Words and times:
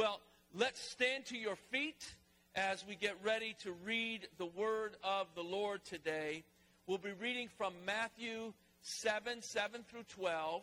Well, 0.00 0.18
let's 0.54 0.80
stand 0.80 1.26
to 1.26 1.36
your 1.36 1.56
feet 1.70 2.14
as 2.54 2.82
we 2.88 2.96
get 2.96 3.16
ready 3.22 3.54
to 3.64 3.72
read 3.84 4.28
the 4.38 4.46
word 4.46 4.96
of 5.04 5.26
the 5.34 5.42
Lord 5.42 5.84
today. 5.84 6.42
We'll 6.86 6.96
be 6.96 7.12
reading 7.20 7.50
from 7.58 7.74
Matthew 7.84 8.54
7 8.80 9.42
7 9.42 9.84
through 9.90 10.04
12. 10.04 10.62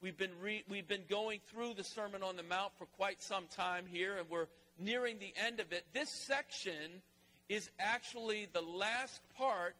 We've 0.00 0.16
been, 0.16 0.30
re- 0.40 0.64
we've 0.70 0.88
been 0.88 1.04
going 1.06 1.40
through 1.50 1.74
the 1.74 1.84
Sermon 1.84 2.22
on 2.22 2.36
the 2.36 2.42
Mount 2.42 2.72
for 2.78 2.86
quite 2.96 3.20
some 3.20 3.44
time 3.54 3.84
here, 3.86 4.16
and 4.16 4.30
we're 4.30 4.46
nearing 4.78 5.18
the 5.18 5.34
end 5.46 5.60
of 5.60 5.70
it. 5.70 5.84
This 5.92 6.08
section 6.08 7.02
is 7.50 7.68
actually 7.78 8.48
the 8.54 8.62
last 8.62 9.20
part 9.36 9.76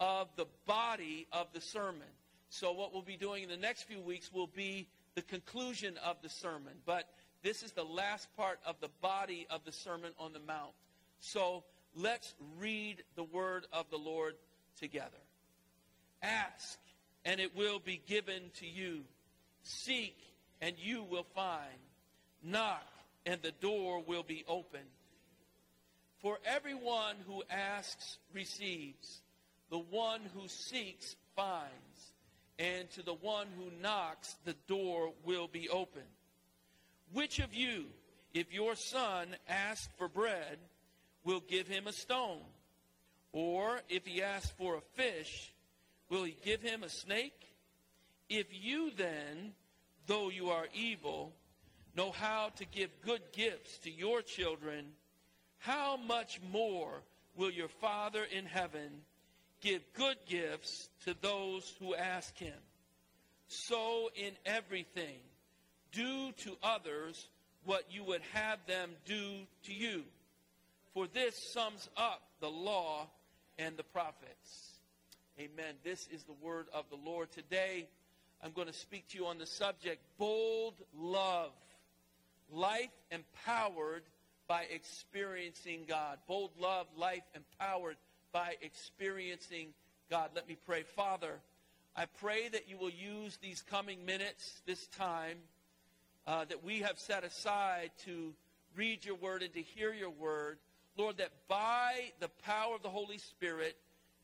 of 0.00 0.26
the 0.34 0.46
body 0.66 1.28
of 1.32 1.46
the 1.52 1.60
sermon. 1.60 2.08
So, 2.50 2.72
what 2.72 2.92
we'll 2.92 3.02
be 3.02 3.16
doing 3.16 3.44
in 3.44 3.50
the 3.50 3.56
next 3.56 3.84
few 3.84 4.00
weeks 4.00 4.32
will 4.32 4.48
be 4.48 4.88
the 5.14 5.22
conclusion 5.22 5.96
of 6.04 6.16
the 6.22 6.28
sermon. 6.28 6.72
But 6.84 7.08
this 7.42 7.62
is 7.62 7.72
the 7.72 7.84
last 7.84 8.28
part 8.36 8.58
of 8.66 8.76
the 8.80 8.90
body 9.00 9.46
of 9.50 9.64
the 9.64 9.72
Sermon 9.72 10.12
on 10.18 10.32
the 10.32 10.40
Mount. 10.40 10.72
So, 11.20 11.64
let's 11.94 12.34
read 12.58 13.02
the 13.16 13.24
word 13.24 13.66
of 13.72 13.86
the 13.90 13.96
Lord 13.96 14.34
together. 14.80 15.18
Ask, 16.22 16.78
and 17.24 17.40
it 17.40 17.56
will 17.56 17.78
be 17.78 18.00
given 18.06 18.42
to 18.58 18.66
you. 18.66 19.02
Seek, 19.62 20.16
and 20.60 20.74
you 20.78 21.04
will 21.04 21.26
find. 21.34 21.78
Knock, 22.42 22.86
and 23.26 23.40
the 23.42 23.52
door 23.60 24.02
will 24.06 24.22
be 24.22 24.44
opened. 24.48 24.84
For 26.20 26.38
everyone 26.44 27.16
who 27.26 27.42
asks 27.50 28.18
receives, 28.32 29.20
the 29.70 29.78
one 29.78 30.20
who 30.34 30.48
seeks 30.48 31.14
finds, 31.36 32.12
and 32.58 32.90
to 32.92 33.02
the 33.02 33.14
one 33.14 33.46
who 33.56 33.70
knocks 33.80 34.34
the 34.44 34.56
door 34.66 35.12
will 35.24 35.46
be 35.46 35.68
opened. 35.68 36.04
Which 37.12 37.38
of 37.38 37.54
you, 37.54 37.86
if 38.34 38.52
your 38.52 38.74
son 38.74 39.28
asks 39.48 39.88
for 39.96 40.08
bread, 40.08 40.58
will 41.24 41.40
give 41.40 41.66
him 41.66 41.86
a 41.86 41.92
stone? 41.92 42.42
Or 43.32 43.80
if 43.88 44.06
he 44.06 44.22
asks 44.22 44.50
for 44.58 44.76
a 44.76 44.80
fish, 44.94 45.52
will 46.08 46.24
he 46.24 46.36
give 46.44 46.62
him 46.62 46.82
a 46.82 46.88
snake? 46.88 47.54
If 48.28 48.46
you 48.50 48.90
then, 48.96 49.52
though 50.06 50.30
you 50.30 50.50
are 50.50 50.66
evil, 50.74 51.32
know 51.96 52.10
how 52.10 52.50
to 52.56 52.64
give 52.66 52.90
good 53.02 53.22
gifts 53.32 53.78
to 53.78 53.90
your 53.90 54.22
children, 54.22 54.86
how 55.58 55.96
much 55.96 56.40
more 56.52 57.02
will 57.36 57.50
your 57.50 57.68
Father 57.68 58.24
in 58.24 58.44
heaven 58.44 59.02
give 59.60 59.82
good 59.94 60.16
gifts 60.26 60.88
to 61.04 61.14
those 61.20 61.74
who 61.80 61.94
ask 61.94 62.36
him? 62.36 62.54
So 63.48 64.10
in 64.14 64.32
everything, 64.44 65.18
do 65.92 66.32
to 66.38 66.56
others 66.62 67.28
what 67.64 67.84
you 67.90 68.04
would 68.04 68.22
have 68.32 68.58
them 68.66 68.90
do 69.04 69.46
to 69.64 69.74
you. 69.74 70.04
For 70.94 71.06
this 71.06 71.36
sums 71.36 71.88
up 71.96 72.22
the 72.40 72.48
law 72.48 73.06
and 73.58 73.76
the 73.76 73.82
prophets. 73.82 74.72
Amen. 75.38 75.74
This 75.84 76.08
is 76.12 76.24
the 76.24 76.32
word 76.42 76.66
of 76.72 76.84
the 76.90 76.96
Lord. 76.96 77.30
Today, 77.30 77.86
I'm 78.42 78.52
going 78.52 78.68
to 78.68 78.72
speak 78.72 79.08
to 79.08 79.18
you 79.18 79.26
on 79.26 79.38
the 79.38 79.46
subject 79.46 80.00
bold 80.18 80.74
love, 80.96 81.50
life 82.52 82.90
empowered 83.10 84.02
by 84.48 84.64
experiencing 84.70 85.84
God. 85.86 86.18
Bold 86.26 86.50
love, 86.58 86.86
life 86.96 87.22
empowered 87.34 87.96
by 88.32 88.54
experiencing 88.62 89.68
God. 90.10 90.30
Let 90.34 90.48
me 90.48 90.56
pray. 90.66 90.82
Father, 90.82 91.34
I 91.94 92.06
pray 92.20 92.48
that 92.48 92.68
you 92.68 92.78
will 92.78 92.90
use 92.90 93.38
these 93.42 93.62
coming 93.62 94.06
minutes, 94.06 94.62
this 94.66 94.86
time 94.88 95.38
uh, 96.28 96.44
that 96.44 96.62
we 96.62 96.80
have 96.80 96.98
set 96.98 97.24
aside 97.24 97.90
to 98.04 98.34
read 98.76 99.02
your 99.04 99.14
word 99.16 99.42
and 99.42 99.52
to 99.54 99.62
hear 99.62 99.94
your 99.94 100.10
word. 100.10 100.58
Lord, 100.98 101.16
that 101.16 101.30
by 101.48 102.12
the 102.20 102.28
power 102.44 102.74
of 102.74 102.82
the 102.82 102.90
Holy 102.90 103.16
Spirit, 103.16 103.76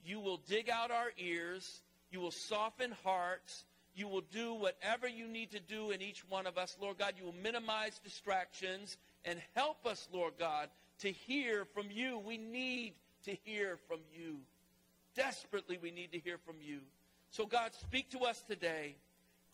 you 0.05 0.21
will 0.21 0.37
dig 0.47 0.69
out 0.69 0.91
our 0.91 1.13
ears, 1.17 1.81
you 2.11 2.21
will 2.21 2.31
soften 2.31 2.93
hearts, 3.05 3.65
you 3.97 4.07
will 4.07 4.25
do 4.33 4.53
whatever 4.53 5.09
you 5.09 5.27
need 5.27 5.53
to 5.53 5.61
do 5.61 5.93
in 5.93 6.03
each 6.03 6.29
one 6.29 6.47
of 6.47 6.59
us. 6.59 6.77
Lord 6.79 6.99
God, 6.99 7.15
you 7.17 7.25
will 7.25 7.35
minimize 7.43 7.99
distractions 8.01 8.99
and 9.25 9.39
help 9.55 9.87
us, 9.87 10.07
Lord 10.13 10.35
God, 10.39 10.69
to 10.99 11.11
hear 11.11 11.65
from 11.65 11.87
you. 11.91 12.19
We 12.19 12.37
need 12.37 12.95
to 13.25 13.35
hear 13.45 13.79
from 13.89 14.01
you. 14.13 14.37
Desperately, 15.17 15.79
we 15.81 15.91
need 15.91 16.13
to 16.13 16.19
hear 16.19 16.37
from 16.45 16.57
you. 16.61 16.81
So, 17.31 17.47
God, 17.47 17.71
speak 17.75 18.11
to 18.11 18.21
us 18.21 18.43
today. 18.43 18.97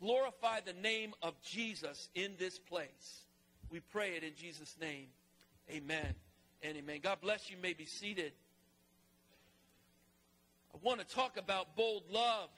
Glorify 0.01 0.61
the 0.65 0.73
name 0.73 1.15
of 1.23 1.41
Jesus 1.43 2.09
in 2.15 2.33
this 2.39 2.59
place. 2.59 3.25
We 3.71 3.81
pray 3.81 4.17
it 4.17 4.25
in 4.25 4.33
Jesus' 4.35 4.75
name. 4.81 5.07
Amen 5.71 6.15
and 6.63 6.77
amen. 6.77 7.01
God 7.03 7.21
bless 7.21 7.51
you. 7.51 7.57
you 7.57 7.63
may 7.63 7.75
be 7.75 7.85
seated. 7.85 8.33
I 10.75 10.79
want 10.83 11.01
to 11.01 11.07
talk 11.07 11.37
about 11.37 11.77
bold 11.77 12.05
love, 12.11 12.49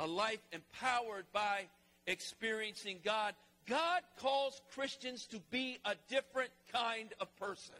a 0.00 0.06
life 0.06 0.40
empowered 0.52 1.26
by 1.32 1.66
experiencing 2.06 2.98
God. 3.04 3.34
God 3.66 4.02
calls 4.18 4.60
Christians 4.74 5.26
to 5.26 5.40
be 5.50 5.78
a 5.84 5.94
different 6.08 6.50
kind 6.72 7.12
of 7.20 7.34
person. 7.36 7.74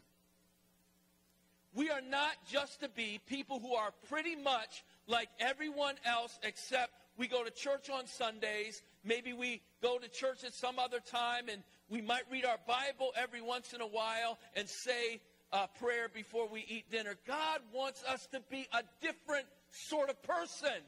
We 1.75 1.91
are 1.91 2.01
not 2.01 2.33
just 2.49 2.81
to 2.81 2.89
be 2.89 3.21
people 3.27 3.59
who 3.59 3.75
are 3.75 3.91
pretty 4.09 4.37
much 4.37 4.85
like 5.09 5.29
everyone 5.41 5.97
else, 6.05 6.39
except 6.45 6.93
we 7.17 7.27
go 7.27 7.43
to 7.43 7.51
church 7.51 7.91
on 7.91 8.07
Sundays. 8.07 8.81
Maybe 9.05 9.33
we 9.33 9.61
go 9.83 9.99
to 9.99 10.09
church 10.09 10.45
at 10.45 10.55
some 10.55 10.79
other 10.79 11.01
time, 11.01 11.49
and 11.51 11.63
we 11.89 12.01
might 12.01 12.23
read 12.31 12.45
our 12.45 12.59
Bible 12.67 13.13
every 13.17 13.43
once 13.43 13.73
in 13.73 13.81
a 13.81 13.87
while 13.87 14.39
and 14.55 14.69
say 14.69 15.21
a 15.53 15.69
prayer 15.81 16.09
before 16.09 16.49
we 16.49 16.65
eat 16.69 16.91
dinner. 16.91 17.15
God 17.27 17.61
wants 17.73 18.03
us 18.05 18.27
to 18.33 18.41
be 18.51 18.69
a 18.73 18.83
different 19.01 19.47
sort 19.71 20.11
of 20.11 20.23
person. 20.23 20.81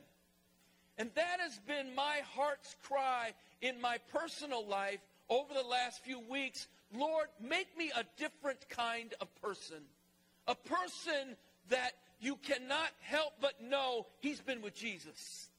And 0.98 1.10
that 1.14 1.40
has 1.40 1.58
been 1.66 1.94
my 1.94 2.20
heart's 2.34 2.74
cry 2.84 3.32
in 3.60 3.80
my 3.80 3.98
personal 4.12 4.66
life 4.66 5.00
over 5.28 5.52
the 5.52 5.66
last 5.68 6.04
few 6.04 6.20
weeks. 6.20 6.68
Lord, 6.94 7.26
make 7.40 7.76
me 7.76 7.90
a 7.96 8.04
different 8.16 8.68
kind 8.68 9.12
of 9.20 9.34
person. 9.42 9.82
A 10.48 10.54
person 10.54 11.36
that 11.68 11.92
you 12.20 12.36
cannot 12.36 12.90
help 13.00 13.32
but 13.40 13.62
know 13.62 14.06
he's 14.20 14.40
been 14.40 14.62
with 14.62 14.74
Jesus. 14.74 15.50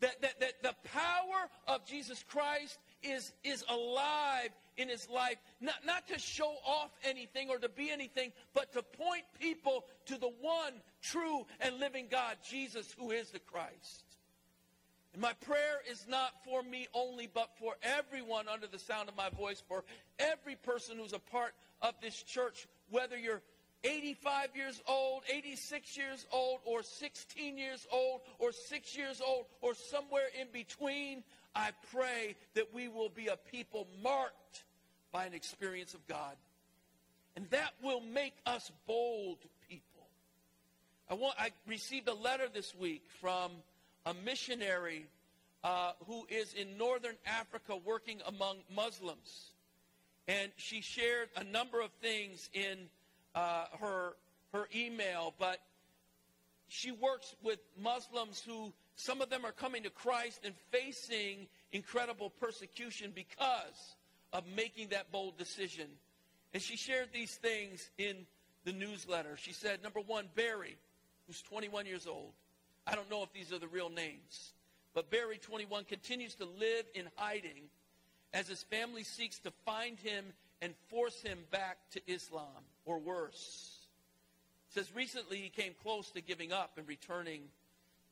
That, 0.00 0.20
that, 0.22 0.40
that 0.40 0.62
the 0.62 0.74
power 0.88 1.50
of 1.68 1.84
Jesus 1.84 2.24
Christ 2.28 2.78
is, 3.02 3.32
is 3.44 3.64
alive 3.68 4.48
in 4.78 4.88
his 4.88 5.08
life, 5.10 5.36
not, 5.60 5.74
not 5.84 6.08
to 6.08 6.18
show 6.18 6.54
off 6.66 6.90
anything 7.04 7.50
or 7.50 7.58
to 7.58 7.68
be 7.68 7.90
anything, 7.90 8.32
but 8.54 8.72
to 8.72 8.82
point 8.82 9.24
people 9.38 9.84
to 10.06 10.18
the 10.18 10.30
one 10.40 10.72
true 11.02 11.44
and 11.60 11.78
living 11.78 12.06
God, 12.10 12.36
Jesus, 12.48 12.94
who 12.98 13.10
is 13.10 13.30
the 13.30 13.40
Christ. 13.40 14.04
And 15.12 15.20
my 15.20 15.32
prayer 15.44 15.82
is 15.90 16.06
not 16.08 16.32
for 16.44 16.62
me 16.62 16.86
only, 16.94 17.28
but 17.32 17.50
for 17.58 17.74
everyone 17.82 18.46
under 18.48 18.66
the 18.66 18.78
sound 18.78 19.08
of 19.08 19.16
my 19.16 19.28
voice, 19.28 19.62
for 19.68 19.84
every 20.18 20.56
person 20.56 20.96
who's 20.98 21.12
a 21.12 21.18
part 21.18 21.52
of 21.82 21.94
this 22.00 22.22
church, 22.22 22.66
whether 22.90 23.18
you're 23.18 23.42
85 23.82 24.48
years 24.54 24.82
old, 24.86 25.22
86 25.28 25.96
years 25.96 26.26
old, 26.32 26.60
or 26.64 26.82
16 26.82 27.56
years 27.56 27.86
old, 27.92 28.20
or 28.38 28.52
6 28.52 28.96
years 28.96 29.20
old, 29.26 29.46
or 29.60 29.74
somewhere 29.74 30.28
in 30.38 30.48
between, 30.52 31.22
I 31.54 31.70
pray 31.92 32.36
that 32.54 32.74
we 32.74 32.88
will 32.88 33.08
be 33.08 33.28
a 33.28 33.36
people 33.36 33.86
marked 34.02 34.64
by 35.12 35.24
an 35.24 35.34
experience 35.34 35.94
of 35.94 36.06
God. 36.06 36.36
And 37.36 37.48
that 37.50 37.72
will 37.82 38.00
make 38.00 38.34
us 38.44 38.70
bold 38.86 39.38
people. 39.68 40.06
I, 41.08 41.14
want, 41.14 41.34
I 41.38 41.50
received 41.66 42.08
a 42.08 42.14
letter 42.14 42.48
this 42.52 42.74
week 42.74 43.02
from 43.20 43.52
a 44.06 44.14
missionary 44.14 45.06
uh, 45.64 45.92
who 46.06 46.26
is 46.28 46.54
in 46.54 46.78
northern 46.78 47.16
Africa 47.26 47.76
working 47.84 48.20
among 48.26 48.58
Muslims. 48.74 49.50
And 50.28 50.52
she 50.56 50.80
shared 50.80 51.28
a 51.36 51.44
number 51.44 51.80
of 51.80 51.90
things 52.00 52.48
in 52.52 52.88
uh, 53.34 53.64
her, 53.80 54.16
her 54.52 54.68
email, 54.74 55.34
but 55.38 55.58
she 56.68 56.92
works 56.92 57.34
with 57.42 57.58
Muslims 57.80 58.42
who, 58.46 58.72
some 58.96 59.20
of 59.20 59.30
them 59.30 59.44
are 59.44 59.52
coming 59.52 59.82
to 59.84 59.90
Christ 59.90 60.40
and 60.44 60.54
facing 60.70 61.46
incredible 61.72 62.30
persecution 62.30 63.12
because 63.14 63.96
of 64.32 64.44
making 64.54 64.88
that 64.88 65.10
bold 65.10 65.36
decision. 65.36 65.86
And 66.52 66.62
she 66.62 66.76
shared 66.76 67.08
these 67.12 67.34
things 67.34 67.88
in 67.98 68.16
the 68.64 68.72
newsletter. 68.72 69.36
She 69.36 69.52
said, 69.52 69.82
number 69.82 70.00
one, 70.00 70.26
Barry, 70.34 70.76
who's 71.26 71.42
21 71.42 71.86
years 71.86 72.06
old. 72.06 72.32
I 72.86 72.94
don't 72.94 73.10
know 73.10 73.22
if 73.22 73.32
these 73.32 73.52
are 73.52 73.58
the 73.58 73.68
real 73.68 73.88
names. 73.90 74.52
But 74.94 75.10
Barry, 75.10 75.38
21, 75.38 75.84
continues 75.84 76.34
to 76.36 76.44
live 76.44 76.84
in 76.94 77.06
hiding 77.16 77.70
as 78.32 78.48
his 78.48 78.62
family 78.64 79.04
seeks 79.04 79.38
to 79.40 79.50
find 79.64 79.98
him 79.98 80.24
and 80.62 80.74
force 80.88 81.20
him 81.22 81.38
back 81.50 81.78
to 81.92 82.00
Islam, 82.06 82.64
or 82.84 82.98
worse. 82.98 83.78
It 84.70 84.74
says 84.74 84.94
recently 84.94 85.38
he 85.38 85.48
came 85.48 85.74
close 85.82 86.10
to 86.10 86.20
giving 86.20 86.52
up 86.52 86.72
and 86.76 86.86
returning 86.86 87.42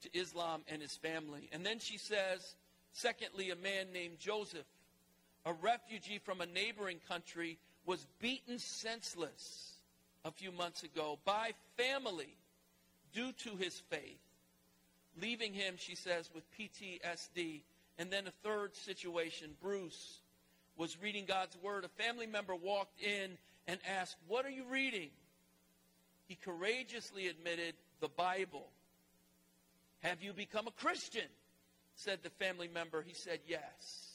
to 0.02 0.18
Islam 0.18 0.62
and 0.68 0.82
his 0.82 0.96
family. 0.96 1.48
And 1.52 1.64
then 1.64 1.78
she 1.78 1.98
says, 1.98 2.54
secondly, 2.92 3.50
a 3.50 3.56
man 3.56 3.86
named 3.92 4.18
Joseph, 4.18 4.66
a 5.44 5.52
refugee 5.52 6.18
from 6.18 6.40
a 6.40 6.46
neighboring 6.46 7.00
country, 7.08 7.58
was 7.86 8.06
beaten 8.20 8.58
senseless 8.58 9.72
a 10.24 10.30
few 10.30 10.52
months 10.52 10.82
ago 10.82 11.18
by 11.24 11.52
family 11.76 12.36
due 13.12 13.32
to 13.32 13.56
his 13.56 13.80
faith, 13.88 14.20
leaving 15.20 15.54
him, 15.54 15.74
she 15.78 15.94
says, 15.94 16.28
with 16.34 16.44
PTSD. 16.58 17.62
And 17.98 18.10
then 18.10 18.26
a 18.26 18.48
third 18.48 18.76
situation, 18.76 19.50
Bruce 19.62 20.18
was 20.76 20.96
reading 21.02 21.24
God's 21.26 21.56
word. 21.62 21.84
A 21.84 22.02
family 22.02 22.26
member 22.26 22.54
walked 22.54 23.02
in 23.02 23.36
and 23.68 23.78
asked, 24.00 24.16
What 24.26 24.44
are 24.44 24.50
you 24.50 24.64
reading? 24.68 25.10
He 26.26 26.34
courageously 26.34 27.28
admitted, 27.28 27.74
The 28.00 28.08
Bible. 28.08 28.66
Have 30.00 30.22
you 30.22 30.32
become 30.32 30.66
a 30.66 30.72
Christian? 30.72 31.28
said 31.94 32.20
the 32.22 32.30
family 32.30 32.68
member. 32.68 33.02
He 33.06 33.14
said, 33.14 33.38
Yes. 33.46 34.08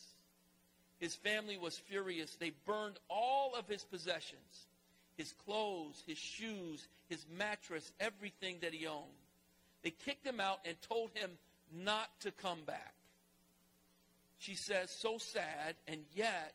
His 1.00 1.16
family 1.16 1.58
was 1.58 1.78
furious. 1.78 2.36
They 2.36 2.52
burned 2.66 2.98
all 3.10 3.54
of 3.56 3.68
his 3.68 3.84
possessions 3.84 4.68
his 5.16 5.34
clothes, 5.46 6.02
his 6.08 6.18
shoes, 6.18 6.88
his 7.08 7.26
mattress, 7.38 7.92
everything 8.00 8.58
that 8.62 8.74
he 8.74 8.88
owned. 8.88 9.04
They 9.84 9.92
kicked 9.92 10.26
him 10.26 10.40
out 10.40 10.60
and 10.66 10.76
told 10.82 11.12
him 11.14 11.32
not 11.72 12.10
to 12.22 12.32
come 12.32 12.60
back. 12.66 12.94
She 14.40 14.56
says, 14.56 14.90
so 14.90 15.18
sad, 15.18 15.76
and 15.88 16.02
yet, 16.16 16.54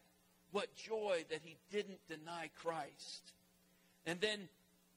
what 0.53 0.75
joy 0.77 1.25
that 1.31 1.41
he 1.43 1.57
didn't 1.71 2.01
deny 2.09 2.51
Christ. 2.63 3.33
And 4.07 4.21
then 4.21 4.49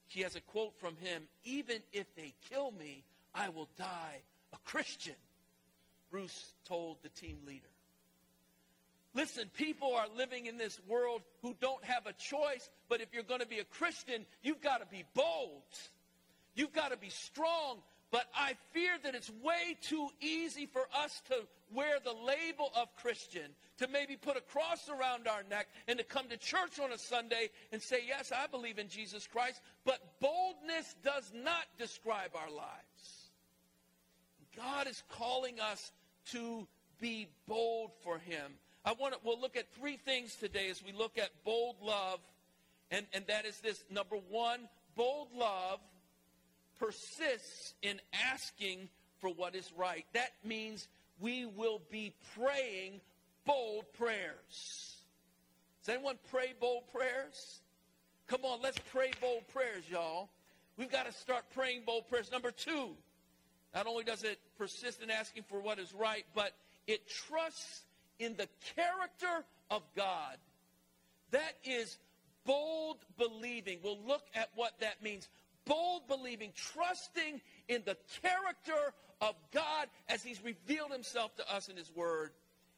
she 0.08 0.22
has 0.22 0.36
a 0.36 0.40
quote 0.40 0.78
from 0.78 0.96
him 0.96 1.22
Even 1.44 1.78
if 1.92 2.06
they 2.14 2.34
kill 2.50 2.70
me, 2.70 3.04
I 3.34 3.48
will 3.48 3.68
die 3.78 4.22
a 4.52 4.58
Christian, 4.64 5.14
Bruce 6.10 6.52
told 6.66 6.98
the 7.02 7.08
team 7.08 7.38
leader. 7.46 7.66
Listen, 9.14 9.50
people 9.54 9.94
are 9.94 10.06
living 10.16 10.46
in 10.46 10.56
this 10.56 10.78
world 10.88 11.20
who 11.42 11.54
don't 11.60 11.84
have 11.84 12.06
a 12.06 12.14
choice, 12.14 12.68
but 12.88 13.02
if 13.02 13.08
you're 13.12 13.22
going 13.22 13.40
to 13.40 13.46
be 13.46 13.58
a 13.58 13.64
Christian, 13.64 14.24
you've 14.42 14.62
got 14.62 14.78
to 14.78 14.86
be 14.86 15.04
bold. 15.14 15.62
You've 16.54 16.72
got 16.72 16.92
to 16.92 16.96
be 16.96 17.10
strong. 17.10 17.78
But 18.12 18.26
I 18.36 18.56
fear 18.72 18.92
that 19.02 19.14
it's 19.14 19.30
way 19.42 19.78
too 19.80 20.08
easy 20.20 20.66
for 20.66 20.86
us 20.94 21.22
to 21.28 21.46
wear 21.74 21.96
the 21.98 22.12
label 22.12 22.70
of 22.76 22.94
Christian, 22.96 23.50
to 23.78 23.88
maybe 23.88 24.16
put 24.16 24.36
a 24.36 24.42
cross 24.42 24.90
around 24.90 25.26
our 25.26 25.42
neck 25.48 25.66
and 25.88 25.98
to 25.98 26.04
come 26.04 26.28
to 26.28 26.36
church 26.36 26.78
on 26.78 26.92
a 26.92 26.98
Sunday 26.98 27.48
and 27.72 27.80
say, 27.80 28.00
Yes, 28.06 28.30
I 28.30 28.46
believe 28.48 28.78
in 28.78 28.88
Jesus 28.88 29.26
Christ. 29.26 29.62
But 29.86 30.20
boldness 30.20 30.94
does 31.02 31.32
not 31.34 31.64
describe 31.78 32.32
our 32.34 32.50
lives. 32.50 33.30
God 34.54 34.86
is 34.86 35.02
calling 35.08 35.58
us 35.58 35.90
to 36.32 36.68
be 37.00 37.28
bold 37.48 37.92
for 38.04 38.18
Him. 38.18 38.52
I 38.84 38.92
want 38.92 39.14
to, 39.14 39.20
we'll 39.24 39.40
look 39.40 39.56
at 39.56 39.72
three 39.72 39.96
things 39.96 40.36
today 40.36 40.68
as 40.68 40.84
we 40.84 40.92
look 40.92 41.16
at 41.16 41.30
bold 41.46 41.76
love. 41.82 42.20
And, 42.90 43.06
and 43.14 43.26
that 43.28 43.46
is 43.46 43.58
this 43.60 43.82
number 43.90 44.16
one, 44.28 44.68
bold 44.96 45.28
love 45.34 45.80
persists 46.82 47.74
in 47.82 48.00
asking 48.32 48.88
for 49.20 49.30
what 49.30 49.54
is 49.54 49.70
right. 49.76 50.04
That 50.14 50.32
means 50.44 50.88
we 51.20 51.46
will 51.46 51.80
be 51.90 52.12
praying 52.36 53.00
bold 53.46 53.84
prayers. 53.96 54.96
Does 55.84 55.94
anyone 55.94 56.16
pray 56.30 56.54
bold 56.60 56.82
prayers? 56.92 57.60
Come 58.26 58.44
on, 58.44 58.60
let's 58.62 58.78
pray 58.92 59.12
bold 59.20 59.46
prayers, 59.52 59.84
y'all. 59.88 60.28
We've 60.76 60.90
got 60.90 61.06
to 61.06 61.12
start 61.12 61.44
praying 61.54 61.82
bold 61.86 62.08
prayers. 62.08 62.32
Number 62.32 62.50
two, 62.50 62.90
not 63.74 63.86
only 63.86 64.02
does 64.02 64.24
it 64.24 64.38
persist 64.58 65.02
in 65.02 65.10
asking 65.10 65.44
for 65.48 65.60
what 65.60 65.78
is 65.78 65.94
right, 65.94 66.24
but 66.34 66.52
it 66.88 67.08
trusts 67.08 67.82
in 68.18 68.34
the 68.36 68.48
character 68.74 69.44
of 69.70 69.82
God. 69.94 70.36
That 71.30 71.54
is 71.64 71.96
bold 72.44 72.96
believing. 73.18 73.78
We'll 73.84 74.00
look 74.06 74.24
at 74.34 74.50
what 74.56 74.72
that 74.80 75.02
means. 75.02 75.28
Bold 75.64 76.08
believing, 76.08 76.52
trusting 76.54 77.40
in 77.68 77.82
the 77.84 77.96
character 78.22 78.92
of 79.20 79.34
God 79.52 79.88
as 80.08 80.22
He's 80.22 80.42
revealed 80.42 80.90
Himself 80.90 81.34
to 81.36 81.54
us 81.54 81.68
in 81.68 81.76
His 81.76 81.90
Word. 81.94 82.30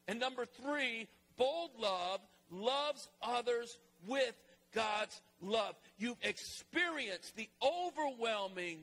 And 0.07 0.19
number 0.19 0.45
three, 0.45 1.07
bold 1.37 1.71
love 1.79 2.19
loves 2.51 3.07
others 3.21 3.77
with 4.07 4.35
God's 4.73 5.21
love. 5.41 5.75
You've 5.97 6.17
experienced 6.21 7.35
the 7.35 7.49
overwhelming 7.63 8.79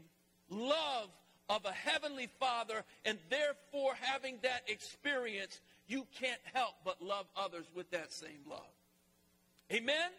love 0.51 1.09
of 1.49 1.65
a 1.65 1.73
heavenly 1.73 2.29
Father, 2.41 2.83
and 3.05 3.19
therefore, 3.29 3.93
having 4.01 4.39
that 4.43 4.63
experience, 4.67 5.61
you 5.87 6.07
can't 6.19 6.41
help 6.55 6.75
but 6.85 7.03
love 7.03 7.27
others 7.37 7.67
with 7.75 7.91
that 7.91 8.13
same 8.13 8.41
love. 8.49 8.61
Amen? 9.73 10.11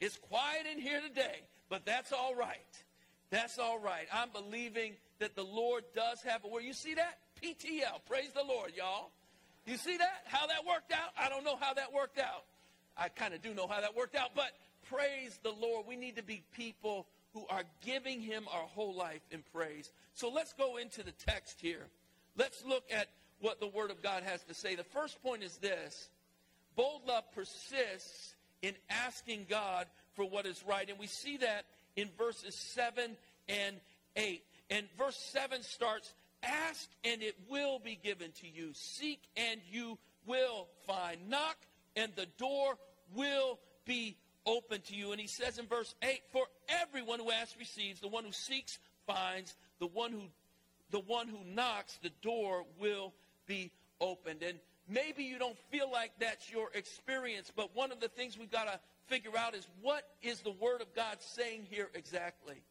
It's 0.00 0.16
quiet 0.16 0.66
in 0.70 0.80
here 0.80 1.00
today, 1.00 1.40
but 1.68 1.84
that's 1.84 2.12
all 2.12 2.34
right. 2.34 2.84
That's 3.30 3.58
all 3.58 3.78
right. 3.78 4.06
I'm 4.12 4.28
believing 4.30 4.94
that 5.18 5.34
the 5.34 5.42
Lord 5.42 5.84
does 5.94 6.22
have 6.22 6.44
a 6.44 6.48
word. 6.48 6.62
You 6.64 6.72
see 6.72 6.94
that? 6.94 7.18
PTL. 7.42 8.00
Praise 8.08 8.30
the 8.34 8.44
Lord, 8.46 8.72
y'all. 8.76 9.10
You 9.66 9.76
see 9.76 9.96
that? 9.96 10.22
How 10.26 10.46
that 10.46 10.64
worked 10.66 10.92
out? 10.92 11.10
I 11.18 11.28
don't 11.28 11.44
know 11.44 11.56
how 11.60 11.74
that 11.74 11.92
worked 11.92 12.18
out. 12.18 12.44
I 12.96 13.08
kind 13.08 13.34
of 13.34 13.42
do 13.42 13.52
know 13.52 13.66
how 13.66 13.80
that 13.80 13.96
worked 13.96 14.14
out, 14.14 14.30
but 14.34 14.52
praise 14.88 15.38
the 15.42 15.50
Lord. 15.50 15.86
We 15.86 15.96
need 15.96 16.16
to 16.16 16.22
be 16.22 16.42
people 16.56 17.06
who 17.34 17.44
are 17.50 17.64
giving 17.84 18.20
him 18.20 18.46
our 18.52 18.62
whole 18.62 18.94
life 18.94 19.20
in 19.30 19.42
praise. 19.52 19.90
So 20.14 20.30
let's 20.30 20.54
go 20.54 20.76
into 20.76 21.02
the 21.02 21.12
text 21.12 21.60
here. 21.60 21.86
Let's 22.36 22.64
look 22.64 22.84
at 22.90 23.08
what 23.40 23.60
the 23.60 23.66
Word 23.66 23.90
of 23.90 24.02
God 24.02 24.22
has 24.22 24.42
to 24.44 24.54
say. 24.54 24.74
The 24.74 24.84
first 24.84 25.22
point 25.22 25.42
is 25.42 25.56
this 25.58 26.08
bold 26.76 27.02
love 27.06 27.24
persists 27.34 28.34
in 28.62 28.74
asking 28.88 29.46
God 29.50 29.86
for 30.14 30.24
what 30.24 30.46
is 30.46 30.62
right. 30.66 30.88
And 30.88 30.98
we 30.98 31.06
see 31.06 31.36
that 31.38 31.64
in 31.96 32.08
verses 32.16 32.54
7 32.54 33.16
and 33.48 33.76
8. 34.14 34.42
And 34.70 34.86
verse 34.96 35.16
7 35.32 35.62
starts 35.62 36.12
Ask 36.42 36.88
and 37.02 37.22
it 37.22 37.34
will 37.48 37.78
be 37.78 37.98
given 38.00 38.30
to 38.40 38.46
you, 38.46 38.70
seek 38.74 39.20
and 39.36 39.60
you 39.70 39.98
will 40.26 40.68
find, 40.86 41.28
knock 41.28 41.56
and 41.96 42.12
the 42.14 42.26
door 42.38 42.76
will 43.14 43.58
be 43.84 44.16
open 44.44 44.80
to 44.82 44.94
you. 44.94 45.12
And 45.12 45.20
he 45.20 45.26
says 45.26 45.58
in 45.58 45.66
verse 45.66 45.94
8 46.02 46.20
For 46.32 46.44
everyone 46.68 47.20
who 47.20 47.30
asks 47.32 47.56
receives, 47.58 48.00
the 48.00 48.08
one 48.08 48.24
who 48.24 48.32
seeks 48.32 48.78
finds, 49.06 49.54
the 49.80 49.86
one 49.86 50.12
who 50.12 50.22
the 50.90 51.00
one 51.00 51.26
who 51.26 51.38
knocks, 51.52 51.98
the 52.02 52.12
door 52.22 52.64
will 52.78 53.12
be 53.46 53.72
opened. 54.00 54.42
And 54.42 54.58
maybe 54.88 55.24
you 55.24 55.38
don't 55.38 55.58
feel 55.70 55.90
like 55.90 56.12
that's 56.20 56.50
your 56.50 56.68
experience, 56.74 57.50
but 57.54 57.74
one 57.74 57.90
of 57.90 57.98
the 57.98 58.08
things 58.08 58.38
we've 58.38 58.50
got 58.50 58.64
to 58.64 58.78
figure 59.06 59.36
out 59.36 59.54
is 59.54 59.66
what 59.82 60.04
is 60.22 60.40
the 60.40 60.52
Word 60.52 60.80
of 60.80 60.94
God 60.94 61.16
saying 61.20 61.66
here 61.70 61.88
exactly? 61.94 62.62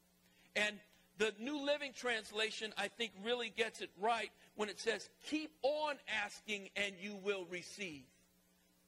And 0.56 0.78
the 1.18 1.34
New 1.40 1.66
Living 1.66 1.92
Translation, 1.94 2.74
I 2.78 2.90
think, 2.90 3.12
really 3.24 3.50
gets 3.50 3.82
it 3.82 3.90
right 4.00 4.32
when 4.56 4.70
it 4.70 4.80
says, 4.80 5.10
Keep 5.30 5.52
on 5.64 5.96
asking 6.24 6.70
and 6.76 6.94
you 7.00 7.18
will 7.24 7.46
receive. 7.50 8.04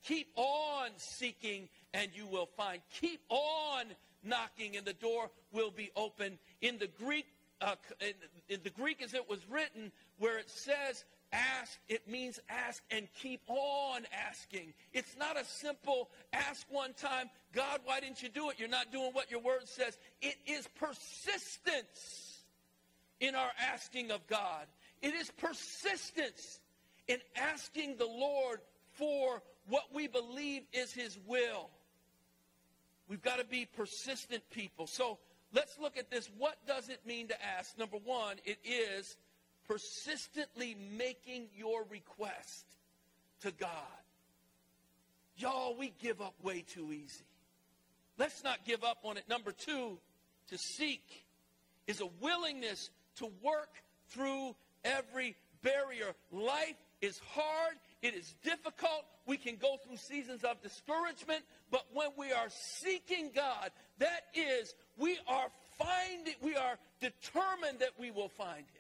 Keep 0.03 0.27
on 0.36 0.89
seeking 0.98 1.69
and 1.93 2.10
you 2.13 2.27
will 2.27 2.50
find. 2.57 2.81
Keep 3.00 3.22
on 3.29 3.86
knocking 4.24 4.77
and 4.77 4.86
the 4.86 4.93
door 4.93 5.29
will 5.51 5.72
be 5.72 5.91
open. 5.95 6.38
In 6.62 6.77
the 6.77 6.88
Greek, 6.88 7.25
uh, 7.62 7.75
in, 8.01 8.13
in 8.50 8.60
the 8.63 8.69
Greek 8.69 9.01
as 9.01 9.13
it 9.13 9.29
was 9.29 9.39
written, 9.50 9.91
where 10.19 10.38
it 10.38 10.50
says 10.50 11.05
ask, 11.31 11.77
it 11.89 12.07
means 12.07 12.39
ask 12.50 12.84
and 12.91 13.07
keep 13.22 13.41
on 13.48 14.03
asking. 14.29 14.74
It's 14.93 15.15
not 15.17 15.39
a 15.39 15.46
simple 15.46 16.10
ask 16.34 16.65
one 16.69 16.93
time, 16.93 17.29
God, 17.53 17.81
why 17.86 18.00
didn't 18.00 18.22
you 18.22 18.29
do 18.29 18.50
it? 18.50 18.60
You're 18.60 18.69
not 18.69 18.91
doing 18.91 19.12
what 19.13 19.29
your 19.31 19.41
word 19.41 19.67
says. 19.67 19.98
It 20.22 20.36
is 20.46 20.67
persistence 20.79 22.43
in 23.19 23.36
our 23.36 23.51
asking 23.74 24.12
of 24.12 24.25
God. 24.27 24.65
It 25.01 25.13
is 25.13 25.31
persistence 25.38 26.60
in 27.07 27.17
asking 27.36 27.98
the 27.98 28.05
Lord 28.05 28.60
for 28.93 29.41
what 29.69 29.84
we 29.93 30.07
believe 30.07 30.63
is 30.74 30.91
his 30.91 31.17
will. 31.27 31.69
We've 33.07 33.22
got 33.22 33.39
to 33.39 33.46
be 33.46 33.65
persistent 33.65 34.43
people. 34.51 34.88
So 34.88 35.17
let's 35.53 35.77
look 35.79 35.98
at 35.98 36.10
this. 36.10 36.29
What 36.38 36.57
does 36.67 36.89
it 36.89 37.00
mean 37.05 37.27
to 37.29 37.36
ask? 37.57 37.77
Number 37.77 37.98
one, 37.98 38.38
it 38.43 38.60
is 38.65 39.15
persistently 39.67 40.75
making 40.97 41.47
your 41.55 41.83
request 41.89 42.65
to 43.41 43.51
God. 43.51 43.69
Y'all, 45.38 45.75
we 45.77 45.93
give 46.00 46.21
up 46.21 46.33
way 46.43 46.62
too 46.62 46.91
easy. 46.91 47.25
Let's 48.17 48.43
not 48.43 48.65
give 48.65 48.83
up 48.83 49.00
on 49.03 49.17
it. 49.17 49.29
Number 49.29 49.51
two, 49.51 50.00
to 50.50 50.57
seek 50.57 51.25
is 51.86 52.01
a 52.01 52.07
willingness 52.21 52.89
to 53.17 53.29
work 53.43 53.69
through 54.09 54.55
every 54.83 55.36
barrier. 55.62 56.13
Life 56.31 56.75
is 57.01 57.19
hard, 57.33 57.75
it 58.01 58.15
is 58.15 58.33
difficult. 58.43 59.05
We 59.25 59.38
can 59.38 59.57
go 59.57 59.77
through 59.86 59.97
seasons 59.97 60.43
of 60.43 60.62
discouragement, 60.62 61.43
but 61.69 61.86
when 61.93 62.09
we 62.17 62.31
are 62.31 62.47
seeking 62.50 63.31
God, 63.36 63.71
that 64.00 64.25
is, 64.33 64.74
we 64.97 65.17
are 65.27 65.47
finding, 65.77 66.33
we 66.41 66.55
are 66.55 66.77
determined 67.00 67.79
that 67.79 67.91
we 68.00 68.09
will 68.12 68.29
find 68.29 68.65
Him. 68.74 68.76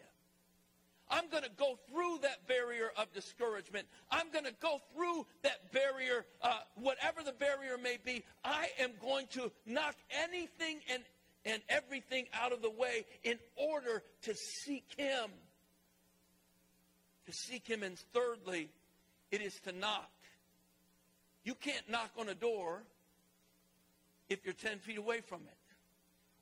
I'm 1.09 1.29
going 1.29 1.43
to 1.43 1.49
go 1.57 1.79
through 1.89 2.19
that 2.23 2.47
barrier 2.47 2.91
of 2.97 3.11
discouragement. 3.13 3.87
I'm 4.11 4.29
going 4.31 4.45
to 4.45 4.53
go 4.61 4.81
through 4.93 5.25
that 5.43 5.71
barrier, 5.71 6.25
uh, 6.41 6.59
whatever 6.75 7.23
the 7.23 7.31
barrier 7.31 7.77
may 7.81 7.97
be. 8.03 8.23
I 8.43 8.69
am 8.79 8.91
going 9.01 9.27
to 9.31 9.51
knock 9.65 9.95
anything 10.23 10.79
and, 10.91 11.03
and 11.45 11.61
everything 11.69 12.25
out 12.33 12.51
of 12.51 12.61
the 12.61 12.69
way 12.69 13.05
in 13.23 13.37
order 13.55 14.03
to 14.23 14.35
seek 14.35 14.85
Him. 14.97 15.29
To 17.25 17.31
seek 17.31 17.67
Him. 17.67 17.83
And 17.83 17.97
thirdly, 18.13 18.69
it 19.31 19.41
is 19.41 19.59
to 19.61 19.71
knock. 19.71 20.09
You 21.43 21.55
can't 21.55 21.89
knock 21.89 22.11
on 22.19 22.27
a 22.27 22.35
door 22.35 22.83
if 24.29 24.43
you're 24.43 24.53
10 24.53 24.79
feet 24.79 24.97
away 24.97 25.21
from 25.21 25.41
it. 25.47 25.57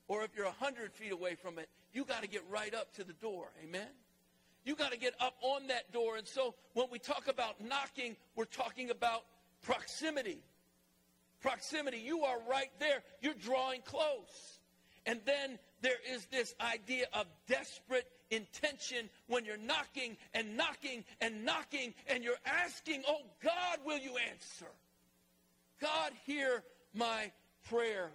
Or 0.08 0.24
if 0.24 0.36
you're 0.36 0.46
100 0.46 0.94
feet 0.94 1.12
away 1.12 1.36
from 1.36 1.60
it, 1.60 1.70
you 1.94 2.04
got 2.04 2.22
to 2.22 2.28
get 2.28 2.44
right 2.50 2.74
up 2.74 2.94
to 2.96 3.04
the 3.04 3.14
door. 3.14 3.50
Amen? 3.64 3.88
You 4.66 4.76
got 4.76 4.92
to 4.92 4.98
get 4.98 5.14
up 5.20 5.36
on 5.42 5.68
that 5.68 5.94
door. 5.94 6.18
And 6.18 6.28
so 6.28 6.56
when 6.74 6.88
we 6.92 7.00
talk 7.00 7.28
about 7.28 7.64
knocking, 7.64 8.18
we're 8.36 8.46
talking 8.46 8.90
about 8.90 9.22
proximity. 9.62 10.40
Proximity. 11.40 12.00
You 12.00 12.22
are 12.24 12.38
right 12.50 12.72
there. 12.80 13.04
You're 13.22 13.36
drawing 13.36 13.82
close. 13.82 14.60
And 15.06 15.22
then 15.26 15.60
there 15.82 15.98
is 16.12 16.26
this 16.26 16.56
idea 16.60 17.06
of 17.14 17.28
desperate 17.48 18.08
intention 18.32 19.08
when 19.28 19.46
you're 19.46 19.56
knocking 19.58 20.18
and 20.34 20.58
knocking 20.58 21.06
and 21.22 21.46
knocking 21.46 21.94
and 22.08 22.24
you're 22.24 22.34
asking, 22.44 23.04
Oh 23.08 23.22
God, 23.44 23.80
will 23.86 24.00
you 24.00 24.16
answer? 24.32 24.72
God, 25.80 26.12
hear 26.26 26.64
my 26.96 27.32
prayer. 27.70 28.10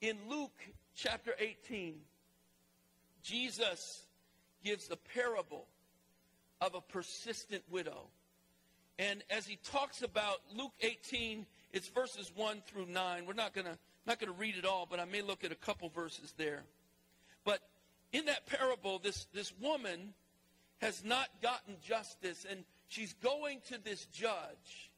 In 0.00 0.16
Luke 0.28 0.58
chapter 0.94 1.34
18, 1.38 1.96
Jesus 3.22 4.05
gives 4.66 4.88
the 4.88 4.96
parable 5.14 5.64
of 6.60 6.74
a 6.74 6.80
persistent 6.80 7.62
widow. 7.70 8.08
And 8.98 9.22
as 9.30 9.46
he 9.46 9.58
talks 9.70 10.02
about 10.02 10.38
Luke 10.56 10.72
18, 10.80 11.46
it's 11.72 11.86
verses 11.88 12.32
1 12.34 12.62
through 12.66 12.86
9. 12.86 13.26
We're 13.26 13.34
not 13.34 13.54
going 13.54 13.66
to 13.66 13.78
not 14.06 14.20
going 14.20 14.32
to 14.32 14.38
read 14.38 14.56
it 14.56 14.64
all, 14.64 14.86
but 14.88 15.00
I 15.00 15.04
may 15.04 15.20
look 15.20 15.42
at 15.42 15.50
a 15.50 15.56
couple 15.56 15.88
verses 15.88 16.32
there. 16.36 16.62
But 17.44 17.60
in 18.12 18.26
that 18.26 18.46
parable, 18.46 19.00
this, 19.00 19.26
this 19.34 19.52
woman 19.60 20.14
has 20.80 21.04
not 21.04 21.28
gotten 21.42 21.74
justice, 21.82 22.46
and 22.48 22.64
she's 22.86 23.14
going 23.14 23.62
to 23.68 23.82
this 23.82 24.06
judge 24.06 24.90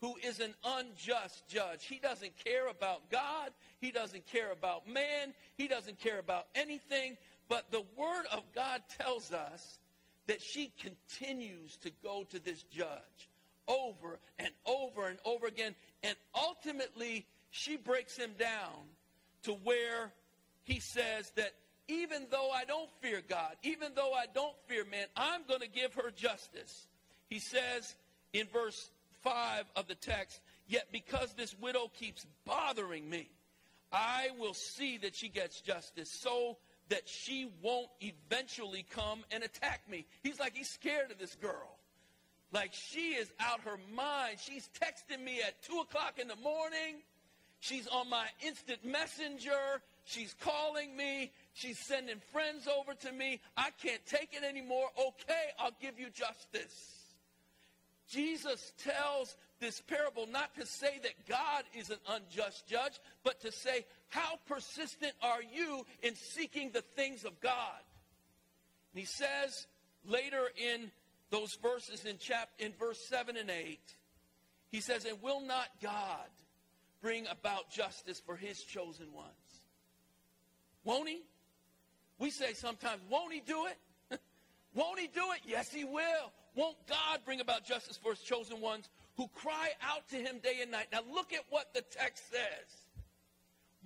who 0.00 0.14
is 0.22 0.40
an 0.40 0.54
unjust 0.64 1.48
judge. 1.48 1.84
He 1.86 1.98
doesn't 1.98 2.32
care 2.44 2.68
about 2.68 3.10
God. 3.10 3.50
He 3.80 3.90
doesn't 3.90 4.26
care 4.26 4.52
about 4.52 4.86
man. 4.86 5.34
He 5.56 5.68
doesn't 5.68 5.98
care 5.98 6.18
about 6.18 6.46
anything. 6.54 7.16
But 7.48 7.70
the 7.70 7.84
Word 7.96 8.24
of 8.32 8.42
God 8.54 8.82
tells 8.98 9.32
us 9.32 9.78
that 10.26 10.42
she 10.42 10.72
continues 10.80 11.76
to 11.78 11.90
go 12.02 12.24
to 12.30 12.38
this 12.38 12.62
judge 12.64 13.28
over 13.68 14.18
and 14.38 14.50
over 14.64 15.08
and 15.08 15.18
over 15.24 15.46
again. 15.46 15.74
And 16.02 16.16
ultimately, 16.34 17.26
she 17.50 17.76
breaks 17.76 18.16
him 18.16 18.32
down 18.38 18.72
to 19.44 19.52
where 19.52 20.12
he 20.64 20.80
says 20.80 21.30
that 21.36 21.52
even 21.88 22.26
though 22.30 22.50
I 22.50 22.64
don't 22.64 22.90
fear 23.00 23.22
God, 23.28 23.54
even 23.62 23.92
though 23.94 24.12
I 24.12 24.26
don't 24.34 24.56
fear 24.66 24.84
man, 24.84 25.06
I'm 25.16 25.42
going 25.46 25.60
to 25.60 25.68
give 25.68 25.94
her 25.94 26.10
justice. 26.10 26.88
He 27.28 27.38
says 27.38 27.94
in 28.32 28.46
verse 28.52 28.90
5 29.22 29.64
of 29.76 29.86
the 29.86 29.94
text, 29.94 30.40
Yet 30.68 30.88
because 30.90 31.32
this 31.34 31.54
widow 31.60 31.90
keeps 31.96 32.26
bothering 32.44 33.08
me, 33.08 33.30
I 33.92 34.30
will 34.38 34.54
see 34.54 34.98
that 34.98 35.14
she 35.14 35.28
gets 35.28 35.60
justice 35.60 36.10
so 36.10 36.56
that 36.88 37.08
she 37.08 37.50
won't 37.62 37.88
eventually 38.00 38.84
come 38.90 39.24
and 39.30 39.42
attack 39.42 39.80
me. 39.90 40.06
He's 40.22 40.38
like, 40.38 40.54
he's 40.54 40.70
scared 40.70 41.10
of 41.10 41.18
this 41.18 41.34
girl. 41.34 41.76
Like 42.52 42.72
she 42.72 43.14
is 43.14 43.30
out 43.40 43.60
her 43.62 43.78
mind. 43.94 44.38
She's 44.40 44.68
texting 44.80 45.22
me 45.22 45.40
at 45.46 45.62
2 45.64 45.80
o'clock 45.80 46.18
in 46.18 46.28
the 46.28 46.36
morning. 46.36 47.02
She's 47.60 47.88
on 47.88 48.08
my 48.08 48.26
instant 48.46 48.84
messenger. 48.84 49.82
She's 50.04 50.34
calling 50.40 50.96
me. 50.96 51.32
She's 51.54 51.78
sending 51.78 52.20
friends 52.32 52.68
over 52.68 52.94
to 52.94 53.12
me. 53.12 53.40
I 53.56 53.70
can't 53.82 54.04
take 54.06 54.30
it 54.32 54.44
anymore. 54.44 54.88
Okay, 54.98 55.50
I'll 55.58 55.76
give 55.80 55.98
you 55.98 56.06
justice. 56.10 56.92
Jesus 58.08 58.72
tells 58.78 59.36
this 59.60 59.80
parable 59.80 60.26
not 60.26 60.54
to 60.56 60.66
say 60.66 60.98
that 61.02 61.26
God 61.28 61.64
is 61.74 61.90
an 61.90 61.98
unjust 62.08 62.66
judge, 62.66 63.00
but 63.24 63.40
to 63.40 63.52
say, 63.52 63.84
how 64.08 64.38
persistent 64.46 65.12
are 65.22 65.42
you 65.42 65.84
in 66.02 66.14
seeking 66.14 66.70
the 66.72 66.82
things 66.82 67.24
of 67.24 67.40
God? 67.40 67.80
And 68.92 69.00
he 69.00 69.06
says 69.06 69.66
later 70.04 70.50
in 70.56 70.90
those 71.30 71.56
verses 71.62 72.04
in 72.04 72.18
chap 72.18 72.50
in 72.58 72.72
verse 72.78 73.00
7 73.08 73.36
and 73.36 73.50
8, 73.50 73.78
he 74.70 74.80
says, 74.80 75.04
And 75.04 75.20
will 75.22 75.40
not 75.40 75.68
God 75.82 76.28
bring 77.02 77.26
about 77.28 77.70
justice 77.70 78.20
for 78.24 78.36
his 78.36 78.62
chosen 78.62 79.12
ones? 79.12 79.30
Won't 80.84 81.08
he? 81.08 81.22
We 82.18 82.30
say 82.30 82.52
sometimes, 82.52 83.00
won't 83.10 83.32
he 83.32 83.40
do 83.40 83.66
it? 83.66 84.20
won't 84.74 84.98
he 84.98 85.08
do 85.08 85.32
it? 85.32 85.40
Yes, 85.46 85.70
he 85.70 85.84
will. 85.84 86.32
Won't 86.54 86.76
God 86.88 87.20
bring 87.24 87.40
about 87.40 87.64
justice 87.64 87.98
for 88.02 88.12
his 88.12 88.20
chosen 88.20 88.60
ones 88.60 88.88
who 89.16 89.28
cry 89.28 89.70
out 89.82 90.08
to 90.10 90.16
him 90.16 90.38
day 90.42 90.58
and 90.62 90.70
night? 90.70 90.86
Now 90.92 91.00
look 91.12 91.32
at 91.32 91.42
what 91.50 91.72
the 91.74 91.82
text 91.82 92.30
says. 92.30 92.86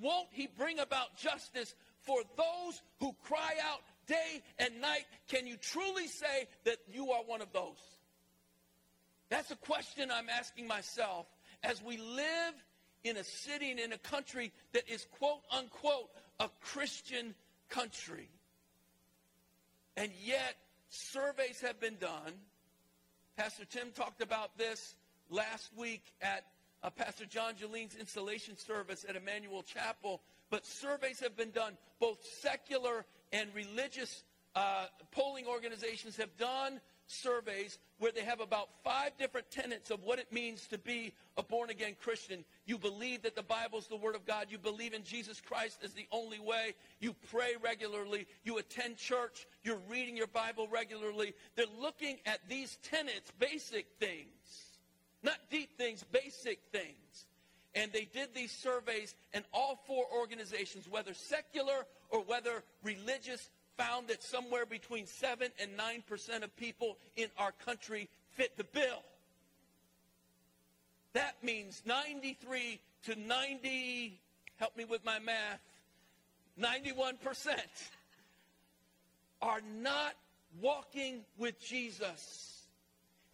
Won't 0.00 0.28
he 0.30 0.49
bring 0.58 0.78
about 0.78 1.16
justice 1.16 1.75
for 2.00 2.20
those 2.37 2.82
who 2.99 3.14
cry 3.25 3.54
out 3.62 3.80
day 4.06 4.42
and 4.58 4.80
night? 4.80 5.04
Can 5.28 5.46
you 5.46 5.56
truly 5.56 6.06
say 6.06 6.49
that 6.64 6.78
you 6.92 7.10
are 7.12 7.22
one 7.22 7.42
of 7.42 7.52
those? 7.52 7.78
That's 9.28 9.50
a 9.50 9.56
question 9.56 10.10
I'm 10.10 10.28
asking 10.28 10.66
myself 10.66 11.26
as 11.62 11.82
we 11.82 11.99
live 11.99 12.54
in 13.04 13.16
a 13.16 13.25
city 13.25 13.70
and 13.70 13.78
in 13.78 13.92
a 13.92 13.99
country 13.99 14.52
that 14.72 14.88
is 14.88 15.06
quote 15.18 15.42
unquote 15.50 16.10
a 16.40 16.49
Christian 16.60 17.34
country. 17.68 18.28
And 19.96 20.10
yet, 20.25 20.56
surveys 20.88 21.60
have 21.60 21.78
been 21.78 21.96
done 21.96 22.32
Pastor 23.40 23.64
Tim 23.64 23.90
talked 23.94 24.20
about 24.20 24.58
this 24.58 24.94
last 25.30 25.70
week 25.76 26.02
at 26.20 26.44
uh, 26.82 26.90
Pastor 26.90 27.26
John 27.26 27.54
Jeline's 27.54 27.96
installation 27.96 28.56
service 28.56 29.04
at 29.08 29.16
Emmanuel 29.16 29.62
Chapel. 29.62 30.20
But 30.50 30.66
surveys 30.66 31.20
have 31.20 31.37
been 31.37 31.50
done, 31.50 31.76
both 32.00 32.18
secular 32.40 33.04
and 33.32 33.49
religious 33.54 34.25
uh, 34.56 34.87
polling 35.12 35.46
organizations 35.46 36.16
have 36.16 36.37
done 36.37 36.80
surveys 37.06 37.78
where 37.99 38.12
they 38.12 38.22
have 38.22 38.40
about 38.40 38.68
five 38.84 39.10
different 39.18 39.50
tenets 39.50 39.90
of 39.90 40.02
what 40.04 40.18
it 40.18 40.32
means 40.32 40.66
to 40.68 40.78
be 40.78 41.12
a 41.37 41.42
born 41.42 41.70
again 41.70 41.94
Christian. 42.00 42.44
You 42.66 42.78
believe 42.78 43.22
that 43.22 43.37
the 43.37 43.42
Bible 43.42 43.78
is 43.78 43.87
the 43.88 43.96
Word 43.96 44.14
of 44.14 44.25
God. 44.25 44.46
You 44.49 44.58
believe 44.58 44.94
in 44.94 45.02
Jesus 45.02 45.40
Christ 45.40 45.80
as 45.84 45.92
the 45.92 46.06
only 46.12 46.38
way. 46.38 46.75
You 47.00 47.14
pray 47.30 47.52
regularly. 47.62 48.26
You 48.44 48.58
attend 48.58 48.96
church. 48.96 49.46
You're 49.62 49.80
reading 49.88 50.16
your 50.16 50.28
Bible 50.28 50.68
regularly. 50.70 51.34
They're 51.56 51.66
looking 51.80 52.18
at 52.26 52.40
these 52.49 52.78
tenets, 52.82 53.30
basic 53.38 53.87
things, 53.99 54.69
not 55.22 55.38
deep 55.50 55.76
things, 55.76 56.04
basic 56.12 56.60
things. 56.72 57.26
And 57.74 57.92
they 57.92 58.08
did 58.12 58.34
these 58.34 58.50
surveys, 58.50 59.14
and 59.32 59.44
all 59.52 59.78
four 59.86 60.04
organizations, 60.12 60.88
whether 60.88 61.14
secular 61.14 61.86
or 62.10 62.20
whether 62.20 62.64
religious, 62.82 63.48
found 63.76 64.08
that 64.08 64.22
somewhere 64.22 64.66
between 64.66 65.06
7 65.06 65.48
and 65.60 65.70
9% 65.78 66.42
of 66.42 66.54
people 66.56 66.98
in 67.16 67.28
our 67.38 67.52
country 67.64 68.08
fit 68.32 68.56
the 68.56 68.64
bill. 68.64 69.02
That 71.14 71.42
means 71.42 71.82
93 71.86 72.78
to 73.06 73.14
90, 73.18 74.20
help 74.58 74.76
me 74.76 74.84
with 74.84 75.04
my 75.04 75.18
math, 75.18 75.60
91% 76.60 77.14
are 79.40 79.60
not 79.80 80.14
walking 80.60 81.20
with 81.38 81.58
Jesus. 81.60 82.59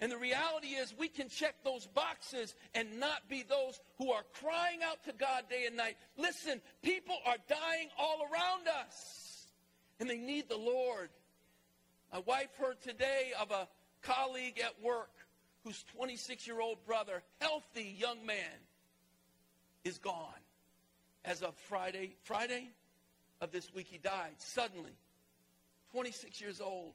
And 0.00 0.12
the 0.12 0.18
reality 0.18 0.68
is, 0.68 0.92
we 0.98 1.08
can 1.08 1.28
check 1.28 1.54
those 1.64 1.86
boxes 1.86 2.54
and 2.74 3.00
not 3.00 3.28
be 3.30 3.42
those 3.42 3.80
who 3.96 4.12
are 4.12 4.24
crying 4.42 4.80
out 4.84 5.02
to 5.04 5.12
God 5.12 5.44
day 5.48 5.64
and 5.66 5.76
night. 5.76 5.96
Listen, 6.18 6.60
people 6.82 7.16
are 7.24 7.36
dying 7.48 7.88
all 7.98 8.20
around 8.20 8.68
us 8.84 9.46
and 9.98 10.08
they 10.08 10.18
need 10.18 10.48
the 10.48 10.56
Lord. 10.56 11.08
My 12.12 12.20
wife 12.20 12.50
heard 12.58 12.80
today 12.82 13.32
of 13.40 13.50
a 13.50 13.68
colleague 14.02 14.60
at 14.62 14.82
work 14.84 15.10
whose 15.64 15.82
26 15.96 16.46
year 16.46 16.60
old 16.60 16.84
brother, 16.86 17.22
healthy 17.40 17.96
young 17.98 18.24
man, 18.26 18.36
is 19.84 19.98
gone. 19.98 20.28
As 21.24 21.42
of 21.42 21.56
Friday, 21.68 22.14
Friday 22.22 22.70
of 23.40 23.50
this 23.50 23.72
week, 23.74 23.88
he 23.90 23.98
died 23.98 24.34
suddenly. 24.38 24.92
26 25.92 26.40
years 26.40 26.60
old. 26.60 26.92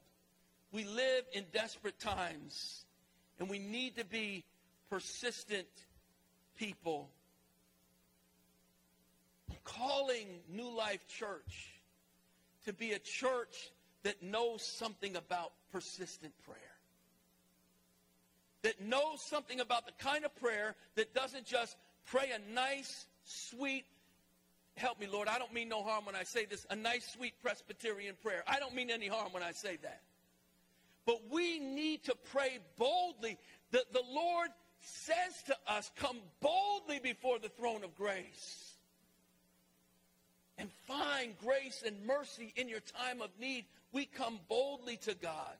We 0.70 0.84
live 0.84 1.24
in 1.32 1.44
desperate 1.52 1.98
times, 1.98 2.84
and 3.38 3.48
we 3.48 3.58
need 3.58 3.96
to 3.96 4.04
be 4.04 4.44
persistent 4.90 5.68
people. 6.56 7.10
calling 9.64 10.26
New 10.48 10.76
Life 10.76 11.06
Church 11.06 11.80
to 12.64 12.72
be 12.72 12.92
a 12.92 12.98
church 12.98 13.70
that 14.02 14.22
knows 14.22 14.62
something 14.62 15.16
about 15.16 15.52
persistent 15.70 16.32
prayer. 16.44 16.58
That 18.62 18.80
knows 18.80 19.22
something 19.24 19.60
about 19.60 19.86
the 19.86 19.92
kind 19.98 20.24
of 20.24 20.34
prayer 20.36 20.74
that 20.96 21.14
doesn't 21.14 21.46
just 21.46 21.76
pray 22.06 22.30
a 22.34 22.52
nice, 22.52 23.06
sweet, 23.24 23.84
help 24.76 25.00
me, 25.00 25.06
Lord, 25.06 25.28
I 25.28 25.38
don't 25.38 25.52
mean 25.52 25.68
no 25.68 25.82
harm 25.82 26.04
when 26.04 26.14
I 26.14 26.24
say 26.24 26.44
this, 26.44 26.66
a 26.70 26.76
nice, 26.76 27.06
sweet 27.12 27.34
Presbyterian 27.42 28.16
prayer. 28.22 28.42
I 28.46 28.58
don't 28.58 28.74
mean 28.74 28.90
any 28.90 29.08
harm 29.08 29.32
when 29.32 29.42
I 29.42 29.52
say 29.52 29.78
that. 29.82 30.00
But 31.06 31.30
we 31.30 31.58
need 31.58 32.04
to 32.04 32.14
pray 32.32 32.58
boldly. 32.78 33.38
The, 33.70 33.84
the 33.92 34.02
Lord 34.10 34.48
says 34.80 35.42
to 35.46 35.56
us, 35.66 35.90
Come 35.96 36.18
boldly 36.40 37.00
before 37.00 37.38
the 37.38 37.48
throne 37.48 37.84
of 37.84 37.96
grace 37.96 38.74
and 40.58 40.70
find 40.86 41.36
grace 41.38 41.82
and 41.84 42.06
mercy 42.06 42.52
in 42.56 42.68
your 42.68 42.80
time 42.80 43.20
of 43.20 43.30
need. 43.40 43.64
We 43.92 44.06
come 44.06 44.38
boldly 44.48 44.96
to 44.98 45.14
God. 45.14 45.56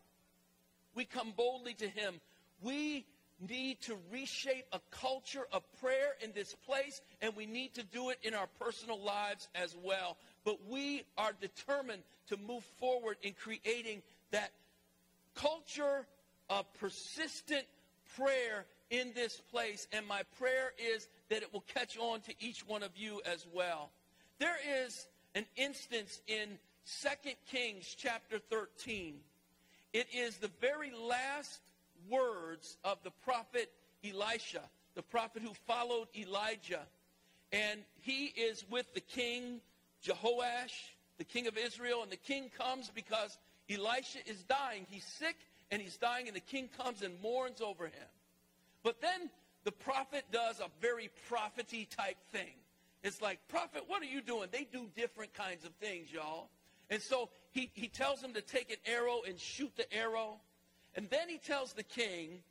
We 0.95 1.05
come 1.05 1.33
boldly 1.37 1.75
to 1.75 1.89
Him. 1.89 2.21
We 2.63 3.07
need 3.41 3.81
to 3.83 3.97
reshape 4.13 4.67
a 4.73 4.81
culture 4.91 5.47
of 5.51 5.63
prayer 5.81 6.15
in 6.23 6.33
this 6.33 6.55
place, 6.67 7.01
and 7.21 7.35
we 7.35 7.47
need 7.47 7.75
to 7.75 7.83
do 7.83 8.11
it 8.11 8.19
in 8.23 8.35
our 8.35 8.47
personal 8.61 9.01
lives 9.01 9.49
as 9.55 9.75
well. 9.83 10.17
But 10.45 10.59
we 10.69 11.03
are 11.19 11.33
determined 11.41 12.03
to 12.29 12.37
move 12.37 12.65
forward 12.79 13.17
in 13.23 13.33
creating 13.33 14.03
that 14.31 14.53
culture 15.35 16.07
of 16.51 16.73
persistent 16.75 17.65
prayer 18.17 18.67
in 18.91 19.13
this 19.15 19.41
place. 19.51 19.87
And 19.93 20.07
my 20.07 20.23
prayer 20.39 20.73
is 20.79 21.09
that 21.31 21.43
it 21.43 21.53
will 21.53 21.65
catch 21.75 21.99
on 21.99 22.21
to 22.23 22.35
each 22.41 22.67
one 22.67 22.83
of 22.83 22.91
you 22.97 23.21
as 23.25 23.47
well. 23.53 23.91
There 24.39 24.57
is 24.85 25.07
an 25.35 25.47
instance 25.57 26.21
in 26.27 26.59
2 27.01 27.09
Kings 27.51 27.95
chapter 27.97 28.39
13. 28.39 29.15
It 29.93 30.07
is 30.15 30.37
the 30.37 30.51
very 30.61 30.91
last 30.91 31.61
words 32.11 32.77
of 32.85 32.99
the 33.03 33.13
prophet 33.25 33.71
Elisha, 34.05 34.63
the 34.95 35.03
prophet 35.03 35.43
who 35.43 35.53
followed 35.67 36.09
Elijah. 36.17 36.83
And 37.53 37.81
he 38.01 38.27
is 38.27 38.65
with 38.71 38.93
the 38.95 39.01
king 39.01 39.61
Jehoash, 40.05 40.73
the 41.19 41.25
king 41.25 41.47
of 41.47 41.57
Israel. 41.57 42.03
And 42.03 42.11
the 42.11 42.17
king 42.17 42.51
comes 42.59 42.91
because 42.95 43.39
Elisha 43.73 44.19
is 44.27 44.43
dying. 44.45 44.87
He's 44.91 45.05
sick 45.05 45.37
and 45.71 45.81
he's 45.81 45.97
dying, 45.97 46.27
and 46.27 46.37
the 46.37 46.41
king 46.41 46.69
comes 46.77 47.03
and 47.03 47.21
mourns 47.23 47.61
over 47.61 47.87
him. 47.87 48.09
But 48.83 49.01
then 49.01 49.31
the 49.65 49.73
prophet 49.73 50.25
does 50.31 50.61
a 50.61 50.69
very 50.81 51.11
prophety 51.29 51.87
type 51.97 52.19
thing. 52.31 52.55
It's 53.03 53.23
like, 53.23 53.39
prophet, 53.49 53.85
what 53.87 54.03
are 54.03 54.07
you 54.07 54.21
doing? 54.21 54.49
They 54.53 54.67
do 54.71 54.87
different 54.97 55.35
kinds 55.35 55.65
of 55.65 55.73
things, 55.75 56.13
y'all. 56.13 56.51
And 56.91 57.01
so 57.01 57.31
he, 57.53 57.71
he 57.75 57.89
tells 57.89 58.21
him 58.21 58.35
to 58.35 58.43
take 58.43 58.71
an 58.71 58.77
arrow 58.87 59.21
and 59.27 59.39
shoot 59.39 59.73
the 59.77 59.93
arrow. 59.93 60.41
And 60.95 61.09
then 61.11 61.29
he 61.29 61.39
tells 61.39 61.73
the 61.73 61.83
king 61.83 62.43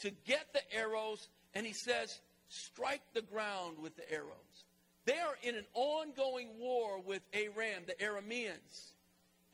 to 0.00 0.10
get 0.26 0.52
the 0.52 0.60
arrows, 0.76 1.28
and 1.54 1.66
he 1.66 1.72
says, 1.72 2.20
strike 2.48 3.02
the 3.14 3.22
ground 3.22 3.78
with 3.80 3.96
the 3.96 4.12
arrows. 4.12 4.64
They 5.04 5.18
are 5.18 5.36
in 5.42 5.54
an 5.54 5.64
ongoing 5.74 6.48
war 6.58 7.00
with 7.00 7.22
Aram, 7.32 7.84
the 7.86 7.94
Arameans. 7.94 8.92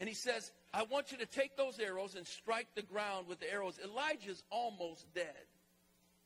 And 0.01 0.09
he 0.09 0.15
says, 0.15 0.51
I 0.73 0.83
want 0.85 1.13
you 1.13 1.19
to 1.19 1.27
take 1.27 1.57
those 1.57 1.79
arrows 1.79 2.15
and 2.17 2.27
strike 2.27 2.67
the 2.75 2.83
ground 2.83 3.29
with 3.29 3.41
the 3.41 3.51
arrows. 3.53 3.79
Elijah's 3.83 4.43
almost 4.51 5.07
dead. 5.15 5.47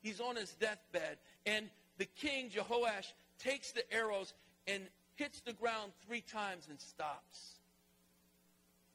He's 0.01 0.19
on 0.19 0.35
his 0.35 0.51
deathbed. 0.55 1.17
And 1.45 1.69
the 1.97 2.05
king, 2.05 2.49
Jehoash, 2.49 3.13
takes 3.37 3.71
the 3.71 3.91
arrows 3.93 4.33
and 4.67 4.83
hits 5.15 5.41
the 5.41 5.53
ground 5.53 5.91
three 6.07 6.21
times 6.21 6.67
and 6.69 6.79
stops. 6.79 7.59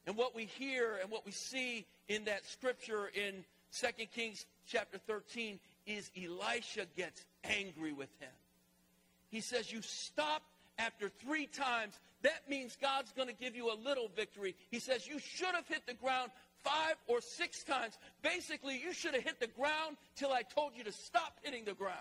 And 0.06 0.16
what 0.16 0.34
we 0.34 0.44
hear 0.44 0.98
and 1.00 1.10
what 1.10 1.24
we 1.24 1.32
see 1.32 1.86
in 2.08 2.24
that 2.24 2.46
scripture 2.46 3.10
in 3.14 3.44
2 3.78 4.06
Kings 4.14 4.46
chapter 4.66 4.98
13 4.98 5.58
is 5.86 6.10
Elisha 6.16 6.86
gets 6.96 7.24
angry 7.44 7.92
with 7.92 8.10
him. 8.20 8.30
He 9.30 9.40
says, 9.40 9.72
You 9.72 9.82
stopped 9.82 10.44
after 10.78 11.08
three 11.08 11.46
times. 11.46 11.98
That 12.22 12.48
means 12.48 12.76
God's 12.80 13.12
going 13.12 13.28
to 13.28 13.34
give 13.34 13.54
you 13.54 13.72
a 13.72 13.76
little 13.76 14.08
victory. 14.14 14.54
He 14.70 14.78
says, 14.78 15.06
You 15.06 15.18
should 15.18 15.54
have 15.54 15.66
hit 15.68 15.86
the 15.86 15.94
ground 15.94 16.30
five 16.62 16.96
or 17.06 17.20
six 17.20 17.62
times. 17.62 17.98
Basically, 18.22 18.80
you 18.82 18.92
should 18.92 19.14
have 19.14 19.22
hit 19.22 19.40
the 19.40 19.46
ground 19.46 19.96
till 20.16 20.32
I 20.32 20.42
told 20.42 20.72
you 20.76 20.84
to 20.84 20.92
stop 20.92 21.38
hitting 21.42 21.64
the 21.64 21.74
ground. 21.74 21.98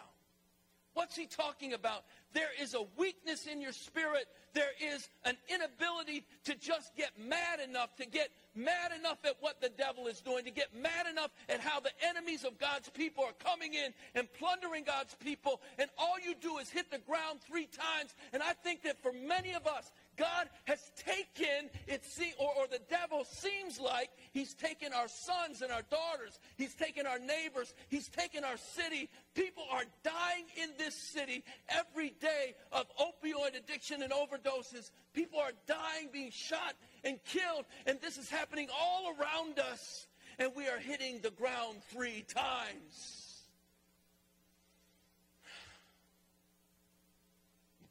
What's 0.93 1.15
he 1.15 1.25
talking 1.25 1.73
about? 1.73 2.03
There 2.33 2.49
is 2.61 2.73
a 2.73 2.83
weakness 2.97 3.45
in 3.45 3.61
your 3.61 3.71
spirit. 3.71 4.25
There 4.53 4.71
is 4.81 5.09
an 5.25 5.37
inability 5.49 6.25
to 6.45 6.55
just 6.55 6.95
get 6.95 7.11
mad 7.17 7.59
enough, 7.59 7.95
to 7.97 8.05
get 8.05 8.29
mad 8.55 8.91
enough 8.97 9.17
at 9.25 9.35
what 9.39 9.61
the 9.61 9.69
devil 9.69 10.07
is 10.07 10.21
doing, 10.21 10.45
to 10.45 10.51
get 10.51 10.75
mad 10.75 11.07
enough 11.09 11.31
at 11.49 11.59
how 11.59 11.79
the 11.79 11.91
enemies 12.07 12.43
of 12.43 12.59
God's 12.59 12.89
people 12.89 13.23
are 13.23 13.33
coming 13.43 13.73
in 13.73 13.93
and 14.13 14.31
plundering 14.33 14.83
God's 14.83 15.15
people. 15.15 15.61
And 15.79 15.89
all 15.97 16.19
you 16.23 16.35
do 16.35 16.57
is 16.59 16.69
hit 16.69 16.91
the 16.91 16.99
ground 16.99 17.39
three 17.41 17.67
times. 17.67 18.13
And 18.31 18.43
I 18.43 18.53
think 18.53 18.83
that 18.83 19.01
for 19.01 19.11
many 19.11 19.53
of 19.53 19.65
us, 19.65 19.91
God 20.17 20.47
has 20.65 20.79
taken, 20.95 21.69
it 21.87 22.05
see, 22.05 22.33
or, 22.39 22.49
or 22.57 22.67
the 22.67 22.81
devil 22.89 23.25
seems 23.25 23.79
like 23.79 24.09
he's 24.31 24.53
taken 24.53 24.93
our 24.93 25.07
sons 25.07 25.61
and 25.61 25.71
our 25.71 25.81
daughters. 25.89 26.39
He's 26.55 26.75
taken 26.75 27.07
our 27.07 27.19
neighbors. 27.19 27.73
He's 27.89 28.09
taken 28.09 28.43
our 28.43 28.57
city. 28.57 29.09
People 29.33 29.63
are 29.71 29.83
dying 30.03 30.45
in 30.61 30.69
this 30.77 30.95
city 30.95 31.43
every 31.69 32.11
day 32.21 32.55
of 32.71 32.85
opioid 32.97 33.57
addiction 33.57 34.03
and 34.03 34.11
overdoses. 34.11 34.91
People 35.13 35.39
are 35.39 35.53
dying, 35.67 36.09
being 36.11 36.31
shot 36.31 36.75
and 37.03 37.17
killed. 37.25 37.65
And 37.85 37.99
this 38.01 38.17
is 38.17 38.29
happening 38.29 38.67
all 38.79 39.13
around 39.19 39.59
us. 39.59 40.07
And 40.39 40.51
we 40.55 40.67
are 40.67 40.79
hitting 40.79 41.19
the 41.21 41.31
ground 41.31 41.77
three 41.91 42.23
times. 42.33 43.23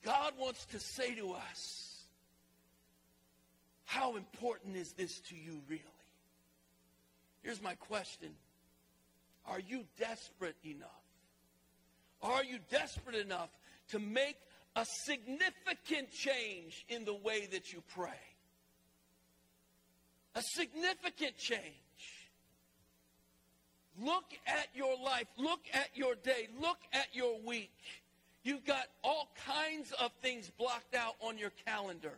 God 0.04 0.32
wants 0.38 0.66
to 0.66 0.80
say 0.80 1.14
to 1.14 1.32
us, 1.32 1.91
how 3.92 4.16
important 4.16 4.74
is 4.74 4.92
this 4.92 5.20
to 5.28 5.37
you, 5.37 5.61
really? 5.68 5.83
Here's 7.42 7.61
my 7.61 7.74
question 7.74 8.31
Are 9.46 9.61
you 9.61 9.85
desperate 9.98 10.57
enough? 10.64 10.88
Are 12.22 12.42
you 12.42 12.59
desperate 12.70 13.16
enough 13.16 13.50
to 13.90 13.98
make 13.98 14.37
a 14.76 14.87
significant 15.05 16.11
change 16.11 16.87
in 16.88 17.05
the 17.05 17.12
way 17.12 17.46
that 17.52 17.74
you 17.74 17.83
pray? 17.94 18.22
A 20.37 20.42
significant 20.42 21.37
change. 21.37 21.61
Look 24.00 24.24
at 24.46 24.68
your 24.74 24.96
life. 25.05 25.26
Look 25.37 25.61
at 25.74 25.90
your 25.94 26.14
day. 26.14 26.48
Look 26.62 26.78
at 26.94 27.09
your 27.12 27.38
week. 27.44 27.76
You've 28.42 28.64
got 28.64 28.87
all 29.05 29.28
kinds 29.46 29.92
of 30.00 30.12
things 30.22 30.50
blocked 30.57 30.94
out 30.94 31.16
on 31.20 31.37
your 31.37 31.52
calendar. 31.66 32.14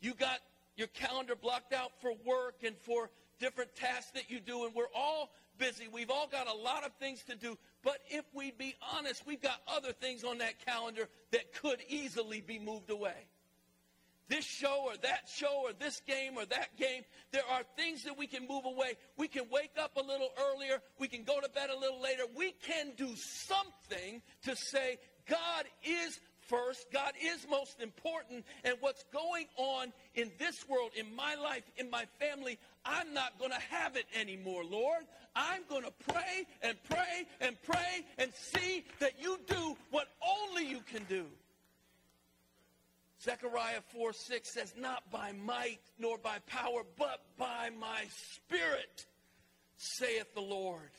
You 0.00 0.14
got 0.14 0.38
your 0.76 0.88
calendar 0.88 1.34
blocked 1.34 1.72
out 1.72 1.92
for 2.00 2.12
work 2.24 2.56
and 2.64 2.76
for 2.78 3.10
different 3.38 3.74
tasks 3.74 4.12
that 4.12 4.30
you 4.30 4.40
do, 4.40 4.64
and 4.64 4.74
we're 4.74 4.84
all 4.94 5.30
busy. 5.58 5.88
We've 5.92 6.10
all 6.10 6.28
got 6.28 6.48
a 6.48 6.54
lot 6.54 6.84
of 6.84 6.92
things 7.00 7.22
to 7.24 7.36
do. 7.36 7.56
But 7.82 7.98
if 8.08 8.24
we 8.34 8.50
be 8.50 8.74
honest, 8.94 9.26
we've 9.26 9.40
got 9.40 9.60
other 9.68 9.92
things 9.92 10.24
on 10.24 10.38
that 10.38 10.64
calendar 10.64 11.08
that 11.32 11.54
could 11.54 11.80
easily 11.88 12.40
be 12.40 12.58
moved 12.58 12.90
away. 12.90 13.26
This 14.28 14.44
show 14.44 14.82
or 14.86 14.96
that 15.02 15.28
show 15.32 15.62
or 15.64 15.72
this 15.72 16.00
game 16.00 16.32
or 16.36 16.44
that 16.46 16.76
game, 16.76 17.04
there 17.30 17.46
are 17.48 17.62
things 17.76 18.02
that 18.04 18.18
we 18.18 18.26
can 18.26 18.46
move 18.48 18.64
away. 18.64 18.94
We 19.16 19.28
can 19.28 19.44
wake 19.52 19.76
up 19.80 19.96
a 19.96 20.02
little 20.02 20.30
earlier. 20.50 20.82
We 20.98 21.06
can 21.06 21.22
go 21.22 21.40
to 21.40 21.48
bed 21.48 21.70
a 21.70 21.78
little 21.78 22.02
later. 22.02 22.24
We 22.36 22.52
can 22.66 22.92
do 22.96 23.14
something 23.14 24.20
to 24.42 24.56
say, 24.56 24.98
God 25.28 25.64
is 25.84 26.18
first. 26.48 26.90
God 26.92 27.12
is 27.22 27.46
most 27.48 27.80
important. 27.80 28.44
And 28.64 28.76
what's 28.80 29.04
going 29.12 29.46
on 29.56 29.92
in 30.14 30.30
this 30.38 30.68
world, 30.68 30.90
in 30.96 31.14
my 31.14 31.34
life, 31.34 31.64
in 31.76 31.90
my 31.90 32.04
family, 32.18 32.58
I'm 32.84 33.12
not 33.14 33.38
going 33.38 33.50
to 33.50 33.60
have 33.70 33.96
it 33.96 34.06
anymore, 34.18 34.64
Lord. 34.64 35.04
I'm 35.34 35.62
going 35.68 35.84
to 35.84 35.92
pray 36.08 36.46
and 36.62 36.76
pray 36.88 37.26
and 37.40 37.56
pray 37.62 38.04
and 38.18 38.32
see 38.34 38.84
that 39.00 39.20
you 39.20 39.38
do 39.46 39.76
what 39.90 40.08
only 40.26 40.66
you 40.66 40.80
can 40.92 41.04
do. 41.08 41.26
Zechariah 43.22 43.80
4 43.92 44.12
6 44.12 44.52
says, 44.52 44.74
Not 44.78 45.10
by 45.10 45.32
might 45.32 45.80
nor 45.98 46.18
by 46.18 46.38
power, 46.46 46.82
but 46.98 47.20
by 47.38 47.70
my 47.78 48.04
spirit, 48.34 49.06
saith 49.76 50.32
the 50.34 50.40
Lord. 50.40 50.90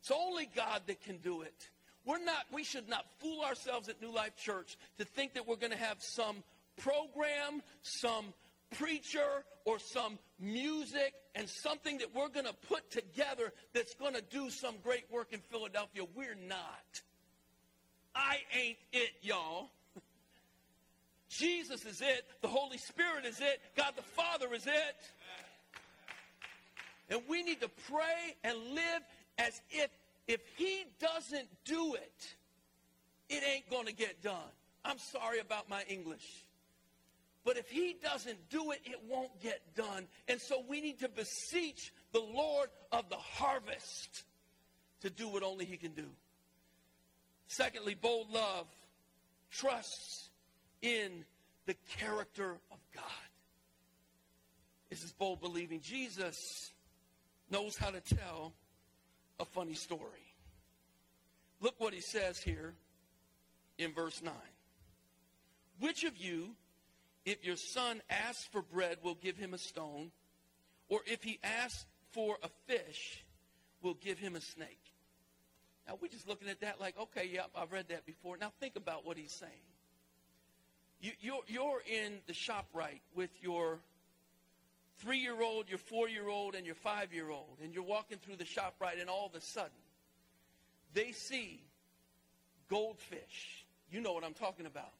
It's 0.00 0.10
only 0.10 0.48
God 0.54 0.82
that 0.86 1.02
can 1.02 1.18
do 1.18 1.42
it. 1.42 1.70
We're 2.10 2.24
not, 2.24 2.46
we 2.52 2.64
should 2.64 2.88
not 2.88 3.06
fool 3.20 3.42
ourselves 3.42 3.88
at 3.88 4.02
New 4.02 4.12
Life 4.12 4.34
Church 4.34 4.76
to 4.98 5.04
think 5.04 5.34
that 5.34 5.46
we're 5.46 5.54
going 5.54 5.70
to 5.70 5.78
have 5.78 6.02
some 6.02 6.42
program, 6.76 7.62
some 7.82 8.34
preacher, 8.76 9.44
or 9.64 9.78
some 9.78 10.18
music 10.40 11.14
and 11.36 11.48
something 11.48 11.98
that 11.98 12.12
we're 12.12 12.28
going 12.28 12.46
to 12.46 12.52
put 12.68 12.90
together 12.90 13.52
that's 13.74 13.94
going 13.94 14.14
to 14.14 14.22
do 14.22 14.50
some 14.50 14.74
great 14.82 15.04
work 15.12 15.28
in 15.30 15.38
Philadelphia. 15.38 16.02
We're 16.16 16.34
not. 16.48 17.00
I 18.12 18.38
ain't 18.60 18.78
it, 18.92 19.10
y'all. 19.22 19.70
Jesus 21.28 21.84
is 21.84 22.00
it. 22.00 22.24
The 22.42 22.48
Holy 22.48 22.78
Spirit 22.78 23.24
is 23.24 23.38
it. 23.38 23.60
God 23.76 23.92
the 23.94 24.02
Father 24.02 24.52
is 24.52 24.66
it. 24.66 24.96
And 27.08 27.20
we 27.28 27.44
need 27.44 27.60
to 27.60 27.70
pray 27.88 28.34
and 28.42 28.58
live 28.74 29.02
as 29.38 29.60
if 29.70 29.90
if 30.26 30.40
he 30.56 30.84
doesn't 31.00 31.48
do 31.64 31.94
it, 31.94 32.34
it 33.28 33.42
ain't 33.44 33.68
going 33.70 33.86
to 33.86 33.92
get 33.92 34.22
done. 34.22 34.50
I'm 34.84 34.98
sorry 34.98 35.40
about 35.40 35.68
my 35.68 35.82
English. 35.88 36.44
But 37.44 37.56
if 37.56 37.70
he 37.70 37.96
doesn't 38.02 38.50
do 38.50 38.70
it, 38.70 38.80
it 38.84 39.00
won't 39.08 39.40
get 39.40 39.60
done. 39.74 40.06
And 40.28 40.40
so 40.40 40.62
we 40.68 40.80
need 40.80 41.00
to 41.00 41.08
beseech 41.08 41.92
the 42.12 42.20
Lord 42.20 42.68
of 42.92 43.08
the 43.08 43.16
harvest 43.16 44.24
to 45.00 45.10
do 45.10 45.28
what 45.28 45.42
only 45.42 45.64
he 45.64 45.76
can 45.76 45.92
do. 45.92 46.06
Secondly, 47.48 47.94
bold 47.94 48.30
love 48.30 48.66
trusts 49.50 50.28
in 50.82 51.24
the 51.66 51.74
character 51.98 52.58
of 52.70 52.78
God. 52.94 53.04
This 54.90 55.02
is 55.02 55.12
bold 55.12 55.40
believing. 55.40 55.80
Jesus 55.80 56.72
knows 57.50 57.76
how 57.76 57.90
to 57.90 58.00
tell 58.00 58.52
a 59.40 59.44
funny 59.44 59.74
story. 59.74 60.00
Look 61.60 61.74
what 61.78 61.92
he 61.92 62.00
says 62.00 62.38
here 62.38 62.74
in 63.78 63.92
verse 63.92 64.22
9. 64.22 64.32
Which 65.80 66.04
of 66.04 66.16
you, 66.16 66.50
if 67.24 67.44
your 67.44 67.56
son 67.56 68.02
asks 68.08 68.46
for 68.52 68.62
bread, 68.62 68.98
will 69.02 69.14
give 69.14 69.36
him 69.36 69.54
a 69.54 69.58
stone? 69.58 70.12
Or 70.88 71.00
if 71.06 71.22
he 71.22 71.38
asks 71.42 71.86
for 72.12 72.36
a 72.42 72.48
fish, 72.66 73.24
will 73.82 73.94
give 73.94 74.18
him 74.18 74.36
a 74.36 74.40
snake? 74.40 74.80
Now, 75.88 75.98
we're 76.00 76.08
just 76.08 76.28
looking 76.28 76.48
at 76.48 76.60
that 76.60 76.80
like, 76.80 76.98
okay, 76.98 77.28
yep, 77.32 77.50
I've 77.54 77.72
read 77.72 77.88
that 77.88 78.06
before. 78.06 78.36
Now, 78.36 78.52
think 78.60 78.76
about 78.76 79.06
what 79.06 79.16
he's 79.16 79.32
saying. 79.32 79.52
You, 81.00 81.12
you're, 81.20 81.40
you're 81.48 81.82
in 81.90 82.18
the 82.26 82.34
shop 82.34 82.66
right 82.74 83.00
with 83.14 83.30
your 83.42 83.78
three 85.00 85.18
year 85.18 85.42
old, 85.42 85.68
your 85.68 85.78
four 85.78 86.08
year 86.08 86.28
old, 86.28 86.54
and 86.54 86.64
your 86.64 86.74
five 86.74 87.12
year 87.12 87.30
old, 87.30 87.58
and 87.62 87.74
you're 87.74 87.82
walking 87.82 88.18
through 88.18 88.36
the 88.36 88.44
shop 88.44 88.76
right, 88.80 88.98
and 88.98 89.10
all 89.10 89.26
of 89.26 89.34
a 89.34 89.40
sudden, 89.40 89.70
they 90.94 91.12
see 91.12 91.62
goldfish. 92.68 93.64
You 93.90 94.00
know 94.00 94.12
what 94.12 94.24
I'm 94.24 94.34
talking 94.34 94.66
about. 94.66 94.92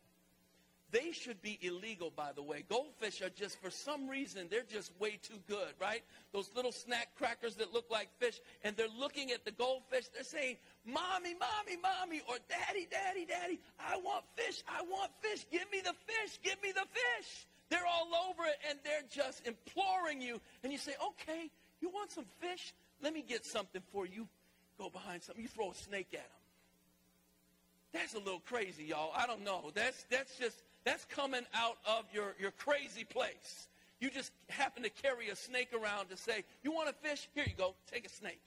They 0.93 1.13
should 1.13 1.41
be 1.41 1.57
illegal, 1.63 2.13
by 2.15 2.33
the 2.35 2.43
way. 2.43 2.65
Goldfish 2.69 3.23
are 3.23 3.31
just, 3.31 3.61
for 3.61 3.71
some 3.71 4.09
reason, 4.09 4.49
they're 4.51 4.65
just 4.69 4.91
way 4.99 5.21
too 5.23 5.39
good, 5.47 5.73
right? 5.81 6.03
Those 6.33 6.51
little 6.57 6.73
snack 6.73 7.11
crackers 7.17 7.55
that 7.57 7.73
look 7.73 7.89
like 7.91 8.09
fish, 8.19 8.41
and 8.65 8.77
they're 8.77 8.89
looking 8.99 9.31
at 9.31 9.45
the 9.45 9.53
goldfish. 9.53 10.07
They're 10.13 10.25
saying, 10.25 10.57
Mommy, 10.85 11.37
Mommy, 11.39 11.81
Mommy, 11.81 12.23
or 12.29 12.37
Daddy, 12.49 12.89
Daddy, 12.91 13.25
Daddy, 13.25 13.61
I 13.79 13.99
want 13.99 14.25
fish, 14.35 14.65
I 14.67 14.83
want 14.83 15.13
fish. 15.21 15.47
Give 15.53 15.71
me 15.71 15.81
the 15.81 15.95
fish, 16.07 16.41
give 16.43 16.61
me 16.61 16.73
the 16.73 16.87
fish. 16.91 17.47
They're 17.69 17.87
all 17.87 18.11
over 18.29 18.45
it, 18.47 18.59
and 18.69 18.79
they're 18.83 19.07
just 19.09 19.47
you. 20.19 20.41
And 20.63 20.73
you 20.73 20.79
say, 20.79 20.93
Okay, 21.09 21.51
you 21.81 21.91
want 21.91 22.11
some 22.11 22.25
fish? 22.41 22.73
Let 23.03 23.13
me 23.13 23.23
get 23.27 23.45
something 23.45 23.83
for 23.93 24.07
you. 24.07 24.27
Go 24.79 24.89
behind 24.89 25.23
something. 25.23 25.43
You 25.43 25.49
throw 25.49 25.73
a 25.73 25.75
snake 25.75 26.09
at 26.13 26.21
them. 26.21 26.41
That's 27.93 28.15
a 28.15 28.19
little 28.19 28.41
crazy, 28.41 28.85
y'all. 28.85 29.13
I 29.15 29.27
don't 29.27 29.45
know. 29.45 29.71
That's, 29.75 30.05
that's 30.11 30.39
just 30.39 30.63
that's 30.85 31.05
coming 31.07 31.43
out 31.55 31.77
of 31.87 32.05
your, 32.13 32.35
your 32.39 32.53
crazy 32.53 33.05
place. 33.05 33.69
You 34.01 34.11
just 34.11 34.33
happen 34.49 34.83
to 34.85 34.91
carry 34.91 35.29
a 35.29 35.37
snake 35.37 35.71
around 35.75 36.09
to 36.09 36.17
say, 36.17 36.45
You 36.63 36.73
want 36.73 36.89
a 36.89 36.93
fish? 37.07 37.29
Here 37.35 37.45
you 37.47 37.55
go. 37.57 37.75
Take 37.93 38.07
a 38.07 38.09
snake. 38.09 38.43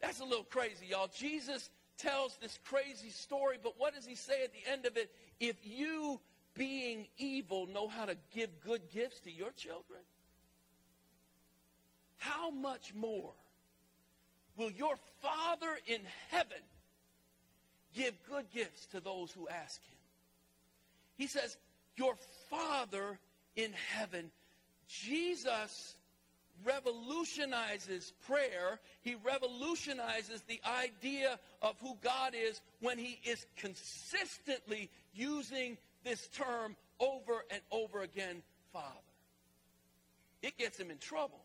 That's 0.00 0.20
a 0.20 0.24
little 0.24 0.44
crazy, 0.44 0.86
y'all. 0.88 1.10
Jesus 1.14 1.68
tells 1.98 2.38
this 2.40 2.58
crazy 2.64 3.10
story, 3.10 3.58
but 3.62 3.74
what 3.76 3.94
does 3.94 4.06
he 4.06 4.14
say 4.14 4.42
at 4.42 4.52
the 4.52 4.72
end 4.72 4.86
of 4.86 4.96
it? 4.96 5.10
If 5.38 5.56
you, 5.62 6.18
being 6.54 7.06
evil, 7.18 7.66
know 7.66 7.88
how 7.88 8.06
to 8.06 8.16
give 8.34 8.48
good 8.64 8.80
gifts 8.90 9.20
to 9.20 9.30
your 9.30 9.50
children, 9.50 10.00
how 12.20 12.50
much 12.50 12.94
more 12.94 13.32
will 14.56 14.70
your 14.70 14.94
Father 15.22 15.78
in 15.86 16.00
heaven 16.30 16.62
give 17.94 18.14
good 18.28 18.44
gifts 18.52 18.86
to 18.92 19.00
those 19.00 19.32
who 19.32 19.48
ask 19.48 19.82
him? 19.82 19.96
He 21.16 21.26
says, 21.26 21.56
Your 21.96 22.14
Father 22.50 23.18
in 23.56 23.72
heaven. 23.94 24.30
Jesus 24.86 25.94
revolutionizes 26.62 28.12
prayer. 28.26 28.80
He 29.00 29.16
revolutionizes 29.24 30.42
the 30.42 30.60
idea 30.66 31.38
of 31.62 31.74
who 31.80 31.96
God 32.02 32.34
is 32.36 32.60
when 32.80 32.98
he 32.98 33.18
is 33.24 33.46
consistently 33.56 34.90
using 35.14 35.78
this 36.04 36.28
term 36.28 36.76
over 36.98 37.44
and 37.50 37.62
over 37.70 38.02
again, 38.02 38.42
Father. 38.74 38.84
It 40.42 40.58
gets 40.58 40.78
him 40.78 40.90
in 40.90 40.98
trouble 40.98 41.40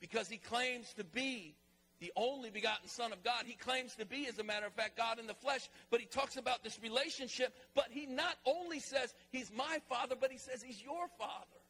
because 0.00 0.28
he 0.28 0.38
claims 0.38 0.92
to 0.94 1.04
be 1.04 1.54
the 2.00 2.12
only 2.16 2.50
begotten 2.50 2.88
Son 2.88 3.12
of 3.12 3.22
God. 3.22 3.44
He 3.44 3.54
claims 3.54 3.94
to 3.96 4.06
be, 4.06 4.26
as 4.26 4.38
a 4.38 4.44
matter 4.44 4.66
of 4.66 4.72
fact, 4.72 4.96
God 4.96 5.18
in 5.18 5.26
the 5.26 5.34
flesh, 5.34 5.68
but 5.90 6.00
he 6.00 6.06
talks 6.06 6.36
about 6.36 6.64
this 6.64 6.78
relationship. 6.82 7.54
But 7.74 7.88
he 7.90 8.06
not 8.06 8.36
only 8.46 8.80
says 8.80 9.14
he's 9.30 9.50
my 9.54 9.78
Father, 9.88 10.14
but 10.18 10.32
he 10.32 10.38
says 10.38 10.62
he's 10.62 10.82
your 10.82 11.06
Father. 11.18 11.60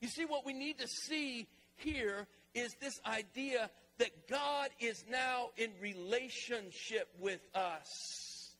You 0.00 0.08
see, 0.08 0.24
what 0.24 0.46
we 0.46 0.52
need 0.52 0.78
to 0.78 0.88
see 0.88 1.48
here 1.76 2.26
is 2.54 2.74
this 2.80 3.00
idea 3.04 3.70
that 3.98 4.28
God 4.28 4.68
is 4.78 5.04
now 5.10 5.50
in 5.56 5.70
relationship 5.80 7.08
with 7.18 7.40
us. 7.54 8.54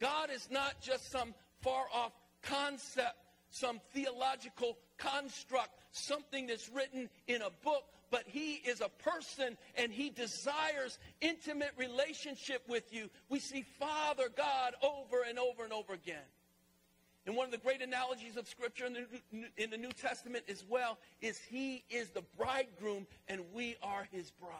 God 0.00 0.30
is 0.30 0.48
not 0.50 0.80
just 0.80 1.10
some 1.12 1.34
far 1.60 1.84
off 1.94 2.12
concept, 2.42 3.16
some 3.50 3.80
theological 3.92 4.78
construct, 4.96 5.70
something 5.92 6.46
that's 6.46 6.68
written 6.70 7.08
in 7.26 7.42
a 7.42 7.50
book, 7.62 7.84
but 8.10 8.24
he 8.26 8.54
is 8.54 8.80
a 8.80 8.88
person 8.88 9.56
and 9.76 9.92
he 9.92 10.10
desires 10.10 10.98
intimate 11.20 11.72
relationship 11.76 12.62
with 12.68 12.92
you. 12.92 13.08
We 13.28 13.38
see 13.38 13.64
Father 13.78 14.28
God 14.36 14.74
over 14.82 15.22
and 15.28 15.38
over 15.38 15.64
and 15.64 15.72
over 15.72 15.92
again. 15.92 16.18
And 17.26 17.36
one 17.36 17.46
of 17.46 17.52
the 17.52 17.58
great 17.58 17.82
analogies 17.82 18.36
of 18.36 18.48
Scripture 18.48 18.86
in 18.86 18.94
the, 18.94 19.62
in 19.62 19.70
the 19.70 19.76
New 19.76 19.92
Testament 19.92 20.44
as 20.48 20.64
well 20.68 20.98
is 21.20 21.38
he 21.38 21.84
is 21.90 22.08
the 22.10 22.24
bridegroom 22.36 23.06
and 23.28 23.42
we 23.52 23.76
are 23.82 24.08
his 24.10 24.30
bride. 24.30 24.56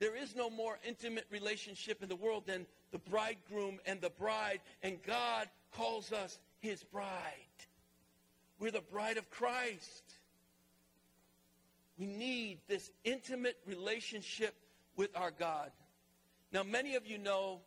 There 0.00 0.16
is 0.16 0.34
no 0.34 0.50
more 0.50 0.78
intimate 0.84 1.26
relationship 1.30 2.02
in 2.02 2.08
the 2.08 2.16
world 2.16 2.44
than 2.46 2.66
the 2.90 2.98
bridegroom 2.98 3.78
and 3.86 4.00
the 4.00 4.10
bride, 4.10 4.60
and 4.82 5.00
God 5.04 5.48
calls 5.76 6.12
us 6.12 6.40
his 6.58 6.82
bride. 6.82 7.06
We're 8.58 8.72
the 8.72 8.80
bride 8.80 9.16
of 9.16 9.30
Christ. 9.30 10.11
We 11.98 12.06
need 12.06 12.58
this 12.68 12.90
intimate 13.04 13.56
relationship 13.66 14.54
with 14.96 15.16
our 15.16 15.30
God. 15.30 15.70
Now, 16.52 16.62
many 16.62 16.96
of 16.96 17.06
you 17.06 17.18
know, 17.18 17.60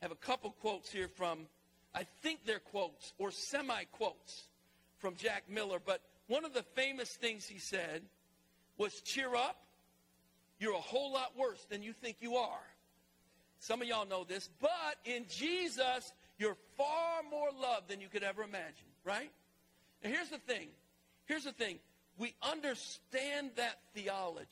have 0.00 0.12
a 0.12 0.16
couple 0.16 0.50
quotes 0.60 0.90
here 0.90 1.08
from, 1.08 1.46
I 1.94 2.04
think 2.22 2.40
they're 2.44 2.58
quotes 2.58 3.12
or 3.18 3.30
semi 3.30 3.84
quotes 3.92 4.48
from 4.98 5.16
Jack 5.16 5.44
Miller, 5.48 5.78
but 5.84 6.00
one 6.26 6.44
of 6.44 6.54
the 6.54 6.62
famous 6.74 7.10
things 7.10 7.46
he 7.46 7.58
said 7.58 8.02
was 8.78 9.00
cheer 9.02 9.34
up. 9.34 9.56
You're 10.58 10.74
a 10.74 10.80
whole 10.80 11.12
lot 11.12 11.36
worse 11.36 11.64
than 11.70 11.82
you 11.82 11.92
think 11.92 12.16
you 12.20 12.36
are. 12.36 12.66
Some 13.58 13.82
of 13.82 13.88
y'all 13.88 14.06
know 14.06 14.24
this, 14.24 14.48
but 14.60 14.96
in 15.04 15.26
Jesus, 15.28 16.12
you're 16.38 16.56
far 16.76 17.22
more 17.30 17.50
loved 17.60 17.88
than 17.88 18.00
you 18.00 18.08
could 18.08 18.22
ever 18.22 18.42
imagine, 18.42 18.90
right? 19.04 19.30
And 20.02 20.12
here's 20.12 20.30
the 20.30 20.38
thing. 20.38 20.68
Here's 21.26 21.44
the 21.44 21.52
thing 21.52 21.78
we 22.18 22.34
understand 22.42 23.50
that 23.56 23.78
theology. 23.94 24.46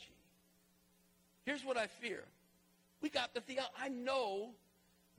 Here's 1.45 1.65
what 1.65 1.77
I 1.77 1.87
fear. 1.87 2.25
We 3.01 3.09
got 3.09 3.35
the 3.35 3.41
theology. 3.41 3.75
I 3.81 3.89
know 3.89 4.51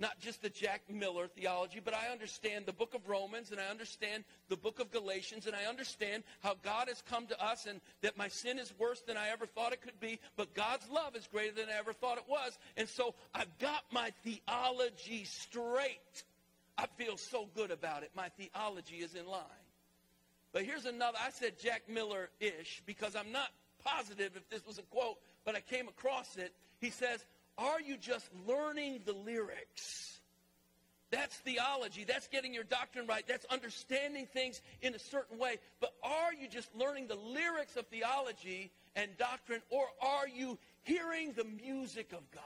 not 0.01 0.19
just 0.19 0.41
the 0.41 0.49
Jack 0.49 0.82
Miller 0.89 1.27
theology, 1.27 1.80
but 1.84 1.93
I 1.93 2.12
understand 2.12 2.65
the 2.65 2.73
book 2.73 2.95
of 2.95 3.08
Romans 3.08 3.51
and 3.51 3.62
I 3.62 3.67
understand 3.67 4.23
the 4.49 4.58
book 4.58 4.80
of 4.80 4.91
Galatians 4.91 5.45
and 5.45 5.56
I 5.56 5.69
understand 5.69 6.23
how 6.39 6.56
God 6.63 6.88
has 6.88 7.04
come 7.08 7.27
to 7.27 7.39
us 7.43 7.67
and 7.67 7.80
that 8.01 8.17
my 8.17 8.27
sin 8.27 8.58
is 8.58 8.73
worse 8.80 9.01
than 9.01 9.15
I 9.15 9.30
ever 9.30 9.45
thought 9.45 9.73
it 9.73 9.82
could 9.82 9.99
be, 9.99 10.19
but 10.36 10.56
God's 10.56 10.89
love 10.89 11.15
is 11.15 11.27
greater 11.27 11.54
than 11.54 11.69
I 11.69 11.77
ever 11.77 11.93
thought 11.93 12.17
it 12.17 12.27
was. 12.27 12.58
And 12.77 12.89
so 12.89 13.13
I've 13.36 13.56
got 13.60 13.84
my 13.91 14.12
theology 14.23 15.23
straight. 15.25 16.23
I 16.80 16.88
feel 16.97 17.15
so 17.15 17.47
good 17.54 17.69
about 17.69 18.01
it. 18.01 18.10
My 18.15 18.30
theology 18.30 18.97
is 18.97 19.13
in 19.13 19.27
line. 19.27 19.61
But 20.53 20.63
here's 20.63 20.85
another. 20.85 21.17
I 21.21 21.31
said 21.31 21.59
Jack 21.59 21.83
Miller 21.87 22.29
ish 22.39 22.81
because 22.85 23.15
I'm 23.15 23.31
not 23.31 23.49
positive 23.83 24.31
if 24.35 24.49
this 24.49 24.65
was 24.65 24.77
a 24.77 24.83
quote, 24.83 25.17
but 25.45 25.55
I 25.55 25.61
came 25.61 25.87
across 25.87 26.35
it. 26.37 26.53
He 26.79 26.89
says, 26.89 27.23
Are 27.57 27.79
you 27.81 27.97
just 27.97 28.29
learning 28.47 29.01
the 29.05 29.13
lyrics? 29.13 30.19
That's 31.11 31.35
theology. 31.37 32.05
That's 32.05 32.27
getting 32.29 32.53
your 32.53 32.63
doctrine 32.63 33.05
right. 33.05 33.25
That's 33.27 33.45
understanding 33.45 34.27
things 34.27 34.61
in 34.81 34.95
a 34.95 34.99
certain 34.99 35.37
way. 35.37 35.57
But 35.81 35.93
are 36.01 36.33
you 36.33 36.47
just 36.47 36.73
learning 36.73 37.07
the 37.07 37.15
lyrics 37.15 37.75
of 37.75 37.85
theology 37.87 38.71
and 38.95 39.09
doctrine, 39.17 39.61
or 39.69 39.85
are 40.01 40.27
you 40.27 40.57
hearing 40.83 41.33
the 41.33 41.43
music 41.43 42.13
of 42.13 42.31
God? 42.31 42.43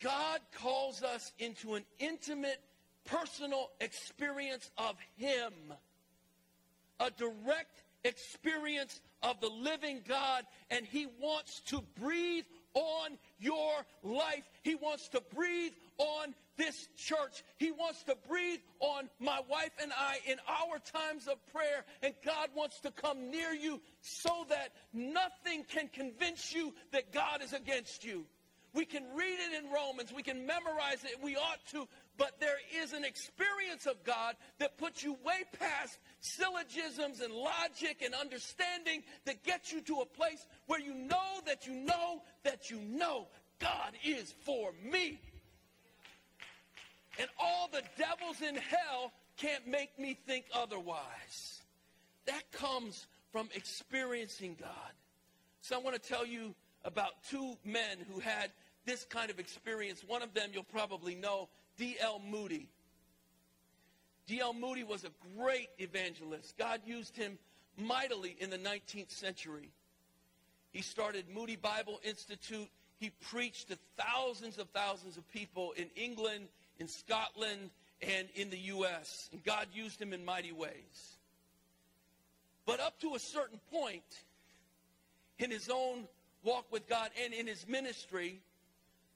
God 0.00 0.40
calls 0.62 1.02
us 1.02 1.32
into 1.38 1.74
an 1.74 1.84
intimate 1.98 2.60
personal 3.10 3.70
experience 3.80 4.70
of 4.78 4.96
Him, 5.16 5.52
a 7.00 7.10
direct 7.10 7.82
experience 8.04 9.00
of 9.22 9.40
the 9.40 9.48
living 9.48 10.00
God, 10.06 10.44
and 10.70 10.86
He 10.86 11.06
wants 11.20 11.60
to 11.66 11.82
breathe 12.00 12.44
on 12.74 13.18
your 13.38 13.72
life. 14.02 14.44
He 14.62 14.74
wants 14.74 15.08
to 15.08 15.22
breathe 15.34 15.72
on 15.98 16.34
this 16.56 16.88
church. 16.96 17.42
He 17.56 17.72
wants 17.72 18.02
to 18.04 18.16
breathe 18.28 18.60
on 18.80 19.08
my 19.18 19.40
wife 19.48 19.72
and 19.80 19.92
I 19.92 20.18
in 20.26 20.36
our 20.48 20.78
times 20.78 21.26
of 21.28 21.44
prayer. 21.52 21.84
And 22.02 22.14
God 22.24 22.50
wants 22.54 22.80
to 22.80 22.90
come 22.90 23.30
near 23.30 23.52
you 23.52 23.80
so 24.00 24.46
that 24.48 24.72
nothing 24.92 25.64
can 25.68 25.88
convince 25.88 26.52
you 26.52 26.74
that 26.92 27.12
God 27.12 27.42
is 27.42 27.52
against 27.52 28.04
you. 28.04 28.24
We 28.74 28.84
can 28.84 29.04
read 29.16 29.38
it 29.50 29.64
in 29.64 29.72
Romans, 29.72 30.12
we 30.14 30.22
can 30.22 30.46
memorize 30.46 31.02
it, 31.02 31.22
we 31.22 31.36
ought 31.36 31.66
to, 31.72 31.88
but 32.18 32.40
there 32.40 32.58
is 32.82 32.92
an 32.92 33.04
experience 33.04 33.86
of 33.86 34.02
God 34.04 34.34
that 34.58 34.76
puts 34.76 35.02
you 35.02 35.12
way 35.24 35.44
past 35.58 35.98
syllogisms 36.20 37.20
and 37.20 37.32
logic 37.32 38.02
and 38.04 38.12
understanding 38.12 39.04
that 39.24 39.44
gets 39.44 39.72
you 39.72 39.80
to 39.82 40.00
a 40.00 40.04
place 40.04 40.44
where 40.66 40.80
you 40.80 40.92
know 40.94 41.40
that 41.46 41.66
you 41.66 41.74
know 41.74 42.20
that 42.42 42.70
you 42.70 42.80
know 42.80 43.28
God 43.60 43.92
is 44.04 44.34
for 44.44 44.72
me. 44.84 45.20
And 47.20 47.28
all 47.40 47.68
the 47.72 47.82
devils 47.96 48.42
in 48.42 48.56
hell 48.56 49.12
can't 49.36 49.66
make 49.66 49.98
me 49.98 50.18
think 50.26 50.46
otherwise. 50.52 51.62
That 52.26 52.50
comes 52.52 53.06
from 53.32 53.48
experiencing 53.54 54.56
God. 54.60 54.92
So 55.60 55.76
I 55.76 55.78
want 55.80 56.00
to 56.00 56.08
tell 56.08 56.26
you 56.26 56.54
about 56.84 57.22
two 57.28 57.56
men 57.64 57.98
who 58.12 58.20
had 58.20 58.50
this 58.86 59.04
kind 59.04 59.30
of 59.30 59.38
experience. 59.38 60.02
One 60.06 60.22
of 60.22 60.34
them 60.34 60.50
you'll 60.52 60.62
probably 60.64 61.14
know, 61.14 61.48
D.L. 61.78 62.20
Moody. 62.28 62.68
D.L. 64.26 64.52
Moody 64.52 64.84
was 64.84 65.04
a 65.04 65.10
great 65.36 65.68
evangelist. 65.78 66.54
God 66.58 66.80
used 66.84 67.16
him 67.16 67.38
mightily 67.78 68.36
in 68.40 68.50
the 68.50 68.58
19th 68.58 69.10
century. 69.10 69.70
He 70.72 70.82
started 70.82 71.24
Moody 71.32 71.56
Bible 71.56 72.00
Institute. 72.02 72.68
He 72.98 73.10
preached 73.30 73.68
to 73.68 73.78
thousands 73.96 74.58
of 74.58 74.68
thousands 74.70 75.16
of 75.16 75.30
people 75.32 75.72
in 75.76 75.86
England, 75.96 76.48
in 76.78 76.88
Scotland, 76.88 77.70
and 78.02 78.28
in 78.34 78.50
the 78.50 78.58
U.S. 78.58 79.28
And 79.32 79.42
God 79.44 79.68
used 79.72 80.00
him 80.00 80.12
in 80.12 80.24
mighty 80.24 80.52
ways. 80.52 81.16
But 82.66 82.80
up 82.80 83.00
to 83.00 83.14
a 83.14 83.18
certain 83.18 83.60
point 83.72 84.02
in 85.38 85.50
his 85.50 85.70
own 85.72 86.06
walk 86.44 86.66
with 86.70 86.88
God 86.88 87.10
and 87.24 87.32
in 87.32 87.46
his 87.46 87.66
ministry, 87.66 88.40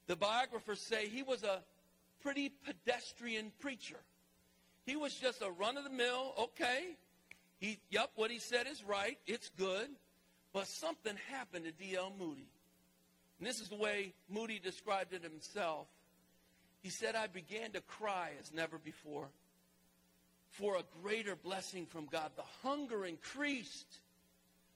the 0.06 0.16
biographers 0.16 0.80
say 0.80 1.08
he 1.08 1.22
was 1.22 1.42
a 1.42 1.60
pretty 2.22 2.52
pedestrian 2.64 3.52
preacher. 3.60 3.98
He 4.86 4.96
was 4.96 5.14
just 5.14 5.42
a 5.42 5.50
run 5.50 5.76
of 5.76 5.84
the 5.84 5.90
mill, 5.90 6.34
okay. 6.38 6.96
He, 7.60 7.78
yep, 7.90 8.10
what 8.16 8.30
he 8.30 8.38
said 8.38 8.66
is 8.66 8.82
right. 8.84 9.18
It's 9.26 9.50
good. 9.56 9.88
But 10.52 10.66
something 10.66 11.14
happened 11.30 11.64
to 11.64 11.72
D.L. 11.72 12.12
Moody. 12.18 12.48
And 13.38 13.48
this 13.48 13.60
is 13.60 13.68
the 13.68 13.76
way 13.76 14.12
Moody 14.28 14.58
described 14.58 15.14
it 15.14 15.22
himself. 15.22 15.86
He 16.82 16.90
said, 16.90 17.14
I 17.14 17.28
began 17.28 17.70
to 17.72 17.80
cry 17.80 18.30
as 18.40 18.52
never 18.52 18.78
before 18.78 19.28
for 20.50 20.76
a 20.76 20.82
greater 21.02 21.36
blessing 21.36 21.86
from 21.86 22.06
God. 22.06 22.30
The 22.36 22.68
hunger 22.68 23.04
increased. 23.04 24.00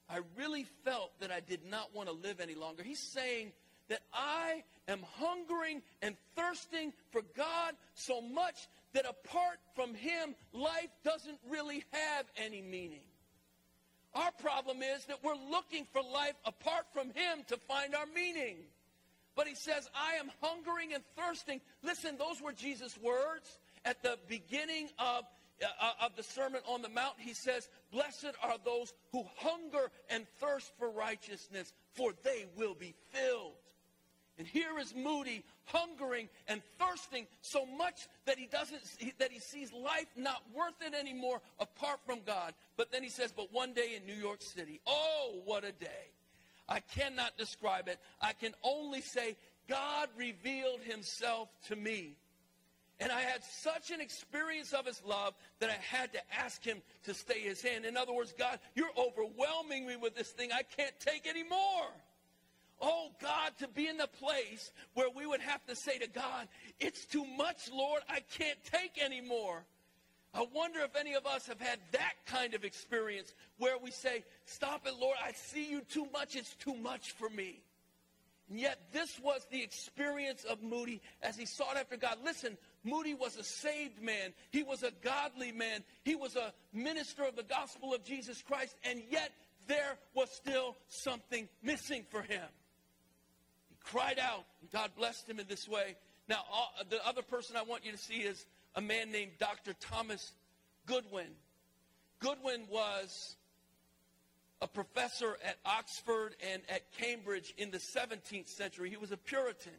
I 0.09 0.21
really 0.39 0.65
felt 0.85 1.11
that 1.21 1.31
I 1.31 1.41
did 1.41 1.61
not 1.69 1.95
want 1.95 2.09
to 2.09 2.15
live 2.15 2.41
any 2.41 2.55
longer. 2.55 2.83
He's 2.83 3.01
saying 3.01 3.53
that 3.89 4.01
I 4.13 4.63
am 4.89 5.01
hungering 5.19 5.83
and 6.03 6.17
thirsting 6.37 6.93
for 7.11 7.23
God 7.37 7.75
so 7.95 8.21
much 8.21 8.69
that 8.93 9.05
apart 9.05 9.59
from 9.75 9.95
Him, 9.95 10.35
life 10.53 10.91
doesn't 11.05 11.39
really 11.51 11.85
have 11.91 12.27
any 12.37 12.63
meaning. 12.63 13.03
Our 14.15 14.31
problem 14.41 14.83
is 14.83 15.05
that 15.07 15.23
we're 15.23 15.35
looking 15.51 15.87
for 15.93 16.03
life 16.03 16.37
apart 16.45 16.87
from 16.93 17.09
Him 17.09 17.45
to 17.49 17.57
find 17.69 17.95
our 17.95 18.07
meaning. 18.15 18.57
But 19.35 19.47
He 19.47 19.55
says, 19.55 19.89
I 19.95 20.15
am 20.15 20.31
hungering 20.41 20.95
and 20.95 21.03
thirsting. 21.17 21.61
Listen, 21.83 22.17
those 22.17 22.41
were 22.41 22.53
Jesus' 22.53 22.97
words 23.03 23.59
at 23.85 24.03
the 24.03 24.19
beginning 24.29 24.89
of 24.99 25.25
uh, 25.63 26.05
of 26.05 26.17
the 26.17 26.23
Sermon 26.23 26.61
on 26.69 26.83
the 26.83 26.89
Mount, 26.89 27.15
he 27.19 27.33
says, 27.33 27.69
Blessed 27.91 28.33
are 28.43 28.57
those 28.65 28.93
who 29.13 29.25
hunger 29.39 29.91
and 30.11 30.27
thirst 30.39 30.71
for 30.79 30.91
righteousness, 30.91 31.73
for 31.95 32.13
they 32.25 32.47
will 32.57 32.75
be 32.75 32.95
filled. 33.11 33.55
And 34.39 34.47
here 34.47 34.79
is 34.79 34.95
Moody 34.95 35.45
hungering 35.65 36.29
and 36.47 36.63
thirsting 36.79 37.27
so 37.41 37.65
much 37.65 38.07
that 38.27 38.39
he 38.39 38.47
doesn't 38.47 38.83
that 39.19 39.33
he 39.33 39.39
sees 39.39 39.73
life 39.73 40.09
not 40.15 40.43
worth 40.55 40.75
it 40.83 40.95
anymore 40.95 41.41
apart 41.59 42.01
from 42.05 42.21
God. 42.27 42.55
But 42.77 42.93
then 42.93 43.03
he 43.03 43.09
says, 43.09 43.33
"But 43.33 43.51
one 43.53 43.73
day 43.73 43.97
in 43.97 44.05
New 44.05 44.15
York 44.15 44.43
City, 44.43 44.81
oh, 44.87 45.41
what 45.45 45.65
a 45.65 45.73
day. 45.73 46.11
I 46.69 46.81
cannot 46.81 47.39
describe 47.39 47.89
it. 47.89 47.99
I 48.21 48.35
can 48.35 48.55
only 48.63 49.01
say 49.01 49.37
God 49.69 50.11
revealed 50.17 50.83
himself 50.83 51.49
to 51.69 51.77
me." 51.77 52.17
And 52.99 53.13
I 53.13 53.21
had 53.21 53.45
such 53.45 53.91
an 53.91 54.01
experience 54.01 54.73
of 54.73 54.87
his 54.87 55.03
love 55.03 55.35
that 55.59 55.69
I 55.69 55.75
had 55.75 56.13
to 56.15 56.35
ask 56.35 56.65
him 56.65 56.83
to 57.05 57.13
stay 57.13 57.41
his 57.41 57.61
hand. 57.61 57.85
In 57.85 57.97
other 57.97 58.13
words, 58.13 58.33
God, 58.33 58.59
you're 58.75 58.93
overwhelming 58.97 59.87
me 59.87 59.97
with 59.97 60.15
this 60.15 60.31
thing. 60.33 60.51
I 60.51 60.63
can't 60.63 60.99
take 61.01 61.27
any 61.27 61.43
more. 61.43 61.93
Oh, 62.81 63.09
God, 63.23 63.53
to 63.61 63.69
be 63.69 63.89
in 63.89 63.97
the 63.97 64.07
place 64.07 64.71
where 64.95 65.09
we 65.15 65.27
would 65.27 65.41
have 65.41 65.65
to 65.67 65.77
say 65.77 65.99
to 65.99 66.09
God, 66.09 66.49
It's 66.79 67.07
too 67.07 67.25
much, 67.25 67.71
Lord. 67.73 68.03
I 68.09 68.21
can't 68.39 68.59
take 68.65 69.03
anymore. 69.03 69.65
I 70.35 70.45
wonder 70.55 70.81
if 70.81 70.95
any 70.97 71.15
of 71.15 71.25
us 71.25 71.47
have 71.47 71.61
had 71.61 71.79
that 71.93 72.13
kind 72.27 72.53
of 72.53 72.65
experience 72.65 73.33
where 73.59 73.79
we 73.79 73.91
say, 73.91 74.25
Stop 74.45 74.87
it, 74.87 74.95
Lord. 75.01 75.17
I 75.25 75.33
see 75.33 75.71
you 75.71 75.81
too 75.81 76.07
much. 76.13 76.37
It's 76.37 76.55
too 76.57 76.75
much 76.75 77.13
for 77.13 77.31
me. 77.31 77.63
And 78.51 78.61
yet, 78.61 78.79
this 78.93 79.19
was 79.25 79.47
the 79.51 79.63
experience 79.63 80.45
of 80.45 80.63
Moody 80.63 81.01
as 81.23 81.37
he 81.37 81.47
sought 81.47 81.77
after 81.77 81.97
God. 81.97 82.19
Listen, 82.25 82.59
Moody 82.85 83.15
was 83.15 83.37
a 83.37 83.43
saved 83.43 84.01
man. 84.03 84.35
He 84.51 84.63
was 84.63 84.83
a 84.83 84.93
godly 85.03 85.51
man. 85.51 85.83
He 86.05 86.15
was 86.15 86.37
a 86.37 86.53
minister 86.73 87.25
of 87.25 87.35
the 87.35 87.43
gospel 87.43 87.95
of 87.95 88.05
Jesus 88.05 88.43
Christ. 88.43 88.77
And 88.85 89.03
yet, 89.11 89.33
there 89.67 89.97
was 90.15 90.31
still 90.31 90.77
something 90.89 91.49
missing 91.63 92.05
for 92.11 92.21
him 92.21 92.45
cried 93.87 94.19
out, 94.19 94.45
and 94.61 94.71
God 94.71 94.91
blessed 94.97 95.29
him 95.29 95.41
in 95.41 95.47
this 95.49 95.69
way. 95.69 95.97
Now, 96.29 96.41
uh, 96.53 96.85
the 96.89 97.05
other 97.07 97.23
person 97.23 97.57
I 97.57 97.63
want 97.63 97.85
you 97.85 97.93
to 97.93 97.99
see 97.99 98.17
is 98.17 98.47
a 98.75 98.81
man 98.81 99.11
named 99.13 99.33
Dr. 99.39 99.75
Thomas 99.81 100.33
Goodwin. 100.87 101.29
Goodwin 102.19 102.63
was 102.71 103.37
a 104.61 104.67
professor 104.67 105.37
at 105.45 105.57
Oxford 105.65 106.35
and 106.53 106.63
at 106.69 106.91
Cambridge 106.93 107.55
in 107.59 107.71
the 107.71 107.79
17th 107.79 108.49
century. 108.49 108.91
He 108.91 108.97
was 108.97 109.13
a 109.13 109.17
Puritan. 109.17 109.73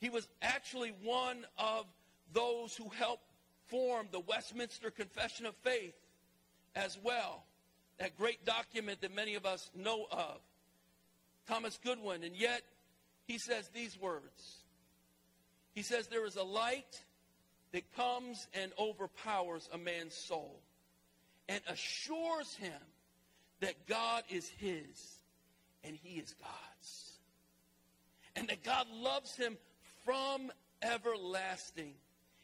He 0.00 0.10
was 0.10 0.26
actually 0.40 0.92
one 1.02 1.44
of 1.58 1.86
those 2.32 2.74
who 2.74 2.88
helped 2.88 3.24
form 3.66 4.08
the 4.10 4.20
Westminster 4.20 4.90
Confession 4.90 5.46
of 5.46 5.54
Faith 5.56 5.94
as 6.74 6.98
well. 7.02 7.44
That 7.98 8.16
great 8.16 8.44
document 8.44 9.02
that 9.02 9.14
many 9.14 9.34
of 9.34 9.46
us 9.46 9.70
know 9.76 10.06
of. 10.10 10.40
Thomas 11.46 11.78
Goodwin. 11.82 12.24
And 12.24 12.34
yet, 12.34 12.62
he 13.32 13.38
says 13.38 13.66
these 13.68 13.98
words. 13.98 14.58
He 15.74 15.80
says, 15.80 16.06
There 16.06 16.26
is 16.26 16.36
a 16.36 16.42
light 16.42 17.00
that 17.72 17.90
comes 17.96 18.46
and 18.52 18.70
overpowers 18.78 19.70
a 19.72 19.78
man's 19.78 20.14
soul 20.14 20.60
and 21.48 21.62
assures 21.66 22.54
him 22.56 22.82
that 23.60 23.86
God 23.86 24.24
is 24.28 24.46
his 24.58 25.16
and 25.82 25.96
he 25.96 26.18
is 26.18 26.34
God's. 26.34 27.12
And 28.36 28.48
that 28.48 28.62
God 28.62 28.86
loves 28.94 29.34
him 29.34 29.56
from 30.04 30.52
everlasting. 30.82 31.94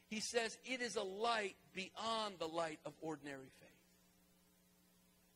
He 0.08 0.20
says 0.20 0.56
it 0.64 0.80
is 0.80 0.96
a 0.96 1.02
light 1.02 1.56
beyond 1.74 2.36
the 2.38 2.48
light 2.48 2.78
of 2.86 2.94
ordinary 3.02 3.50
faith. 3.60 3.68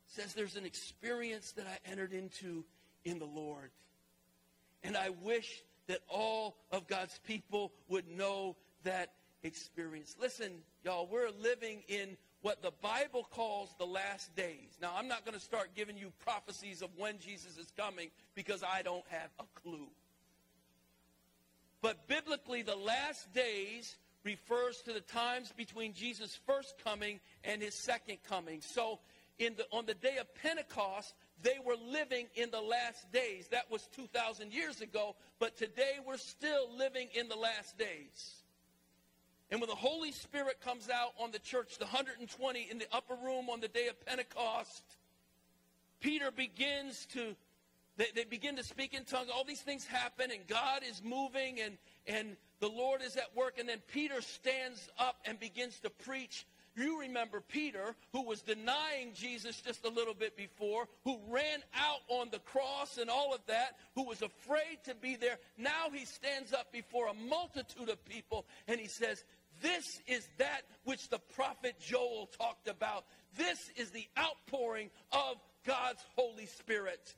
Says 0.06 0.32
there's 0.32 0.56
an 0.56 0.64
experience 0.64 1.52
that 1.52 1.66
I 1.66 1.90
entered 1.90 2.14
into 2.14 2.64
in 3.04 3.18
the 3.18 3.26
Lord 3.26 3.70
and 4.82 4.96
I 4.96 5.10
wish 5.10 5.62
that 5.88 6.00
all 6.08 6.56
of 6.70 6.86
God's 6.86 7.18
people 7.24 7.72
would 7.88 8.08
know 8.08 8.56
that 8.84 9.12
experience. 9.42 10.16
Listen, 10.20 10.52
y'all, 10.84 11.08
we're 11.10 11.30
living 11.40 11.82
in 11.88 12.16
what 12.42 12.62
the 12.62 12.72
Bible 12.82 13.26
calls 13.30 13.70
the 13.78 13.86
last 13.86 14.34
days. 14.34 14.76
Now, 14.80 14.92
I'm 14.96 15.08
not 15.08 15.24
going 15.24 15.34
to 15.38 15.44
start 15.44 15.70
giving 15.76 15.96
you 15.96 16.12
prophecies 16.24 16.82
of 16.82 16.90
when 16.96 17.18
Jesus 17.18 17.56
is 17.56 17.72
coming 17.76 18.10
because 18.34 18.62
I 18.62 18.82
don't 18.82 19.04
have 19.08 19.30
a 19.38 19.44
clue. 19.60 19.88
But 21.80 22.06
biblically, 22.08 22.62
the 22.62 22.76
last 22.76 23.32
days 23.32 23.96
refers 24.24 24.82
to 24.82 24.92
the 24.92 25.00
times 25.00 25.52
between 25.56 25.92
Jesus' 25.92 26.38
first 26.46 26.74
coming 26.84 27.20
and 27.44 27.60
his 27.60 27.74
second 27.74 28.18
coming. 28.28 28.60
So, 28.60 29.00
in 29.38 29.54
the, 29.56 29.66
on 29.72 29.86
the 29.86 29.94
day 29.94 30.18
of 30.18 30.32
Pentecost, 30.36 31.14
they 31.42 31.58
were 31.64 31.76
living 31.90 32.26
in 32.34 32.50
the 32.50 32.60
last 32.60 33.10
days. 33.12 33.48
That 33.48 33.70
was 33.70 33.88
2,000 33.94 34.52
years 34.52 34.80
ago, 34.80 35.16
but 35.38 35.56
today 35.56 35.98
we're 36.06 36.16
still 36.16 36.68
living 36.76 37.08
in 37.14 37.28
the 37.28 37.36
last 37.36 37.76
days. 37.76 38.42
And 39.50 39.60
when 39.60 39.68
the 39.68 39.76
Holy 39.76 40.12
Spirit 40.12 40.60
comes 40.62 40.88
out 40.88 41.12
on 41.20 41.30
the 41.30 41.38
church, 41.38 41.76
the 41.78 41.84
120 41.84 42.68
in 42.70 42.78
the 42.78 42.86
upper 42.90 43.14
room 43.14 43.50
on 43.50 43.60
the 43.60 43.68
day 43.68 43.88
of 43.88 44.06
Pentecost, 44.06 44.82
Peter 46.00 46.30
begins 46.30 47.06
to, 47.12 47.36
they, 47.98 48.06
they 48.14 48.24
begin 48.24 48.56
to 48.56 48.64
speak 48.64 48.94
in 48.94 49.04
tongues. 49.04 49.28
All 49.32 49.44
these 49.44 49.60
things 49.60 49.84
happen, 49.84 50.30
and 50.30 50.46
God 50.46 50.82
is 50.88 51.02
moving, 51.04 51.60
and, 51.60 51.76
and 52.06 52.36
the 52.60 52.68
Lord 52.68 53.02
is 53.02 53.16
at 53.16 53.36
work. 53.36 53.58
And 53.58 53.68
then 53.68 53.82
Peter 53.92 54.22
stands 54.22 54.88
up 54.98 55.16
and 55.26 55.38
begins 55.38 55.78
to 55.80 55.90
preach. 55.90 56.46
You 56.74 57.00
remember 57.00 57.40
Peter, 57.40 57.94
who 58.12 58.22
was 58.22 58.40
denying 58.40 59.12
Jesus 59.14 59.60
just 59.60 59.84
a 59.84 59.90
little 59.90 60.14
bit 60.14 60.36
before, 60.36 60.88
who 61.04 61.18
ran 61.28 61.60
out 61.74 62.00
on 62.08 62.30
the 62.30 62.38
cross 62.38 62.96
and 62.96 63.10
all 63.10 63.34
of 63.34 63.40
that, 63.46 63.76
who 63.94 64.06
was 64.06 64.22
afraid 64.22 64.78
to 64.84 64.94
be 64.94 65.16
there. 65.16 65.38
Now 65.58 65.90
he 65.92 66.06
stands 66.06 66.52
up 66.54 66.72
before 66.72 67.08
a 67.08 67.14
multitude 67.14 67.90
of 67.90 68.02
people 68.06 68.46
and 68.66 68.80
he 68.80 68.88
says, 68.88 69.22
This 69.60 70.00
is 70.06 70.26
that 70.38 70.62
which 70.84 71.10
the 71.10 71.20
prophet 71.34 71.74
Joel 71.78 72.30
talked 72.38 72.68
about. 72.68 73.04
This 73.36 73.58
is 73.76 73.90
the 73.90 74.06
outpouring 74.18 74.90
of 75.12 75.36
God's 75.66 76.02
Holy 76.16 76.46
Spirit. 76.46 77.14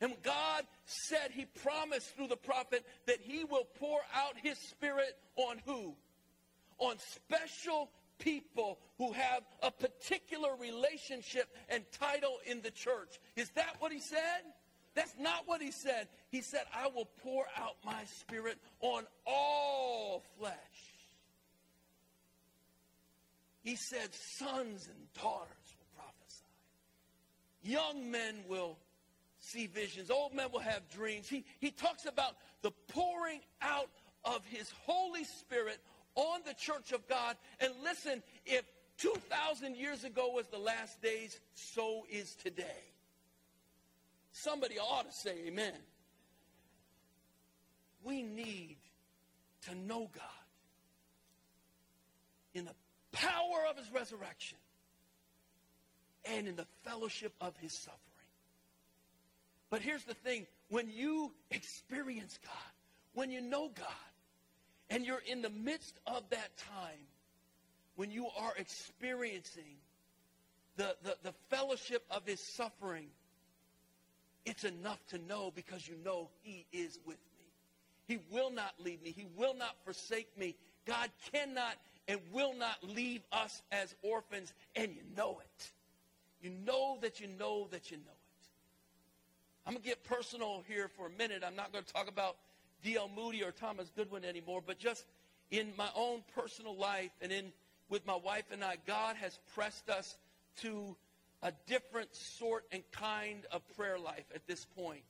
And 0.00 0.12
God 0.22 0.64
said, 0.84 1.30
He 1.32 1.46
promised 1.46 2.14
through 2.14 2.28
the 2.28 2.36
prophet 2.36 2.84
that 3.06 3.20
He 3.20 3.44
will 3.44 3.66
pour 3.80 3.98
out 4.14 4.34
His 4.42 4.58
Spirit 4.58 5.16
on 5.36 5.56
who? 5.64 5.94
On 6.78 6.96
special 6.98 7.90
people 8.18 8.78
who 8.98 9.12
have 9.12 9.42
a 9.62 9.70
particular 9.70 10.50
relationship 10.58 11.48
and 11.68 11.84
title 11.92 12.38
in 12.46 12.62
the 12.62 12.70
church. 12.70 13.18
Is 13.36 13.50
that 13.50 13.76
what 13.78 13.92
He 13.92 14.00
said? 14.00 14.42
That's 14.94 15.14
not 15.18 15.46
what 15.46 15.60
He 15.60 15.70
said. 15.70 16.08
He 16.30 16.40
said, 16.40 16.62
I 16.74 16.88
will 16.88 17.08
pour 17.22 17.46
out 17.56 17.76
my 17.84 18.04
Spirit 18.06 18.58
on 18.80 19.04
all 19.26 20.22
flesh. 20.38 20.54
He 23.62 23.74
said, 23.74 24.14
sons 24.14 24.88
and 24.88 25.12
daughters 25.20 25.74
will 25.76 26.00
prophesy. 26.00 26.44
Young 27.64 28.12
men 28.12 28.36
will 28.48 28.78
see 29.40 29.66
visions. 29.66 30.08
Old 30.08 30.34
men 30.34 30.46
will 30.52 30.60
have 30.60 30.88
dreams. 30.88 31.28
He, 31.28 31.44
he 31.58 31.72
talks 31.72 32.06
about 32.06 32.36
the 32.62 32.70
pouring 32.88 33.40
out 33.60 33.90
of 34.24 34.44
his 34.46 34.72
Holy 34.84 35.24
Spirit 35.24 35.78
on 36.16 36.40
the 36.44 36.54
church 36.54 36.92
of 36.92 37.06
God. 37.06 37.36
And 37.60 37.72
listen, 37.84 38.22
if 38.44 38.64
2,000 38.98 39.76
years 39.76 40.04
ago 40.04 40.32
was 40.34 40.46
the 40.48 40.58
last 40.58 41.00
days, 41.00 41.38
so 41.54 42.04
is 42.10 42.34
today. 42.34 42.82
Somebody 44.32 44.78
ought 44.78 45.10
to 45.10 45.16
say 45.16 45.36
amen. 45.46 45.72
We 48.02 48.22
need 48.22 48.76
to 49.68 49.74
know 49.74 50.10
God 50.12 50.22
in 52.54 52.64
the 52.64 52.74
power 53.12 53.66
of 53.68 53.76
his 53.76 53.90
resurrection 53.92 54.58
and 56.24 56.48
in 56.48 56.56
the 56.56 56.66
fellowship 56.84 57.32
of 57.40 57.56
his 57.58 57.72
suffering. 57.72 58.00
But 59.70 59.82
here's 59.82 60.04
the 60.04 60.14
thing 60.14 60.46
when 60.68 60.90
you 60.90 61.32
experience 61.50 62.38
God, 62.42 62.72
when 63.14 63.30
you 63.30 63.40
know 63.40 63.70
God, 63.74 63.86
and 64.90 65.04
you're 65.04 65.22
in 65.26 65.42
the 65.42 65.50
midst 65.50 65.98
of 66.06 66.22
that 66.30 66.56
time, 66.56 67.06
when 67.96 68.10
you 68.10 68.26
are 68.38 68.52
experiencing 68.56 69.76
the, 70.76 70.94
the, 71.02 71.16
the 71.22 71.34
fellowship 71.50 72.04
of 72.10 72.24
his 72.26 72.40
suffering, 72.40 73.06
it's 74.44 74.64
enough 74.64 75.04
to 75.08 75.18
know 75.18 75.52
because 75.54 75.88
you 75.88 75.94
know 76.04 76.28
he 76.42 76.66
is 76.72 76.98
with 77.06 77.16
me. 77.16 77.46
He 78.06 78.18
will 78.30 78.50
not 78.50 78.74
leave 78.78 79.02
me. 79.02 79.10
He 79.10 79.26
will 79.36 79.54
not 79.54 79.74
forsake 79.84 80.28
me. 80.38 80.54
God 80.86 81.10
cannot 81.32 81.74
and 82.06 82.20
will 82.32 82.54
not 82.54 82.76
leave 82.82 83.22
us 83.32 83.62
as 83.72 83.92
orphans, 84.02 84.52
and 84.76 84.94
you 84.94 85.02
know 85.16 85.40
it. 85.40 85.70
You 86.40 86.50
know 86.64 86.98
that 87.00 87.20
you 87.20 87.26
know 87.26 87.66
that 87.72 87.90
you 87.90 87.96
know 87.96 88.02
it. 88.02 88.46
I'm 89.66 89.72
going 89.72 89.82
to 89.82 89.88
get 89.88 90.04
personal 90.04 90.62
here 90.68 90.88
for 90.96 91.06
a 91.06 91.10
minute. 91.10 91.42
I'm 91.44 91.56
not 91.56 91.72
going 91.72 91.84
to 91.84 91.92
talk 91.92 92.08
about 92.08 92.36
D.L. 92.86 93.10
Moody 93.16 93.42
or 93.42 93.50
Thomas 93.50 93.90
Goodwin 93.96 94.24
anymore, 94.24 94.62
but 94.64 94.78
just 94.78 95.04
in 95.50 95.72
my 95.76 95.88
own 95.96 96.22
personal 96.36 96.76
life 96.76 97.10
and 97.20 97.32
in 97.32 97.52
with 97.88 98.06
my 98.06 98.14
wife 98.14 98.44
and 98.52 98.62
I, 98.62 98.76
God 98.86 99.16
has 99.16 99.36
pressed 99.56 99.90
us 99.90 100.16
to 100.58 100.94
a 101.42 101.52
different 101.66 102.14
sort 102.14 102.64
and 102.70 102.84
kind 102.92 103.44
of 103.50 103.62
prayer 103.76 103.98
life 103.98 104.26
at 104.32 104.46
this 104.46 104.64
point. 104.76 105.02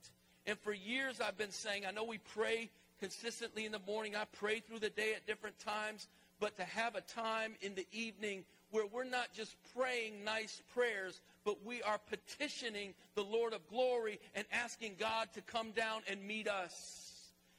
And 0.47 0.59
for 0.61 0.73
years 0.73 1.21
I've 1.21 1.37
been 1.37 1.51
saying, 1.51 1.85
I 1.87 1.91
know 1.91 2.05
we 2.05 2.17
pray 2.17 2.71
consistently 2.99 3.67
in 3.67 3.73
the 3.73 3.81
morning. 3.87 4.17
I 4.17 4.25
pray 4.25 4.61
through 4.61 4.79
the 4.79 4.89
day 4.89 5.13
at 5.15 5.27
different 5.27 5.59
times, 5.59 6.09
but 6.41 6.57
to 6.57 6.65
have 6.65 6.95
a 6.95 7.03
time 7.03 7.57
in 7.61 7.75
the 7.75 7.87
evening 7.93 8.45
where 8.71 8.87
we're 8.87 9.05
not 9.05 9.35
just 9.35 9.55
praying 9.77 10.25
nice 10.25 10.63
prayers, 10.73 11.21
but 11.45 11.63
we 11.63 11.83
are 11.83 12.01
petitioning 12.09 12.95
the 13.17 13.23
Lord 13.23 13.53
of 13.53 13.69
glory 13.69 14.19
and 14.35 14.47
asking 14.51 14.95
God 14.99 15.29
to 15.35 15.43
come 15.43 15.73
down 15.73 16.01
and 16.09 16.27
meet 16.27 16.49
us. 16.49 17.06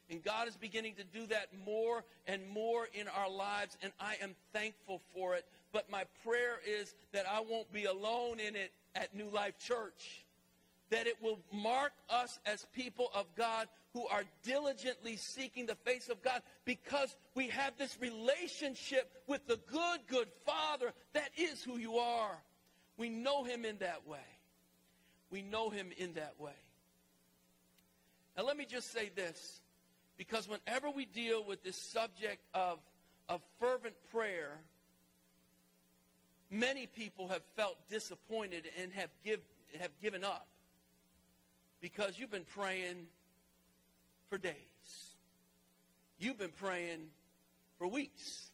And 0.09 0.23
God 0.23 0.47
is 0.47 0.55
beginning 0.55 0.95
to 0.95 1.03
do 1.03 1.27
that 1.27 1.47
more 1.65 2.03
and 2.27 2.47
more 2.47 2.87
in 2.93 3.07
our 3.09 3.29
lives, 3.29 3.77
and 3.81 3.91
I 3.99 4.15
am 4.21 4.35
thankful 4.53 5.01
for 5.13 5.35
it. 5.35 5.45
But 5.73 5.91
my 5.91 6.05
prayer 6.23 6.59
is 6.65 6.95
that 7.11 7.25
I 7.29 7.41
won't 7.41 7.71
be 7.73 7.85
alone 7.85 8.39
in 8.39 8.55
it 8.55 8.71
at 8.95 9.13
New 9.13 9.29
Life 9.29 9.57
Church. 9.59 10.25
That 10.91 11.07
it 11.07 11.21
will 11.21 11.39
mark 11.51 11.91
us 12.09 12.39
as 12.45 12.65
people 12.73 13.11
of 13.13 13.25
God 13.35 13.67
who 13.91 14.07
are 14.07 14.23
diligently 14.43 15.17
seeking 15.17 15.65
the 15.65 15.75
face 15.75 16.07
of 16.07 16.21
God 16.21 16.41
because 16.63 17.13
we 17.35 17.49
have 17.49 17.73
this 17.77 17.97
relationship 17.99 19.11
with 19.27 19.45
the 19.47 19.59
good, 19.69 19.99
good 20.07 20.29
Father. 20.45 20.93
That 21.13 21.29
is 21.35 21.61
who 21.63 21.77
you 21.77 21.97
are. 21.97 22.37
We 22.97 23.09
know 23.09 23.43
Him 23.43 23.65
in 23.65 23.77
that 23.79 24.07
way. 24.07 24.19
We 25.29 25.41
know 25.41 25.69
Him 25.69 25.89
in 25.97 26.13
that 26.13 26.35
way. 26.39 26.55
Now, 28.37 28.43
let 28.43 28.55
me 28.55 28.65
just 28.65 28.93
say 28.93 29.09
this 29.13 29.59
because 30.17 30.47
whenever 30.47 30.89
we 30.89 31.05
deal 31.05 31.43
with 31.43 31.63
this 31.63 31.75
subject 31.75 32.41
of, 32.53 32.79
of 33.29 33.41
fervent 33.59 33.95
prayer, 34.11 34.59
many 36.49 36.87
people 36.87 37.27
have 37.27 37.41
felt 37.55 37.77
disappointed 37.89 38.63
and 38.81 38.91
have, 38.93 39.09
give, 39.23 39.39
have 39.79 39.91
given 40.01 40.23
up 40.23 40.47
because 41.81 42.17
you've 42.17 42.31
been 42.31 42.45
praying 42.55 43.07
for 44.29 44.37
days. 44.37 44.53
You've 46.19 46.39
been 46.39 46.51
praying 46.59 47.09
for 47.77 47.87
weeks. 47.87 48.49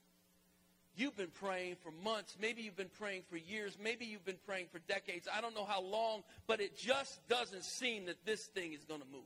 You've 0.95 1.17
been 1.17 1.31
praying 1.39 1.77
for 1.81 1.91
months. 2.03 2.35
Maybe 2.39 2.61
you've 2.61 2.75
been 2.75 2.91
praying 2.99 3.23
for 3.29 3.37
years. 3.37 3.77
Maybe 3.81 4.05
you've 4.05 4.25
been 4.25 4.37
praying 4.45 4.67
for 4.71 4.79
decades. 4.79 5.27
I 5.33 5.41
don't 5.41 5.55
know 5.55 5.65
how 5.65 5.81
long, 5.81 6.23
but 6.45 6.59
it 6.59 6.77
just 6.77 7.27
doesn't 7.29 7.63
seem 7.63 8.05
that 8.05 8.23
this 8.25 8.45
thing 8.47 8.73
is 8.73 8.83
going 8.85 8.99
to 8.99 9.07
move. 9.11 9.21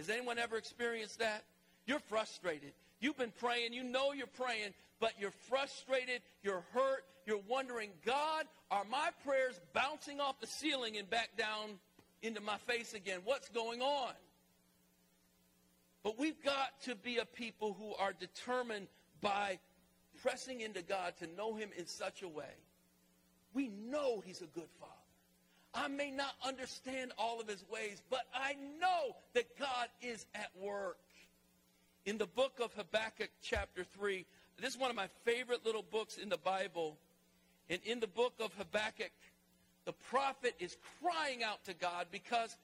Has 0.00 0.08
anyone 0.08 0.38
ever 0.38 0.56
experienced 0.56 1.18
that? 1.18 1.44
You're 1.84 2.00
frustrated. 2.00 2.72
You've 3.00 3.18
been 3.18 3.34
praying. 3.38 3.74
You 3.74 3.84
know 3.84 4.12
you're 4.12 4.26
praying, 4.28 4.72
but 4.98 5.12
you're 5.20 5.34
frustrated. 5.50 6.22
You're 6.42 6.64
hurt. 6.72 7.04
You're 7.26 7.42
wondering, 7.46 7.90
God, 8.06 8.46
are 8.70 8.84
my 8.90 9.10
prayers 9.26 9.60
bouncing 9.74 10.18
off 10.18 10.40
the 10.40 10.46
ceiling 10.46 10.96
and 10.96 11.08
back 11.10 11.36
down 11.36 11.78
into 12.22 12.40
my 12.40 12.56
face 12.66 12.94
again? 12.94 13.20
What's 13.24 13.50
going 13.50 13.82
on? 13.82 14.14
But 16.02 16.18
we've 16.18 16.42
got 16.42 16.80
to 16.84 16.94
be 16.94 17.18
a 17.18 17.26
people 17.26 17.76
who 17.78 17.94
are 18.02 18.14
determined 18.14 18.86
by 19.20 19.58
pressing 20.22 20.62
into 20.62 20.80
God 20.80 21.12
to 21.18 21.26
know 21.36 21.56
Him 21.56 21.68
in 21.76 21.86
such 21.86 22.22
a 22.22 22.28
way. 22.28 22.54
We 23.52 23.68
know 23.68 24.22
He's 24.24 24.40
a 24.40 24.46
good 24.46 24.70
Father. 24.80 24.99
I 25.74 25.88
may 25.88 26.10
not 26.10 26.34
understand 26.44 27.12
all 27.18 27.40
of 27.40 27.48
His 27.48 27.64
ways, 27.70 28.02
but 28.10 28.26
I 28.34 28.56
know 28.80 29.16
that 29.34 29.58
God 29.58 29.88
is 30.02 30.26
at 30.34 30.50
work. 30.60 30.98
In 32.06 32.18
the 32.18 32.26
book 32.26 32.60
of 32.62 32.72
Habakkuk, 32.74 33.30
chapter 33.42 33.84
3, 33.84 34.24
this 34.60 34.74
is 34.74 34.80
one 34.80 34.90
of 34.90 34.96
my 34.96 35.08
favorite 35.24 35.64
little 35.64 35.84
books 35.90 36.16
in 36.16 36.28
the 36.28 36.38
Bible. 36.38 36.96
And 37.68 37.80
in 37.84 38.00
the 38.00 38.06
book 38.06 38.34
of 38.40 38.52
Habakkuk, 38.54 39.12
the 39.84 39.92
prophet 39.92 40.54
is 40.58 40.76
crying 41.00 41.42
out 41.42 41.64
to 41.64 41.74
God 41.74 42.06
because 42.10 42.56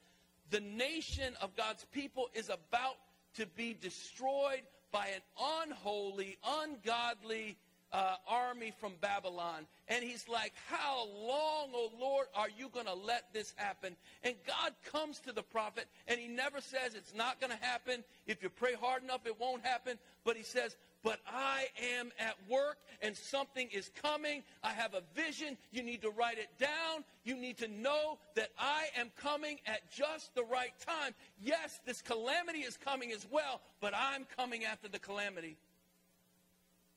the 0.49 0.59
nation 0.59 1.33
of 1.41 1.55
God's 1.55 1.85
people 1.91 2.29
is 2.33 2.49
about 2.49 2.97
to 3.35 3.45
be 3.45 3.75
destroyed 3.79 4.61
by 4.91 5.07
an 5.07 5.21
unholy, 5.63 6.37
ungodly 6.45 7.57
uh, 7.97 8.15
army 8.27 8.71
from 8.79 8.93
Babylon. 9.01 9.65
And 9.87 10.03
he's 10.03 10.29
like, 10.29 10.53
How 10.67 11.07
long, 11.07 11.69
O 11.73 11.89
Lord, 11.99 12.27
are 12.35 12.49
you 12.55 12.69
going 12.69 12.85
to 12.85 12.93
let 12.93 13.33
this 13.33 13.53
happen? 13.55 13.95
And 14.23 14.35
God 14.45 14.73
comes 14.91 15.19
to 15.21 15.31
the 15.31 15.41
prophet, 15.41 15.87
and 16.07 16.19
he 16.19 16.27
never 16.27 16.61
says 16.61 16.93
it's 16.93 17.15
not 17.15 17.41
going 17.41 17.51
to 17.51 17.65
happen. 17.65 18.03
If 18.27 18.43
you 18.43 18.49
pray 18.49 18.75
hard 18.75 19.01
enough, 19.01 19.25
it 19.25 19.39
won't 19.39 19.65
happen. 19.65 19.97
But 20.23 20.37
he 20.37 20.43
says, 20.43 20.75
but 21.03 21.19
I 21.25 21.67
am 21.97 22.11
at 22.19 22.35
work 22.49 22.77
and 23.01 23.15
something 23.15 23.69
is 23.71 23.89
coming. 24.01 24.43
I 24.63 24.73
have 24.73 24.93
a 24.93 25.03
vision. 25.15 25.57
You 25.71 25.83
need 25.83 26.01
to 26.01 26.09
write 26.09 26.37
it 26.37 26.49
down. 26.59 27.05
You 27.23 27.37
need 27.37 27.57
to 27.59 27.67
know 27.67 28.17
that 28.35 28.49
I 28.59 28.87
am 28.97 29.11
coming 29.15 29.59
at 29.65 29.89
just 29.91 30.35
the 30.35 30.43
right 30.43 30.73
time. 30.85 31.13
Yes, 31.41 31.79
this 31.85 32.01
calamity 32.01 32.59
is 32.59 32.77
coming 32.77 33.11
as 33.11 33.25
well, 33.31 33.61
but 33.79 33.93
I'm 33.95 34.25
coming 34.35 34.65
after 34.65 34.89
the 34.89 34.99
calamity. 34.99 35.55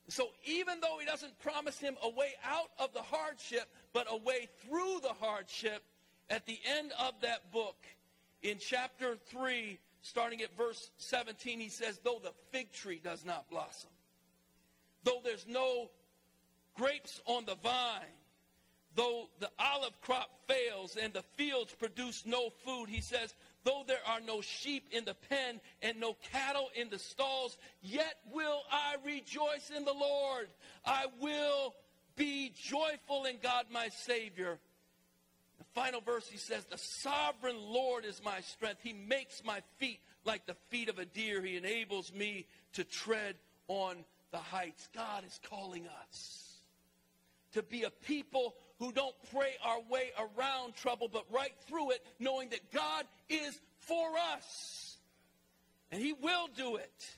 So 0.07 0.29
even 0.45 0.79
though 0.81 0.97
he 0.99 1.05
doesn't 1.05 1.39
promise 1.39 1.79
him 1.79 1.95
a 2.03 2.09
way 2.09 2.33
out 2.43 2.69
of 2.79 2.93
the 2.93 3.01
hardship, 3.01 3.69
but 3.93 4.07
a 4.09 4.17
way 4.17 4.49
through 4.65 4.99
the 5.01 5.13
hardship, 5.19 5.83
at 6.29 6.45
the 6.45 6.59
end 6.77 6.91
of 6.99 7.13
that 7.21 7.51
book, 7.51 7.77
in 8.41 8.57
chapter 8.59 9.17
3, 9.27 9.77
starting 10.01 10.41
at 10.41 10.55
verse 10.57 10.91
17, 10.97 11.59
he 11.59 11.69
says, 11.69 11.99
Though 12.03 12.19
the 12.21 12.33
fig 12.51 12.71
tree 12.71 12.99
does 13.03 13.23
not 13.25 13.49
blossom, 13.49 13.89
though 15.03 15.21
there's 15.23 15.45
no 15.47 15.89
grapes 16.75 17.21
on 17.25 17.45
the 17.45 17.55
vine, 17.55 18.01
though 18.95 19.29
the 19.39 19.49
olive 19.59 19.99
crop 20.01 20.29
fails 20.47 20.97
and 21.01 21.13
the 21.13 21.23
fields 21.35 21.73
produce 21.77 22.25
no 22.25 22.49
food, 22.65 22.87
he 22.89 23.01
says, 23.01 23.33
though 23.63 23.83
there 23.87 24.01
are 24.07 24.19
no 24.21 24.41
sheep 24.41 24.87
in 24.91 25.05
the 25.05 25.15
pen 25.29 25.59
and 25.81 25.99
no 25.99 26.15
cattle 26.31 26.69
in 26.75 26.89
the 26.89 26.99
stalls, 26.99 27.57
yet 27.81 28.17
will 28.31 28.61
I 28.71 28.95
rejoice 29.05 29.71
in 29.75 29.85
the 29.85 29.93
Lord. 29.93 30.47
I 30.85 31.05
will 31.19 31.75
be 32.15 32.51
joyful 32.55 33.25
in 33.25 33.37
God 33.41 33.65
my 33.71 33.89
Savior. 33.89 34.59
The 35.57 35.65
final 35.73 36.01
verse, 36.01 36.27
he 36.27 36.37
says, 36.37 36.65
The 36.65 36.77
sovereign 36.77 37.57
Lord 37.59 38.05
is 38.05 38.21
my 38.23 38.41
strength. 38.41 38.81
He 38.83 38.93
makes 38.93 39.43
my 39.43 39.61
feet 39.77 39.99
like 40.25 40.45
the 40.45 40.55
feet 40.69 40.89
of 40.89 40.99
a 40.99 41.05
deer. 41.05 41.41
He 41.41 41.57
enables 41.57 42.13
me 42.13 42.47
to 42.73 42.83
tread 42.83 43.35
on 43.67 43.97
the 44.31 44.37
heights. 44.37 44.87
God 44.93 45.23
is 45.25 45.39
calling 45.49 45.87
us 46.09 46.51
to 47.53 47.61
be 47.61 47.83
a 47.83 47.89
people 47.89 48.55
who 48.81 48.91
don't 48.91 49.15
pray 49.31 49.53
our 49.63 49.79
way 49.91 50.09
around 50.17 50.73
trouble, 50.75 51.07
but 51.07 51.23
right 51.31 51.53
through 51.67 51.91
it, 51.91 52.03
knowing 52.19 52.49
that 52.49 52.71
God 52.73 53.05
is 53.29 53.61
for 53.77 54.09
us. 54.33 54.97
And 55.91 56.01
He 56.01 56.13
will 56.13 56.47
do 56.57 56.77
it. 56.77 57.09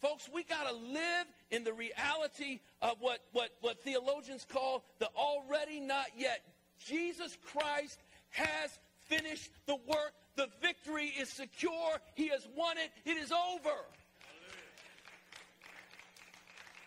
Folks, 0.00 0.30
we 0.32 0.42
got 0.42 0.66
to 0.66 0.74
live 0.74 1.26
in 1.50 1.64
the 1.64 1.72
reality 1.74 2.60
of 2.80 2.96
what, 3.00 3.18
what, 3.32 3.50
what 3.60 3.84
theologians 3.84 4.46
call 4.50 4.82
the 5.00 5.08
already 5.14 5.80
not 5.80 6.06
yet. 6.16 6.40
Jesus 6.86 7.36
Christ 7.52 7.98
has 8.30 8.78
finished 9.08 9.50
the 9.66 9.76
work. 9.86 10.14
The 10.36 10.48
victory 10.62 11.12
is 11.20 11.28
secure. 11.28 11.92
He 12.14 12.28
has 12.28 12.48
won 12.56 12.78
it. 12.78 12.90
It 13.04 13.18
is 13.18 13.32
over. 13.32 13.76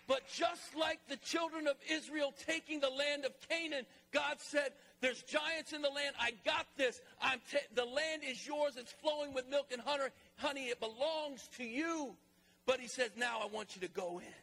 But 0.07 0.27
just 0.27 0.75
like 0.79 0.99
the 1.09 1.17
children 1.17 1.67
of 1.67 1.75
Israel 1.89 2.33
taking 2.45 2.79
the 2.79 2.89
land 2.89 3.25
of 3.25 3.31
Canaan, 3.49 3.85
God 4.11 4.35
said, 4.37 4.69
There's 5.01 5.23
giants 5.23 5.73
in 5.73 5.81
the 5.81 5.89
land. 5.89 6.15
I 6.19 6.31
got 6.45 6.67
this. 6.77 7.01
I'm 7.21 7.39
the 7.73 7.85
land 7.85 8.21
is 8.27 8.45
yours. 8.45 8.73
It's 8.77 8.91
flowing 8.91 9.33
with 9.33 9.49
milk 9.49 9.71
and 9.71 9.81
honey. 10.37 10.67
It 10.67 10.79
belongs 10.79 11.49
to 11.57 11.63
you. 11.63 12.15
But 12.67 12.79
He 12.79 12.87
says, 12.87 13.09
Now 13.17 13.39
I 13.41 13.47
want 13.47 13.75
you 13.75 13.81
to 13.81 13.93
go 13.93 14.19
in. 14.19 14.33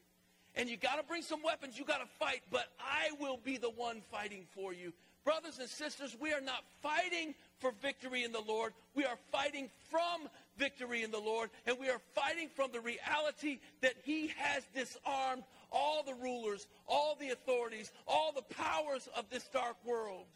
And 0.54 0.68
you 0.68 0.76
got 0.76 0.96
to 0.96 1.04
bring 1.04 1.22
some 1.22 1.42
weapons. 1.42 1.78
You 1.78 1.84
got 1.84 2.00
to 2.00 2.08
fight. 2.18 2.42
But 2.50 2.66
I 2.80 3.10
will 3.20 3.38
be 3.42 3.56
the 3.56 3.70
one 3.70 4.02
fighting 4.10 4.44
for 4.54 4.72
you. 4.72 4.92
Brothers 5.24 5.60
and 5.60 5.68
sisters, 5.68 6.16
we 6.20 6.32
are 6.32 6.40
not 6.40 6.64
fighting 6.82 7.34
for 7.60 7.72
victory 7.80 8.24
in 8.24 8.32
the 8.32 8.40
Lord. 8.40 8.72
We 8.94 9.04
are 9.04 9.16
fighting 9.30 9.70
from 9.88 10.28
victory 10.56 11.02
in 11.02 11.10
the 11.10 11.18
Lord, 11.18 11.50
and 11.66 11.78
we 11.78 11.88
are 11.88 12.00
fighting 12.14 12.48
from 12.54 12.70
the 12.72 12.80
reality 12.80 13.60
that 13.80 13.94
He 14.04 14.32
has 14.36 14.64
disarmed 14.74 15.44
all 15.70 16.02
the 16.02 16.14
rulers, 16.14 16.66
all 16.86 17.16
the 17.18 17.30
authorities, 17.30 17.90
all 18.06 18.32
the 18.32 18.54
powers 18.54 19.08
of 19.16 19.28
this 19.30 19.44
dark 19.48 19.76
world. 19.84 20.26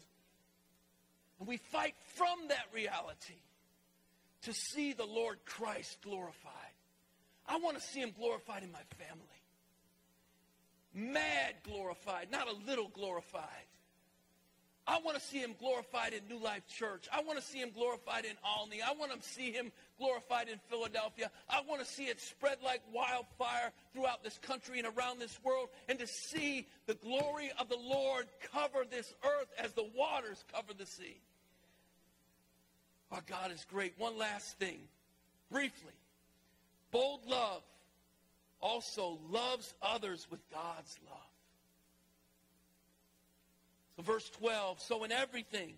And 1.39 1.47
we 1.47 1.57
fight 1.57 1.93
from 2.15 2.47
that 2.49 2.65
reality 2.73 3.41
to 4.43 4.53
see 4.53 4.93
the 4.93 5.05
Lord 5.05 5.37
Christ 5.45 5.99
glorified. 6.01 6.53
I 7.47 7.57
want 7.57 7.77
to 7.77 7.83
see 7.83 7.99
Him 7.99 8.13
glorified 8.17 8.63
in 8.63 8.71
my 8.71 8.81
family. 8.97 9.23
Mad 10.93 11.53
glorified, 11.63 12.31
not 12.31 12.47
a 12.47 12.69
little 12.69 12.89
glorified. 12.89 13.66
I 14.87 14.99
want 15.03 15.17
to 15.17 15.23
see 15.23 15.39
him 15.39 15.53
glorified 15.59 16.13
in 16.13 16.21
New 16.29 16.41
Life 16.41 16.65
Church. 16.67 17.07
I 17.11 17.21
want 17.21 17.37
to 17.37 17.43
see 17.43 17.59
him 17.59 17.71
glorified 17.73 18.23
in 18.23 18.31
Olney. 18.57 18.81
I 18.81 18.93
want 18.93 19.11
to 19.11 19.27
see 19.27 19.51
him 19.51 19.71
glorified 19.97 20.47
in 20.47 20.59
Philadelphia. 20.69 21.29
I 21.49 21.61
want 21.67 21.81
to 21.81 21.87
see 21.87 22.05
it 22.05 22.21
spread 22.21 22.59
like 22.63 22.81
wildfire 22.93 23.73
throughout 23.93 24.23
this 24.23 24.37
country 24.37 24.79
and 24.79 24.87
around 24.97 25.19
this 25.19 25.37
world 25.43 25.67
and 25.89 25.99
to 25.99 26.07
see 26.07 26.67
the 26.85 26.93
glory 26.95 27.51
of 27.59 27.67
the 27.67 27.77
Lord 27.77 28.27
cover 28.53 28.85
this 28.89 29.13
earth 29.25 29.49
as 29.61 29.73
the 29.73 29.89
waters 29.93 30.45
cover 30.53 30.73
the 30.73 30.85
sea. 30.85 31.19
Our 33.11 33.21
God 33.27 33.51
is 33.51 33.65
great. 33.69 33.93
One 33.97 34.17
last 34.17 34.57
thing, 34.57 34.79
briefly. 35.51 35.93
Bold 36.91 37.25
love 37.27 37.61
also 38.61 39.19
loves 39.29 39.73
others 39.81 40.27
with 40.29 40.39
God's 40.49 40.97
love. 41.09 41.26
Verse 43.99 44.29
12 44.29 44.79
so 44.81 45.03
in 45.03 45.11
everything, 45.11 45.73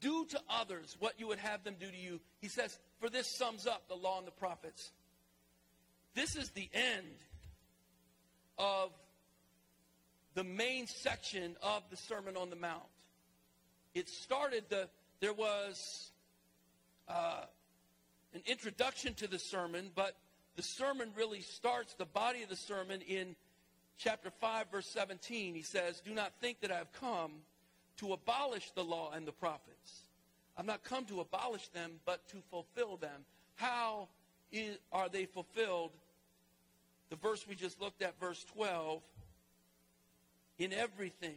do 0.00 0.24
to 0.26 0.40
others 0.48 0.96
what 1.00 1.18
you 1.18 1.26
would 1.28 1.38
have 1.38 1.64
them 1.64 1.74
do 1.78 1.90
to 1.90 1.96
you. 1.96 2.20
He 2.40 2.48
says, 2.48 2.78
for 3.00 3.08
this 3.08 3.26
sums 3.26 3.66
up 3.66 3.88
the 3.88 3.96
law 3.96 4.18
and 4.18 4.26
the 4.26 4.32
prophets. 4.32 4.92
This 6.14 6.36
is 6.36 6.50
the 6.50 6.68
end 6.72 7.06
of 8.58 8.90
the 10.34 10.44
main 10.44 10.86
section 10.86 11.56
of 11.62 11.82
the 11.90 11.96
Sermon 11.96 12.36
on 12.36 12.50
the 12.50 12.56
Mount. 12.56 12.82
It 13.94 14.08
started 14.08 14.64
the 14.68 14.88
there 15.20 15.32
was 15.32 16.12
uh, 17.08 17.42
an 18.34 18.42
introduction 18.46 19.14
to 19.14 19.26
the 19.26 19.38
sermon, 19.38 19.90
but 19.94 20.14
the 20.56 20.62
sermon 20.62 21.10
really 21.16 21.40
starts 21.40 21.94
the 21.94 22.04
body 22.04 22.42
of 22.42 22.48
the 22.48 22.56
sermon 22.56 23.00
in 23.00 23.34
chapter 23.98 24.30
5, 24.30 24.70
verse 24.70 24.86
17. 24.86 25.54
He 25.54 25.62
says, 25.62 26.00
Do 26.00 26.14
not 26.14 26.32
think 26.40 26.60
that 26.60 26.70
I 26.70 26.76
have 26.76 26.92
come 26.92 27.32
to 27.98 28.12
abolish 28.12 28.70
the 28.70 28.84
law 28.84 29.10
and 29.14 29.26
the 29.26 29.32
prophets. 29.32 30.02
I've 30.56 30.66
not 30.66 30.82
come 30.84 31.04
to 31.06 31.20
abolish 31.20 31.68
them, 31.68 31.92
but 32.06 32.26
to 32.28 32.36
fulfill 32.50 32.96
them. 32.96 33.24
How 33.56 34.08
is, 34.52 34.78
are 34.92 35.08
they 35.08 35.26
fulfilled? 35.26 35.90
The 37.10 37.16
verse 37.16 37.46
we 37.48 37.54
just 37.54 37.80
looked 37.80 38.02
at, 38.02 38.18
verse 38.20 38.44
12. 38.54 39.02
In 40.58 40.72
everything, 40.72 41.36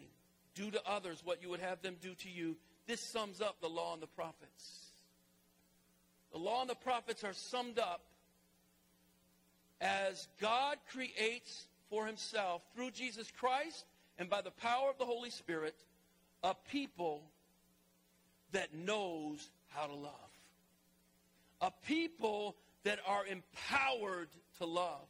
do 0.55 0.72
to 0.72 0.82
others 0.88 1.22
what 1.24 1.41
you 1.41 1.49
would 1.49 1.59
have 1.59 1.82
them 1.82 1.97
do 2.01 2.14
to 2.16 2.30
you. 2.30 2.57
This 2.88 3.01
sums 3.01 3.41
up 3.41 3.62
the 3.62 3.70
law 3.70 3.93
and 3.93 4.01
the 4.01 4.07
prophets. 4.07 4.91
The 6.32 6.39
law 6.39 6.62
and 6.62 6.70
the 6.70 6.76
prophets 6.76 7.24
are 7.24 7.34
summed 7.34 7.78
up 7.78 8.01
as 9.80 10.28
God 10.39 10.78
creates 10.91 11.68
for 11.92 12.08
himself 12.08 12.64
through 12.74 12.89
Jesus 12.89 13.30
Christ 13.38 13.86
and 14.18 14.30
by 14.30 14.42
the 14.42 14.50
power 14.50 14.89
of 14.89 14.98
the 14.98 15.06
Holy 15.06 15.30
Spirit 15.30 15.76
a 16.44 16.56
people 16.72 17.22
that 18.52 18.74
knows 18.74 19.52
how 19.68 19.86
to 19.86 19.94
love. 19.94 20.14
A 21.62 21.72
people 21.86 22.56
that 22.84 23.00
are 23.06 23.26
empowered 23.28 24.30
to 24.58 24.66
love. 24.66 25.06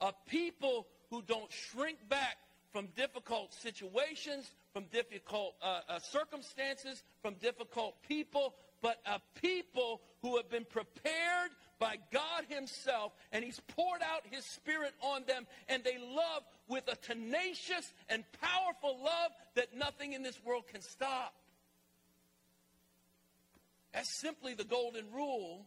A 0.00 0.12
people 0.28 0.86
who 1.10 1.22
don't 1.22 1.50
shrink 1.50 1.98
back 2.08 2.36
from 2.72 2.86
difficult 2.96 3.52
situations, 3.54 4.50
from 4.72 4.84
difficult 4.92 5.54
uh, 5.62 5.80
uh, 5.88 5.98
circumstances, 5.98 7.02
from 7.22 7.34
difficult 7.34 7.96
people, 8.06 8.54
but 8.82 9.00
a 9.06 9.20
people 9.40 10.00
who 10.22 10.36
have 10.36 10.48
been 10.50 10.64
prepared 10.64 11.50
by 11.84 11.98
God 12.10 12.44
Himself, 12.48 13.12
and 13.30 13.44
He's 13.44 13.60
poured 13.76 14.00
out 14.00 14.22
His 14.30 14.42
Spirit 14.42 14.94
on 15.02 15.24
them, 15.26 15.46
and 15.68 15.84
they 15.84 15.98
love 15.98 16.42
with 16.66 16.88
a 16.88 16.96
tenacious 16.96 17.92
and 18.08 18.24
powerful 18.40 18.96
love 19.04 19.32
that 19.54 19.76
nothing 19.76 20.14
in 20.14 20.22
this 20.22 20.42
world 20.46 20.62
can 20.72 20.80
stop. 20.80 21.34
That's 23.92 24.08
simply 24.08 24.54
the 24.54 24.64
golden 24.64 25.04
rule, 25.12 25.66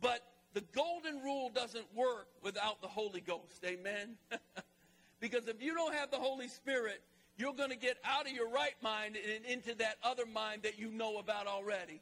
but 0.00 0.20
the 0.52 0.64
golden 0.74 1.22
rule 1.22 1.48
doesn't 1.54 1.86
work 1.94 2.26
without 2.42 2.82
the 2.82 2.88
Holy 2.88 3.20
Ghost. 3.20 3.64
Amen? 3.64 4.16
because 5.20 5.46
if 5.46 5.62
you 5.62 5.74
don't 5.74 5.94
have 5.94 6.10
the 6.10 6.18
Holy 6.18 6.48
Spirit, 6.48 7.00
you're 7.36 7.54
going 7.54 7.70
to 7.70 7.76
get 7.76 7.98
out 8.04 8.26
of 8.26 8.32
your 8.32 8.50
right 8.50 8.74
mind 8.82 9.16
and 9.16 9.44
into 9.44 9.76
that 9.76 9.94
other 10.02 10.26
mind 10.26 10.64
that 10.64 10.76
you 10.76 10.90
know 10.90 11.18
about 11.18 11.46
already. 11.46 12.00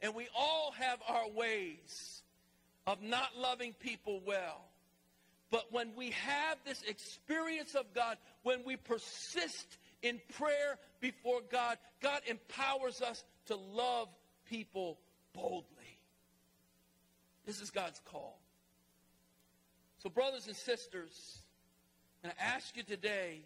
And 0.00 0.14
we 0.14 0.28
all 0.34 0.72
have 0.78 0.98
our 1.06 1.28
ways 1.28 2.22
of 2.86 3.02
not 3.02 3.36
loving 3.36 3.72
people 3.74 4.20
well. 4.26 4.64
But 5.50 5.72
when 5.72 5.94
we 5.94 6.10
have 6.10 6.58
this 6.64 6.82
experience 6.82 7.74
of 7.74 7.92
God, 7.94 8.16
when 8.42 8.64
we 8.64 8.76
persist 8.76 9.78
in 10.02 10.20
prayer 10.36 10.78
before 11.00 11.40
God, 11.50 11.78
God 12.00 12.22
empowers 12.26 13.00
us 13.00 13.22
to 13.46 13.56
love 13.56 14.08
people 14.48 14.98
boldly. 15.32 15.64
This 17.46 17.60
is 17.60 17.70
God's 17.70 18.00
call. 18.10 18.38
So, 19.98 20.10
brothers 20.10 20.46
and 20.46 20.56
sisters, 20.56 21.38
and 22.22 22.32
I 22.32 22.42
ask 22.42 22.76
you 22.76 22.82
today 22.82 23.40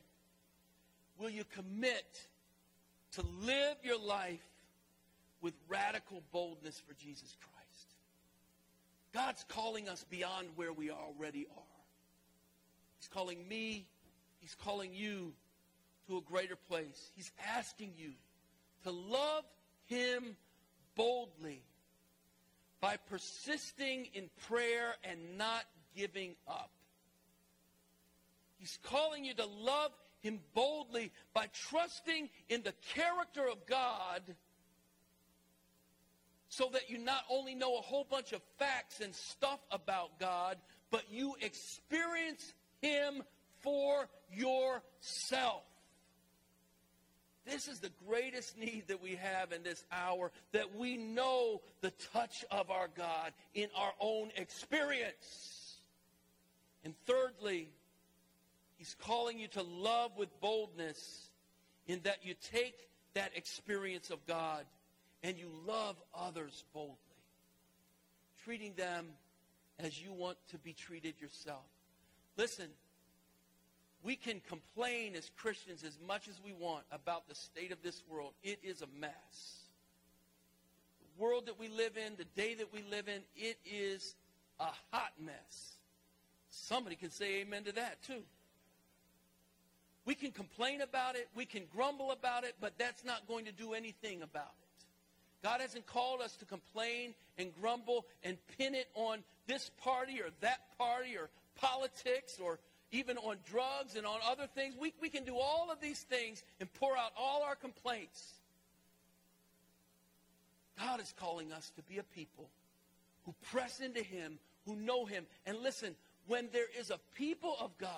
will 1.18 1.30
you 1.30 1.44
commit 1.44 2.26
to 3.12 3.22
live 3.42 3.76
your 3.82 3.98
life 3.98 4.40
with 5.40 5.54
radical 5.68 6.22
boldness 6.32 6.80
for 6.86 6.94
Jesus 6.94 7.36
Christ? 7.40 7.57
God's 9.18 9.44
calling 9.48 9.88
us 9.88 10.04
beyond 10.08 10.46
where 10.54 10.72
we 10.72 10.92
already 10.92 11.48
are. 11.50 11.82
He's 13.00 13.08
calling 13.08 13.48
me, 13.48 13.84
He's 14.38 14.54
calling 14.54 14.94
you 14.94 15.32
to 16.06 16.18
a 16.18 16.20
greater 16.20 16.54
place. 16.54 17.10
He's 17.16 17.32
asking 17.52 17.94
you 17.96 18.12
to 18.84 18.92
love 18.92 19.42
Him 19.86 20.36
boldly 20.94 21.64
by 22.80 22.96
persisting 23.10 24.06
in 24.14 24.30
prayer 24.46 24.94
and 25.02 25.36
not 25.36 25.64
giving 25.96 26.36
up. 26.46 26.70
He's 28.60 28.78
calling 28.84 29.24
you 29.24 29.34
to 29.34 29.46
love 29.46 29.90
Him 30.20 30.38
boldly 30.54 31.10
by 31.34 31.48
trusting 31.52 32.30
in 32.48 32.62
the 32.62 32.74
character 32.94 33.48
of 33.48 33.66
God 33.66 34.22
so 36.48 36.68
that 36.72 36.88
you 36.88 36.98
not 36.98 37.22
only 37.30 37.54
know 37.54 37.76
a 37.76 37.82
whole 37.82 38.06
bunch 38.08 38.32
of 38.32 38.42
facts 38.58 39.00
and 39.00 39.14
stuff 39.14 39.60
about 39.70 40.18
God, 40.18 40.56
but 40.90 41.02
you 41.10 41.34
experience 41.40 42.52
Him 42.80 43.22
for 43.60 44.08
yourself. 44.32 45.62
This 47.44 47.66
is 47.68 47.80
the 47.80 47.90
greatest 48.06 48.58
need 48.58 48.84
that 48.88 49.02
we 49.02 49.16
have 49.16 49.52
in 49.52 49.62
this 49.62 49.82
hour 49.90 50.30
that 50.52 50.74
we 50.76 50.98
know 50.98 51.62
the 51.80 51.92
touch 52.12 52.44
of 52.50 52.70
our 52.70 52.88
God 52.94 53.32
in 53.54 53.68
our 53.74 53.92
own 54.00 54.30
experience. 54.36 55.76
And 56.84 56.94
thirdly, 57.06 57.68
He's 58.76 58.94
calling 59.00 59.38
you 59.38 59.48
to 59.48 59.62
love 59.62 60.12
with 60.16 60.28
boldness 60.40 61.28
in 61.86 62.00
that 62.04 62.18
you 62.22 62.34
take 62.52 62.88
that 63.14 63.32
experience 63.34 64.10
of 64.10 64.24
God 64.26 64.64
and 65.22 65.38
you 65.38 65.48
love 65.66 65.96
others 66.14 66.64
boldly, 66.72 66.96
treating 68.44 68.74
them 68.74 69.06
as 69.78 70.00
you 70.00 70.12
want 70.12 70.36
to 70.50 70.58
be 70.58 70.72
treated 70.72 71.14
yourself. 71.20 71.64
Listen, 72.36 72.68
we 74.02 74.16
can 74.16 74.40
complain 74.48 75.16
as 75.16 75.30
Christians 75.36 75.82
as 75.82 75.98
much 76.06 76.28
as 76.28 76.40
we 76.44 76.52
want 76.52 76.84
about 76.92 77.28
the 77.28 77.34
state 77.34 77.72
of 77.72 77.82
this 77.82 78.02
world. 78.08 78.32
It 78.42 78.60
is 78.62 78.82
a 78.82 78.86
mess. 79.00 79.12
The 81.00 81.22
world 81.22 81.46
that 81.46 81.58
we 81.58 81.68
live 81.68 81.96
in, 81.96 82.14
the 82.16 82.24
day 82.40 82.54
that 82.54 82.72
we 82.72 82.82
live 82.90 83.08
in, 83.08 83.22
it 83.36 83.58
is 83.66 84.14
a 84.60 84.68
hot 84.92 85.12
mess. 85.18 85.72
Somebody 86.50 86.96
can 86.96 87.10
say 87.10 87.40
amen 87.40 87.64
to 87.64 87.72
that 87.72 88.02
too. 88.02 88.22
We 90.04 90.14
can 90.14 90.30
complain 90.30 90.80
about 90.80 91.16
it, 91.16 91.28
we 91.34 91.44
can 91.44 91.64
grumble 91.74 92.12
about 92.12 92.44
it, 92.44 92.54
but 92.60 92.78
that's 92.78 93.04
not 93.04 93.28
going 93.28 93.44
to 93.44 93.52
do 93.52 93.74
anything 93.74 94.22
about 94.22 94.54
it. 94.62 94.67
God 95.42 95.60
hasn't 95.60 95.86
called 95.86 96.20
us 96.20 96.36
to 96.36 96.44
complain 96.44 97.14
and 97.36 97.52
grumble 97.60 98.06
and 98.24 98.36
pin 98.58 98.74
it 98.74 98.88
on 98.94 99.22
this 99.46 99.70
party 99.82 100.20
or 100.20 100.30
that 100.40 100.60
party 100.78 101.16
or 101.16 101.30
politics 101.56 102.38
or 102.42 102.58
even 102.90 103.18
on 103.18 103.36
drugs 103.48 103.94
and 103.96 104.06
on 104.06 104.18
other 104.28 104.46
things. 104.46 104.74
We, 104.78 104.92
we 105.00 105.08
can 105.08 105.24
do 105.24 105.36
all 105.36 105.68
of 105.70 105.80
these 105.80 106.00
things 106.00 106.42
and 106.60 106.72
pour 106.74 106.96
out 106.96 107.12
all 107.16 107.42
our 107.42 107.54
complaints. 107.54 108.34
God 110.78 111.00
is 111.00 111.12
calling 111.18 111.52
us 111.52 111.70
to 111.76 111.82
be 111.82 111.98
a 111.98 112.02
people 112.02 112.48
who 113.24 113.34
press 113.50 113.80
into 113.80 114.02
Him, 114.02 114.38
who 114.66 114.76
know 114.76 115.04
Him. 115.04 115.26
And 115.46 115.58
listen, 115.58 115.94
when 116.26 116.48
there 116.52 116.68
is 116.78 116.90
a 116.90 116.98
people 117.16 117.56
of 117.60 117.76
God 117.78 117.90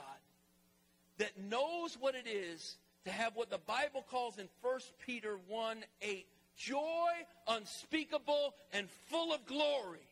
that 1.18 1.32
knows 1.48 1.96
what 2.00 2.14
it 2.14 2.26
is 2.26 2.76
to 3.04 3.10
have 3.10 3.36
what 3.36 3.50
the 3.50 3.58
Bible 3.58 4.04
calls 4.10 4.38
in 4.38 4.48
1 4.62 4.80
Peter 5.06 5.38
1 5.48 5.84
8 6.02 6.26
joy 6.66 7.10
unspeakable 7.48 8.54
and 8.72 8.88
full 9.08 9.32
of 9.32 9.44
glory. 9.46 10.06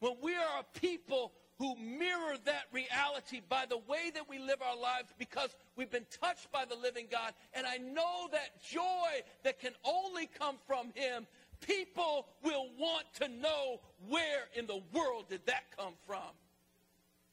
When 0.00 0.14
we 0.22 0.34
are 0.34 0.60
a 0.60 0.78
people 0.80 1.32
who 1.58 1.76
mirror 1.76 2.36
that 2.44 2.64
reality 2.72 3.40
by 3.48 3.64
the 3.68 3.78
way 3.88 4.10
that 4.12 4.28
we 4.28 4.38
live 4.38 4.60
our 4.60 4.76
lives 4.76 5.08
because 5.18 5.54
we've 5.76 5.90
been 5.90 6.06
touched 6.20 6.50
by 6.50 6.64
the 6.64 6.74
living 6.74 7.06
God. 7.10 7.32
And 7.54 7.66
I 7.66 7.76
know 7.76 8.28
that 8.32 8.60
joy 8.68 9.22
that 9.44 9.60
can 9.60 9.72
only 9.84 10.28
come 10.38 10.56
from 10.66 10.88
Him, 10.94 11.26
people 11.60 12.26
will 12.42 12.66
want 12.78 13.06
to 13.20 13.28
know 13.28 13.80
where 14.08 14.48
in 14.56 14.66
the 14.66 14.82
world 14.92 15.26
did 15.28 15.46
that 15.46 15.64
come 15.76 15.94
from. 16.06 16.18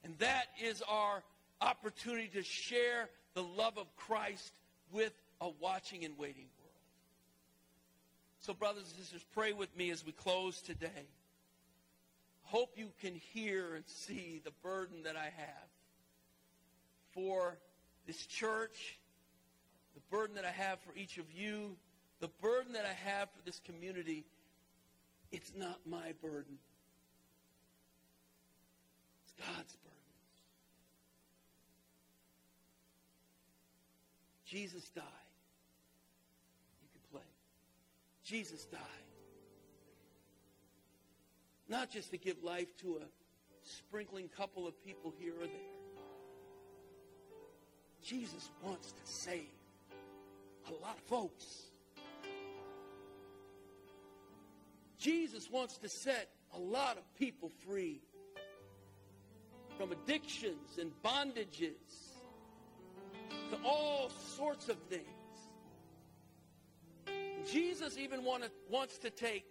And 0.04 0.18
that 0.20 0.46
is 0.64 0.84
our 0.88 1.24
opportunity 1.60 2.30
to 2.36 2.44
share 2.44 3.10
the 3.34 3.44
love 3.44 3.78
of 3.78 3.88
Christ 3.96 4.54
with 4.92 5.14
a 5.40 5.50
watching 5.60 6.06
and 6.06 6.18
waiting 6.18 6.46
world. 6.60 6.61
So, 8.42 8.54
brothers 8.54 8.84
and 8.84 9.00
sisters, 9.00 9.26
pray 9.34 9.54
with 9.54 9.76
me 9.78 9.92
as 9.92 10.06
we 10.06 10.12
close 10.12 10.62
today 10.62 11.08
hope 12.52 12.74
you 12.76 12.90
can 13.00 13.16
hear 13.34 13.76
and 13.76 13.84
see 13.88 14.42
the 14.44 14.52
burden 14.62 15.04
that 15.04 15.16
I 15.16 15.24
have 15.24 15.70
for 17.14 17.58
this 18.06 18.26
church, 18.26 19.00
the 19.96 20.02
burden 20.10 20.36
that 20.36 20.44
I 20.44 20.52
have 20.52 20.80
for 20.82 20.94
each 20.98 21.18
of 21.18 21.32
you, 21.32 21.78
the 22.20 22.28
burden 22.42 22.74
that 22.74 22.84
I 22.86 23.10
have 23.10 23.30
for 23.30 23.42
this 23.46 23.62
community. 23.64 24.26
It's 25.32 25.54
not 25.58 25.80
my 25.86 26.14
burden. 26.22 26.58
It's 29.24 29.48
God's 29.48 29.76
burden. 29.78 29.98
Jesus 34.46 34.90
died. 34.90 35.06
You 36.82 36.90
can 36.92 37.18
play. 37.18 37.28
Jesus 38.32 38.64
died 38.64 38.80
not 41.68 41.90
just 41.90 42.12
to 42.12 42.18
give 42.18 42.42
life 42.46 42.78
to 42.78 43.02
a 43.02 43.06
sprinkling 43.62 44.30
couple 44.30 44.66
of 44.66 44.86
people 44.86 45.14
here 45.20 45.34
or 45.34 45.48
there. 45.48 45.74
Jesus 48.02 48.50
wants 48.64 48.94
to 48.94 49.02
save 49.04 49.50
a 50.70 50.72
lot 50.82 50.96
of 50.96 51.04
folks. 51.10 51.46
Jesus 54.98 55.52
wants 55.52 55.78
to 55.80 55.90
set 55.90 56.30
a 56.56 56.60
lot 56.60 56.96
of 56.98 57.04
people 57.20 57.52
free 57.68 58.00
from 59.78 59.92
addictions 59.92 60.78
and 60.80 60.90
bondages 61.04 62.22
to 63.50 63.58
all 63.66 64.10
sorts 64.10 64.70
of 64.70 64.78
things. 64.90 65.21
Jesus 67.50 67.98
even 67.98 68.24
want 68.24 68.44
to, 68.44 68.52
wants 68.70 68.98
to 69.00 69.10
take 69.10 69.46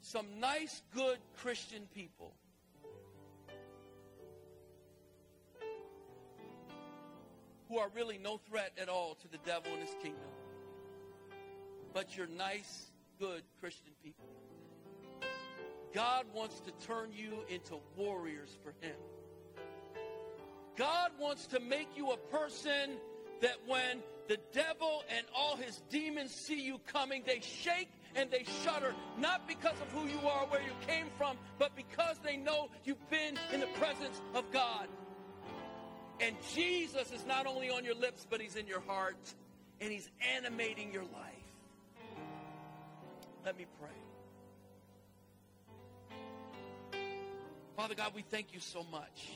some 0.00 0.26
nice, 0.40 0.82
good 0.94 1.18
Christian 1.38 1.86
people 1.94 2.34
who 7.68 7.78
are 7.78 7.88
really 7.94 8.18
no 8.18 8.38
threat 8.48 8.72
at 8.80 8.88
all 8.88 9.14
to 9.14 9.28
the 9.28 9.38
devil 9.46 9.72
and 9.72 9.82
his 9.82 9.94
kingdom. 10.02 10.20
But 11.94 12.16
you're 12.16 12.26
nice, 12.26 12.90
good 13.18 13.42
Christian 13.60 13.92
people. 14.02 14.26
God 15.92 16.26
wants 16.34 16.60
to 16.60 16.72
turn 16.86 17.10
you 17.12 17.44
into 17.48 17.76
warriors 17.96 18.56
for 18.62 18.70
him. 18.84 18.96
God 20.76 21.10
wants 21.18 21.46
to 21.48 21.60
make 21.60 21.88
you 21.96 22.10
a 22.12 22.16
person 22.16 22.92
that 23.40 23.56
when 23.66 23.98
the 24.28 24.38
devil 24.52 25.02
and 25.16 25.26
all 25.34 25.56
his 25.56 25.82
demons 25.90 26.32
see 26.32 26.60
you 26.60 26.78
coming, 26.86 27.22
they 27.26 27.40
shake 27.40 27.88
and 28.14 28.30
they 28.30 28.44
shudder, 28.64 28.94
not 29.18 29.46
because 29.46 29.80
of 29.80 29.90
who 29.92 30.06
you 30.08 30.18
are, 30.26 30.46
where 30.46 30.60
you 30.60 30.72
came 30.86 31.06
from, 31.16 31.36
but 31.58 31.74
because 31.76 32.16
they 32.24 32.36
know 32.36 32.68
you've 32.84 33.10
been 33.10 33.38
in 33.52 33.60
the 33.60 33.66
presence 33.78 34.20
of 34.34 34.50
God. 34.52 34.88
And 36.20 36.36
Jesus 36.54 37.10
is 37.12 37.24
not 37.26 37.46
only 37.46 37.70
on 37.70 37.84
your 37.84 37.94
lips, 37.94 38.26
but 38.28 38.40
he's 38.40 38.56
in 38.56 38.66
your 38.66 38.80
heart, 38.80 39.34
and 39.80 39.90
he's 39.90 40.10
animating 40.36 40.92
your 40.92 41.04
life. 41.04 41.34
Let 43.44 43.56
me 43.56 43.66
pray. 43.80 43.88
Father 47.76 47.94
God, 47.94 48.12
we 48.14 48.22
thank 48.22 48.52
you 48.52 48.60
so 48.60 48.84
much 48.92 49.30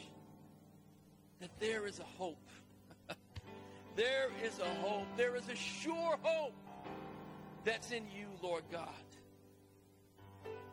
that 1.41 1.51
there 1.59 1.87
is 1.87 1.99
a 1.99 2.05
hope. 2.19 2.37
There 3.97 4.29
is 4.43 4.59
a 4.59 4.87
hope. 4.87 5.07
There 5.17 5.37
is 5.37 5.49
a 5.49 5.57
sure 5.57 6.19
hope 6.23 6.55
that's 7.65 7.91
in 7.91 8.05
you, 8.17 8.27
Lord 8.43 8.65
God. 8.71 8.89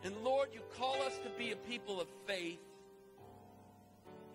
And 0.04 0.16
Lord, 0.24 0.48
you 0.52 0.60
call 0.78 1.00
us 1.02 1.16
to 1.18 1.30
be 1.38 1.52
a 1.52 1.56
people 1.56 2.00
of 2.00 2.08
faith. 2.26 2.58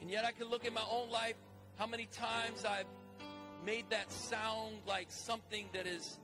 And 0.02 0.10
yet 0.10 0.26
I 0.26 0.32
can 0.32 0.50
look 0.50 0.66
at 0.66 0.74
my 0.74 0.86
own 0.90 1.10
life, 1.10 1.36
how 1.78 1.88
many 1.88 2.06
times 2.06 2.64
I've 2.64 2.86
made 3.66 3.90
that 3.90 4.12
sound 4.12 4.78
like 4.88 5.08
something 5.10 5.68
that 5.74 5.86
is 5.86 6.20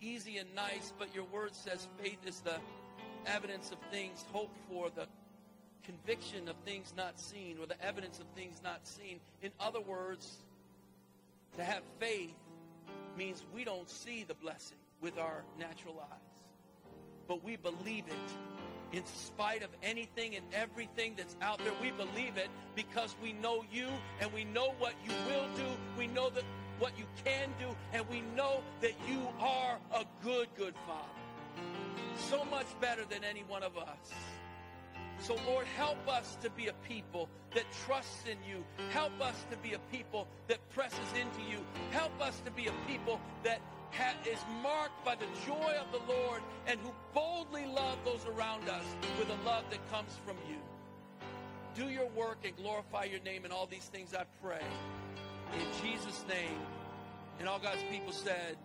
easy 0.00 0.38
and 0.38 0.52
nice, 0.54 0.92
but 0.98 1.14
your 1.14 1.24
word 1.24 1.54
says 1.54 1.86
faith 2.02 2.18
is 2.26 2.40
the 2.40 2.56
evidence 3.26 3.70
of 3.70 3.78
things 3.90 4.24
hoped 4.32 4.56
for, 4.68 4.90
the 4.90 5.06
conviction 5.84 6.48
of 6.48 6.56
things 6.64 6.92
not 6.96 7.20
seen, 7.20 7.58
or 7.60 7.66
the 7.66 7.80
evidence 7.84 8.18
of 8.18 8.26
things 8.34 8.60
not 8.64 8.86
seen. 8.86 9.20
In 9.42 9.52
other 9.60 9.80
words, 9.80 10.38
to 11.56 11.64
have 11.64 11.82
faith 11.98 12.34
means 13.16 13.44
we 13.54 13.64
don't 13.64 13.88
see 13.88 14.24
the 14.24 14.34
blessing 14.34 14.78
with 15.00 15.18
our 15.18 15.44
natural 15.58 16.00
eyes. 16.00 16.42
But 17.28 17.44
we 17.44 17.56
believe 17.56 18.04
it 18.06 18.96
in 18.96 19.04
spite 19.06 19.62
of 19.62 19.70
anything 19.82 20.34
and 20.34 20.44
everything 20.52 21.14
that's 21.16 21.36
out 21.40 21.58
there. 21.58 21.72
We 21.80 21.90
believe 21.92 22.36
it 22.36 22.48
because 22.74 23.14
we 23.22 23.32
know 23.32 23.64
you 23.70 23.88
and 24.20 24.32
we 24.32 24.44
know 24.44 24.74
what 24.78 24.94
you 25.04 25.12
will 25.28 25.46
do. 25.56 25.66
We 25.96 26.06
know 26.06 26.30
that 26.30 26.44
what 26.78 26.92
you 26.98 27.04
can 27.24 27.50
do 27.58 27.76
and 27.92 28.08
we 28.08 28.22
know 28.36 28.62
that 28.80 28.92
you 29.08 29.20
are 29.38 29.78
a 29.94 30.04
good, 30.24 30.48
good 30.56 30.74
Father. 30.86 31.08
So 32.16 32.44
much 32.50 32.66
better 32.80 33.04
than 33.08 33.22
any 33.24 33.44
one 33.48 33.62
of 33.62 33.76
us. 33.76 34.12
So, 35.20 35.36
Lord, 35.46 35.66
help 35.76 36.08
us 36.08 36.36
to 36.42 36.50
be 36.50 36.68
a 36.68 36.72
people 36.88 37.28
that 37.54 37.64
trusts 37.84 38.24
in 38.26 38.38
you. 38.48 38.64
Help 38.90 39.12
us 39.20 39.34
to 39.50 39.56
be 39.58 39.74
a 39.74 39.78
people 39.92 40.26
that 40.48 40.58
presses 40.70 40.98
into 41.14 41.40
you. 41.50 41.58
Help 41.90 42.12
us 42.20 42.40
to 42.44 42.50
be 42.50 42.68
a 42.68 42.72
people 42.88 43.20
that 43.42 43.60
ha- 43.90 44.16
is 44.30 44.38
marked 44.62 45.04
by 45.04 45.14
the 45.14 45.26
joy 45.46 45.74
of 45.78 45.92
the 45.92 46.12
Lord 46.12 46.42
and 46.66 46.80
who 46.80 46.92
boldly 47.12 47.66
love 47.66 47.98
those 48.04 48.24
around 48.26 48.68
us 48.68 48.84
with 49.18 49.28
a 49.28 49.46
love 49.46 49.64
that 49.70 49.90
comes 49.90 50.18
from 50.24 50.36
you. 50.48 50.56
Do 51.74 51.90
your 51.90 52.08
work 52.08 52.38
and 52.44 52.56
glorify 52.56 53.04
your 53.04 53.20
name 53.20 53.44
in 53.44 53.52
all 53.52 53.66
these 53.66 53.84
things, 53.84 54.14
I 54.14 54.24
pray. 54.42 54.62
In 55.54 55.66
Jesus' 55.82 56.24
name. 56.28 56.58
And 57.38 57.48
all 57.48 57.58
God's 57.58 57.82
people 57.90 58.12
said. 58.12 58.56